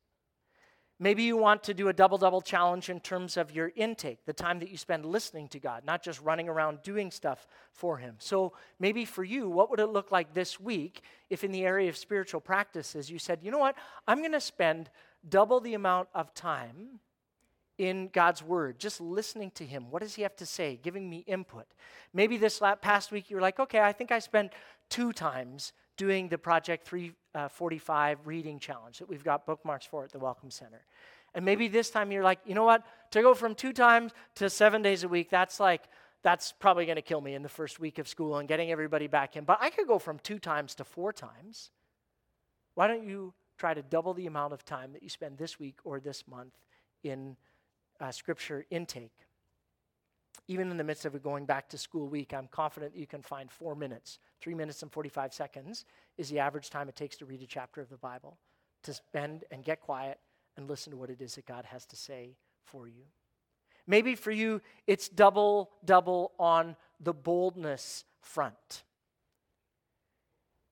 Maybe 0.97 1.23
you 1.23 1.35
want 1.35 1.63
to 1.63 1.73
do 1.73 1.89
a 1.89 1.93
double 1.93 2.17
double 2.17 2.39
challenge 2.39 2.89
in 2.89 3.01
terms 3.01 3.35
of 3.35 3.51
your 3.51 3.71
intake, 3.75 4.25
the 4.25 4.33
time 4.33 4.59
that 4.59 4.69
you 4.69 4.77
spend 4.77 5.05
listening 5.05 5.49
to 5.49 5.59
God, 5.59 5.83
not 5.85 6.01
just 6.01 6.21
running 6.21 6.47
around 6.47 6.83
doing 6.83 7.11
stuff 7.11 7.47
for 7.73 7.97
Him. 7.97 8.15
So 8.19 8.53
maybe 8.79 9.03
for 9.03 9.23
you, 9.23 9.49
what 9.49 9.69
would 9.69 9.81
it 9.81 9.87
look 9.87 10.11
like 10.11 10.33
this 10.33 10.57
week 10.59 11.01
if 11.29 11.43
in 11.43 11.51
the 11.51 11.65
area 11.65 11.89
of 11.89 11.97
spiritual 11.97 12.39
practices 12.39 13.09
you 13.09 13.19
said, 13.19 13.39
you 13.41 13.51
know 13.51 13.57
what, 13.57 13.75
I'm 14.07 14.19
going 14.19 14.31
to 14.31 14.39
spend 14.39 14.89
double 15.27 15.59
the 15.59 15.73
amount 15.73 16.07
of 16.13 16.33
time 16.33 17.01
in 17.77 18.07
God's 18.13 18.41
Word, 18.41 18.79
just 18.79 19.01
listening 19.01 19.51
to 19.55 19.65
Him. 19.65 19.91
What 19.91 20.01
does 20.01 20.15
He 20.15 20.21
have 20.21 20.35
to 20.37 20.45
say? 20.45 20.79
Giving 20.81 21.09
me 21.09 21.25
input. 21.27 21.65
Maybe 22.13 22.37
this 22.37 22.61
past 22.81 23.11
week 23.11 23.29
you 23.29 23.35
were 23.35 23.41
like, 23.41 23.59
okay, 23.59 23.81
I 23.81 23.91
think 23.91 24.13
I 24.13 24.19
spent 24.19 24.53
two 24.89 25.11
times 25.11 25.73
doing 25.97 26.27
the 26.27 26.37
Project 26.37 26.87
345 26.87 28.17
uh, 28.17 28.21
reading 28.25 28.59
challenge 28.59 28.99
that 28.99 29.09
we've 29.09 29.23
got 29.23 29.45
bookmarks 29.45 29.85
for 29.85 30.03
at 30.03 30.11
the 30.11 30.19
Welcome 30.19 30.51
Center. 30.51 30.85
And 31.33 31.43
maybe 31.43 31.67
this 31.67 31.89
time 31.89 32.11
you're 32.11 32.23
like, 32.23 32.39
you 32.45 32.55
know 32.55 32.63
what? 32.63 32.83
To 33.11 33.21
go 33.21 33.33
from 33.33 33.55
two 33.55 33.73
times 33.73 34.13
to 34.35 34.49
seven 34.49 34.81
days 34.81 35.03
a 35.03 35.07
week, 35.07 35.29
that's 35.29 35.59
like, 35.59 35.83
that's 36.23 36.53
probably 36.53 36.85
going 36.85 36.95
to 36.95 37.01
kill 37.01 37.21
me 37.21 37.35
in 37.35 37.43
the 37.43 37.49
first 37.49 37.79
week 37.79 37.99
of 37.99 38.07
school 38.07 38.37
and 38.37 38.47
getting 38.47 38.71
everybody 38.71 39.07
back 39.07 39.35
in. 39.35 39.43
But 39.43 39.57
I 39.61 39.69
could 39.69 39.87
go 39.87 39.99
from 39.99 40.19
two 40.19 40.39
times 40.39 40.75
to 40.75 40.85
four 40.85 41.11
times. 41.11 41.71
Why 42.73 42.87
don't 42.87 43.05
you 43.07 43.33
try 43.57 43.73
to 43.73 43.81
double 43.81 44.13
the 44.13 44.27
amount 44.27 44.53
of 44.53 44.65
time 44.65 44.93
that 44.93 45.03
you 45.03 45.09
spend 45.09 45.37
this 45.37 45.59
week 45.59 45.79
or 45.83 45.99
this 45.99 46.23
month 46.27 46.53
in 47.03 47.35
uh, 47.99 48.11
scripture 48.11 48.65
intake? 48.69 49.24
Even 50.47 50.69
in 50.69 50.77
the 50.77 50.83
midst 50.83 51.05
of 51.05 51.15
a 51.15 51.19
going 51.19 51.45
back 51.45 51.69
to 51.69 51.77
school 51.77 52.07
week, 52.07 52.33
I'm 52.33 52.47
confident 52.47 52.95
you 52.95 53.07
can 53.07 53.21
find 53.21 53.51
four 53.51 53.75
minutes. 53.75 54.19
Three 54.41 54.53
minutes 54.53 54.83
and 54.83 54.91
45 54.91 55.33
seconds 55.33 55.85
is 56.17 56.29
the 56.29 56.39
average 56.39 56.69
time 56.69 56.87
it 56.87 56.95
takes 56.95 57.17
to 57.17 57.25
read 57.25 57.41
a 57.41 57.47
chapter 57.47 57.81
of 57.81 57.89
the 57.89 57.97
Bible, 57.97 58.37
to 58.83 58.93
spend 58.93 59.43
and 59.49 59.63
get 59.63 59.81
quiet 59.81 60.19
and 60.55 60.69
listen 60.69 60.91
to 60.91 60.97
what 60.97 61.09
it 61.09 61.21
is 61.21 61.35
that 61.35 61.47
God 61.47 61.65
has 61.65 61.85
to 61.87 61.95
say 61.95 62.37
for 62.63 62.87
you. 62.87 63.03
Maybe 63.87 64.15
for 64.15 64.31
you, 64.31 64.61
it's 64.87 65.09
double, 65.09 65.71
double 65.83 66.31
on 66.39 66.75
the 66.99 67.13
boldness 67.13 68.05
front. 68.21 68.83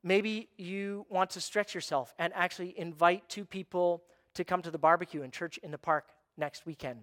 Maybe 0.03 0.49
you 0.57 1.05
want 1.09 1.31
to 1.31 1.41
stretch 1.41 1.73
yourself 1.73 2.13
and 2.19 2.33
actually 2.35 2.77
invite 2.77 3.29
two 3.29 3.45
people 3.45 4.03
to 4.35 4.43
come 4.43 4.61
to 4.61 4.71
the 4.71 4.77
barbecue 4.77 5.21
in 5.21 5.31
church 5.31 5.57
in 5.59 5.71
the 5.71 5.77
park 5.77 6.09
next 6.37 6.65
weekend 6.65 6.99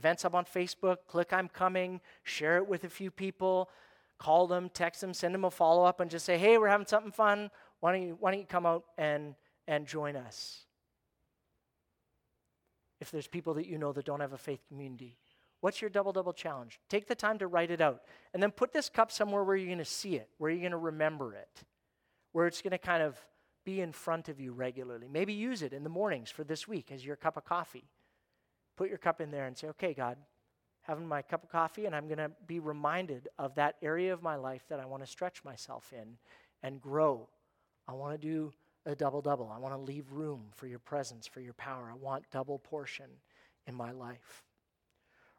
events 0.00 0.24
up 0.24 0.34
on 0.34 0.46
Facebook, 0.46 0.96
click 1.06 1.30
I'm 1.30 1.46
coming, 1.46 2.00
share 2.22 2.56
it 2.56 2.66
with 2.66 2.84
a 2.84 2.88
few 2.88 3.10
people, 3.10 3.68
call 4.18 4.46
them, 4.46 4.70
text 4.72 5.02
them, 5.02 5.12
send 5.12 5.34
them 5.34 5.44
a 5.44 5.50
follow 5.50 5.84
up, 5.84 6.00
and 6.00 6.10
just 6.10 6.24
say, 6.24 6.38
hey, 6.38 6.56
we're 6.56 6.68
having 6.68 6.86
something 6.86 7.12
fun. 7.12 7.50
Why 7.80 7.92
don't 7.92 8.02
you, 8.02 8.16
why 8.18 8.30
don't 8.30 8.40
you 8.40 8.46
come 8.46 8.64
out 8.64 8.84
and, 8.96 9.34
and 9.68 9.86
join 9.86 10.16
us? 10.16 10.60
If 12.98 13.10
there's 13.10 13.26
people 13.26 13.52
that 13.54 13.66
you 13.66 13.76
know 13.76 13.92
that 13.92 14.06
don't 14.06 14.20
have 14.20 14.32
a 14.32 14.38
faith 14.38 14.62
community, 14.68 15.18
what's 15.60 15.82
your 15.82 15.90
double 15.90 16.12
double 16.12 16.32
challenge? 16.32 16.80
Take 16.88 17.06
the 17.06 17.14
time 17.14 17.38
to 17.38 17.46
write 17.46 17.70
it 17.70 17.82
out. 17.82 18.00
And 18.32 18.42
then 18.42 18.52
put 18.52 18.72
this 18.72 18.88
cup 18.88 19.12
somewhere 19.12 19.44
where 19.44 19.56
you're 19.56 19.66
going 19.66 19.78
to 19.78 19.84
see 19.84 20.16
it, 20.16 20.30
where 20.38 20.50
you're 20.50 20.60
going 20.60 20.72
to 20.72 20.78
remember 20.78 21.34
it, 21.34 21.64
where 22.32 22.46
it's 22.46 22.62
going 22.62 22.70
to 22.70 22.78
kind 22.78 23.02
of 23.02 23.18
be 23.66 23.82
in 23.82 23.92
front 23.92 24.30
of 24.30 24.40
you 24.40 24.52
regularly. 24.52 25.08
Maybe 25.12 25.34
use 25.34 25.60
it 25.60 25.74
in 25.74 25.84
the 25.84 25.90
mornings 25.90 26.30
for 26.30 26.42
this 26.42 26.66
week 26.66 26.90
as 26.90 27.04
your 27.04 27.16
cup 27.16 27.36
of 27.36 27.44
coffee 27.44 27.90
put 28.80 28.88
your 28.88 28.96
cup 28.96 29.20
in 29.20 29.30
there 29.30 29.44
and 29.44 29.54
say, 29.54 29.66
okay, 29.66 29.92
God, 29.92 30.16
having 30.80 31.06
my 31.06 31.20
cup 31.20 31.42
of 31.44 31.50
coffee, 31.50 31.84
and 31.84 31.94
I'm 31.94 32.06
going 32.06 32.16
to 32.16 32.30
be 32.46 32.60
reminded 32.60 33.28
of 33.38 33.54
that 33.56 33.76
area 33.82 34.10
of 34.10 34.22
my 34.22 34.36
life 34.36 34.62
that 34.70 34.80
I 34.80 34.86
want 34.86 35.04
to 35.04 35.06
stretch 35.06 35.44
myself 35.44 35.92
in 35.92 36.16
and 36.62 36.80
grow. 36.80 37.28
I 37.86 37.92
want 37.92 38.18
to 38.18 38.26
do 38.26 38.54
a 38.86 38.94
double 38.94 39.20
double. 39.20 39.52
I 39.54 39.58
want 39.58 39.74
to 39.74 39.80
leave 39.82 40.10
room 40.12 40.44
for 40.54 40.66
your 40.66 40.78
presence, 40.78 41.26
for 41.26 41.42
your 41.42 41.52
power. 41.52 41.90
I 41.92 41.94
want 41.94 42.24
double 42.30 42.58
portion 42.58 43.10
in 43.66 43.74
my 43.74 43.90
life. 43.90 44.44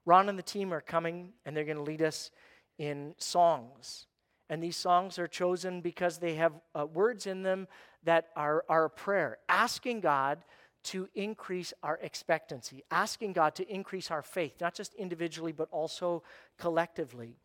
Ron 0.05 0.29
and 0.29 0.37
the 0.37 0.43
team 0.43 0.71
are 0.71 0.79
coming, 0.79 1.33
and 1.43 1.57
they're 1.57 1.65
going 1.65 1.77
to 1.77 1.83
lead 1.83 2.03
us 2.03 2.29
in 2.77 3.15
songs. 3.17 4.05
And 4.51 4.61
these 4.61 4.77
songs 4.77 5.17
are 5.17 5.27
chosen 5.27 5.81
because 5.81 6.19
they 6.19 6.35
have 6.35 6.53
uh, 6.75 6.85
words 6.85 7.25
in 7.25 7.41
them 7.41 7.67
that 8.03 8.27
are, 8.35 8.63
are 8.69 8.85
a 8.85 8.89
prayer, 8.91 9.39
asking 9.49 10.01
God 10.01 10.43
to 10.84 11.07
increase 11.15 11.73
our 11.84 11.99
expectancy, 12.01 12.84
asking 12.89 13.34
God 13.34 13.55
to 13.55 13.67
increase 13.69 14.09
our 14.09 14.23
faith, 14.23 14.53
not 14.59 14.73
just 14.73 14.93
individually, 14.95 15.51
but 15.51 15.67
also 15.71 16.23
collectively. 16.57 17.36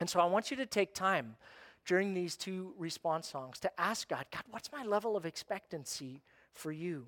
And 0.00 0.08
so 0.08 0.20
I 0.20 0.26
want 0.26 0.50
you 0.50 0.56
to 0.58 0.66
take 0.66 0.94
time 0.94 1.36
during 1.84 2.14
these 2.14 2.36
two 2.36 2.74
response 2.78 3.28
songs 3.28 3.58
to 3.60 3.80
ask 3.80 4.08
God, 4.08 4.24
God, 4.32 4.44
what's 4.50 4.70
my 4.72 4.84
level 4.84 5.16
of 5.16 5.26
expectancy 5.26 6.22
for 6.54 6.70
you? 6.70 7.06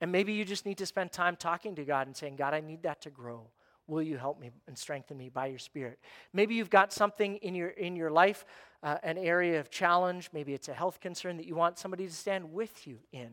And 0.00 0.10
maybe 0.10 0.32
you 0.32 0.44
just 0.44 0.66
need 0.66 0.78
to 0.78 0.86
spend 0.86 1.12
time 1.12 1.36
talking 1.36 1.76
to 1.76 1.84
God 1.84 2.08
and 2.08 2.16
saying, 2.16 2.36
God, 2.36 2.54
I 2.54 2.60
need 2.60 2.82
that 2.82 3.02
to 3.02 3.10
grow. 3.10 3.46
Will 3.86 4.02
you 4.02 4.16
help 4.16 4.40
me 4.40 4.50
and 4.66 4.76
strengthen 4.76 5.16
me 5.16 5.28
by 5.28 5.46
your 5.46 5.58
Spirit? 5.58 5.98
Maybe 6.32 6.54
you've 6.54 6.70
got 6.70 6.92
something 6.92 7.36
in 7.36 7.54
your, 7.54 7.68
in 7.68 7.94
your 7.94 8.10
life, 8.10 8.44
uh, 8.82 8.98
an 9.02 9.18
area 9.18 9.60
of 9.60 9.70
challenge. 9.70 10.30
Maybe 10.32 10.54
it's 10.54 10.68
a 10.68 10.74
health 10.74 11.00
concern 11.00 11.36
that 11.36 11.46
you 11.46 11.54
want 11.54 11.78
somebody 11.78 12.06
to 12.06 12.12
stand 12.12 12.52
with 12.52 12.86
you 12.86 12.98
in. 13.12 13.30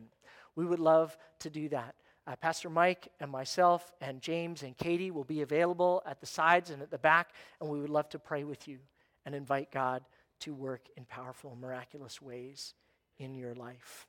We 0.56 0.64
would 0.64 0.78
love 0.78 1.16
to 1.40 1.50
do 1.50 1.68
that. 1.70 1.94
Uh, 2.26 2.36
Pastor 2.36 2.70
Mike 2.70 3.08
and 3.18 3.30
myself 3.30 3.92
and 4.00 4.20
James 4.20 4.62
and 4.62 4.76
Katie 4.76 5.10
will 5.10 5.24
be 5.24 5.42
available 5.42 6.02
at 6.06 6.20
the 6.20 6.26
sides 6.26 6.70
and 6.70 6.82
at 6.82 6.90
the 6.90 6.98
back, 6.98 7.30
and 7.60 7.68
we 7.68 7.80
would 7.80 7.90
love 7.90 8.08
to 8.10 8.18
pray 8.18 8.44
with 8.44 8.68
you 8.68 8.78
and 9.26 9.34
invite 9.34 9.70
God 9.70 10.02
to 10.40 10.54
work 10.54 10.82
in 10.96 11.04
powerful, 11.04 11.56
miraculous 11.60 12.20
ways 12.20 12.74
in 13.18 13.34
your 13.34 13.54
life. 13.54 14.06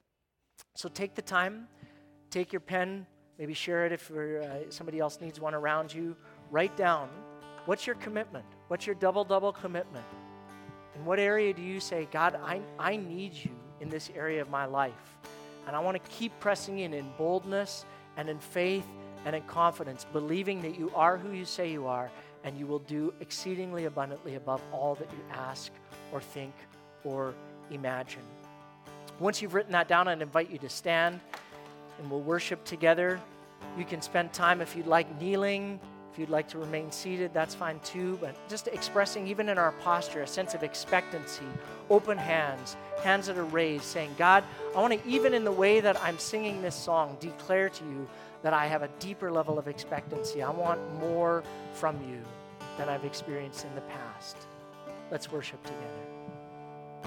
So 0.76 0.90
take 0.90 1.16
the 1.16 1.22
time, 1.22 1.68
take 2.30 2.54
your 2.54 2.60
pen, 2.60 3.06
maybe 3.38 3.54
share 3.54 3.86
it 3.86 3.92
if 3.92 4.12
uh, 4.12 4.70
somebody 4.70 5.00
else 5.00 5.20
needs 5.20 5.40
one 5.40 5.54
around 5.54 5.94
you 5.94 6.16
write 6.52 6.76
down 6.78 7.10
what's 7.66 7.88
your 7.88 7.96
commitment? 7.98 8.46
What's 8.68 8.86
your 8.86 8.96
double 8.96 9.24
double 9.24 9.52
commitment? 9.52 10.06
In 10.96 11.06
what 11.06 11.20
area 11.20 11.54
do 11.54 11.62
you 11.62 11.80
say, 11.80 12.08
God, 12.12 12.38
I, 12.44 12.62
I 12.78 12.98
need 12.98 13.34
you 13.34 13.52
in 13.80 13.90
this 13.90 14.10
area 14.16 14.42
of 14.42 14.50
my 14.50 14.66
life? 14.66 15.18
And 15.68 15.76
I 15.76 15.80
want 15.80 16.02
to 16.02 16.12
keep 16.12 16.38
pressing 16.40 16.80
in 16.80 16.94
in 16.94 17.10
boldness 17.18 17.86
and 18.18 18.30
in 18.30 18.40
faith 18.40 18.86
and 19.26 19.36
in 19.36 19.44
confidence, 19.44 20.06
believing 20.12 20.62
that 20.62 20.78
you 20.78 20.92
are 20.96 21.18
who 21.18 21.32
you 21.32 21.46
say 21.46 21.72
you 21.72 21.88
are 21.88 22.10
and 22.44 22.58
you 22.58 22.66
will 22.66 22.80
do 22.80 23.14
exceedingly 23.20 23.86
abundantly 23.86 24.36
above 24.36 24.62
all 24.72 24.96
that 24.96 25.10
you 25.12 25.20
ask 25.32 25.72
or 26.12 26.20
think 26.20 26.54
or 27.04 27.34
imagine. 27.70 28.24
Once 29.20 29.42
you've 29.42 29.54
written 29.54 29.72
that 29.72 29.88
down, 29.88 30.08
I'd 30.08 30.22
invite 30.22 30.50
you 30.50 30.58
to 30.60 30.70
stand 30.70 31.20
and 32.00 32.10
we'll 32.10 32.22
worship 32.22 32.64
together. 32.66 33.20
You 33.78 33.86
can 33.86 34.02
spend 34.02 34.34
time, 34.34 34.60
if 34.62 34.76
you'd 34.76 34.88
like, 34.88 35.22
kneeling 35.22 35.80
if 36.12 36.20
you'd 36.20 36.30
like 36.30 36.50
to 36.50 36.58
remain 36.58 36.92
seated, 36.92 37.34
that's 37.34 37.56
fine 37.56 37.80
too. 37.80 38.18
But 38.20 38.36
just 38.50 38.68
expressing, 38.68 39.28
even 39.28 39.48
in 39.48 39.58
our 39.58 39.72
posture, 39.72 40.24
a 40.24 40.28
sense 40.28 40.54
of 40.54 40.64
expectancy, 40.64 41.46
open 41.90 42.18
hands, 42.18 42.76
hands 43.02 43.28
that 43.28 43.38
are 43.38 43.46
raised, 43.46 43.86
saying, 43.86 44.14
God, 44.18 44.44
I 44.76 44.82
want 44.82 44.94
to, 44.94 45.10
even 45.10 45.34
in 45.34 45.46
the 45.46 45.52
way 45.52 45.80
that 45.80 46.02
I'm 46.04 46.20
singing 46.20 46.62
this 46.62 46.76
song, 46.76 47.16
declare 47.22 47.70
to 47.70 47.84
you 47.86 48.08
that 48.44 48.54
I 48.54 48.68
have 48.68 48.82
a 48.82 48.90
deeper 49.00 49.32
level 49.32 49.58
of 49.58 49.68
expectancy. 49.68 50.44
I 50.44 50.50
want 50.50 50.82
more 51.00 51.44
from 51.74 51.96
you 52.10 52.20
than 52.78 52.90
I've 52.90 53.06
experienced 53.06 53.64
in 53.66 53.74
the 53.76 53.82
past. 53.82 54.36
Let's 55.12 55.32
worship 55.32 55.64
together. 55.64 56.01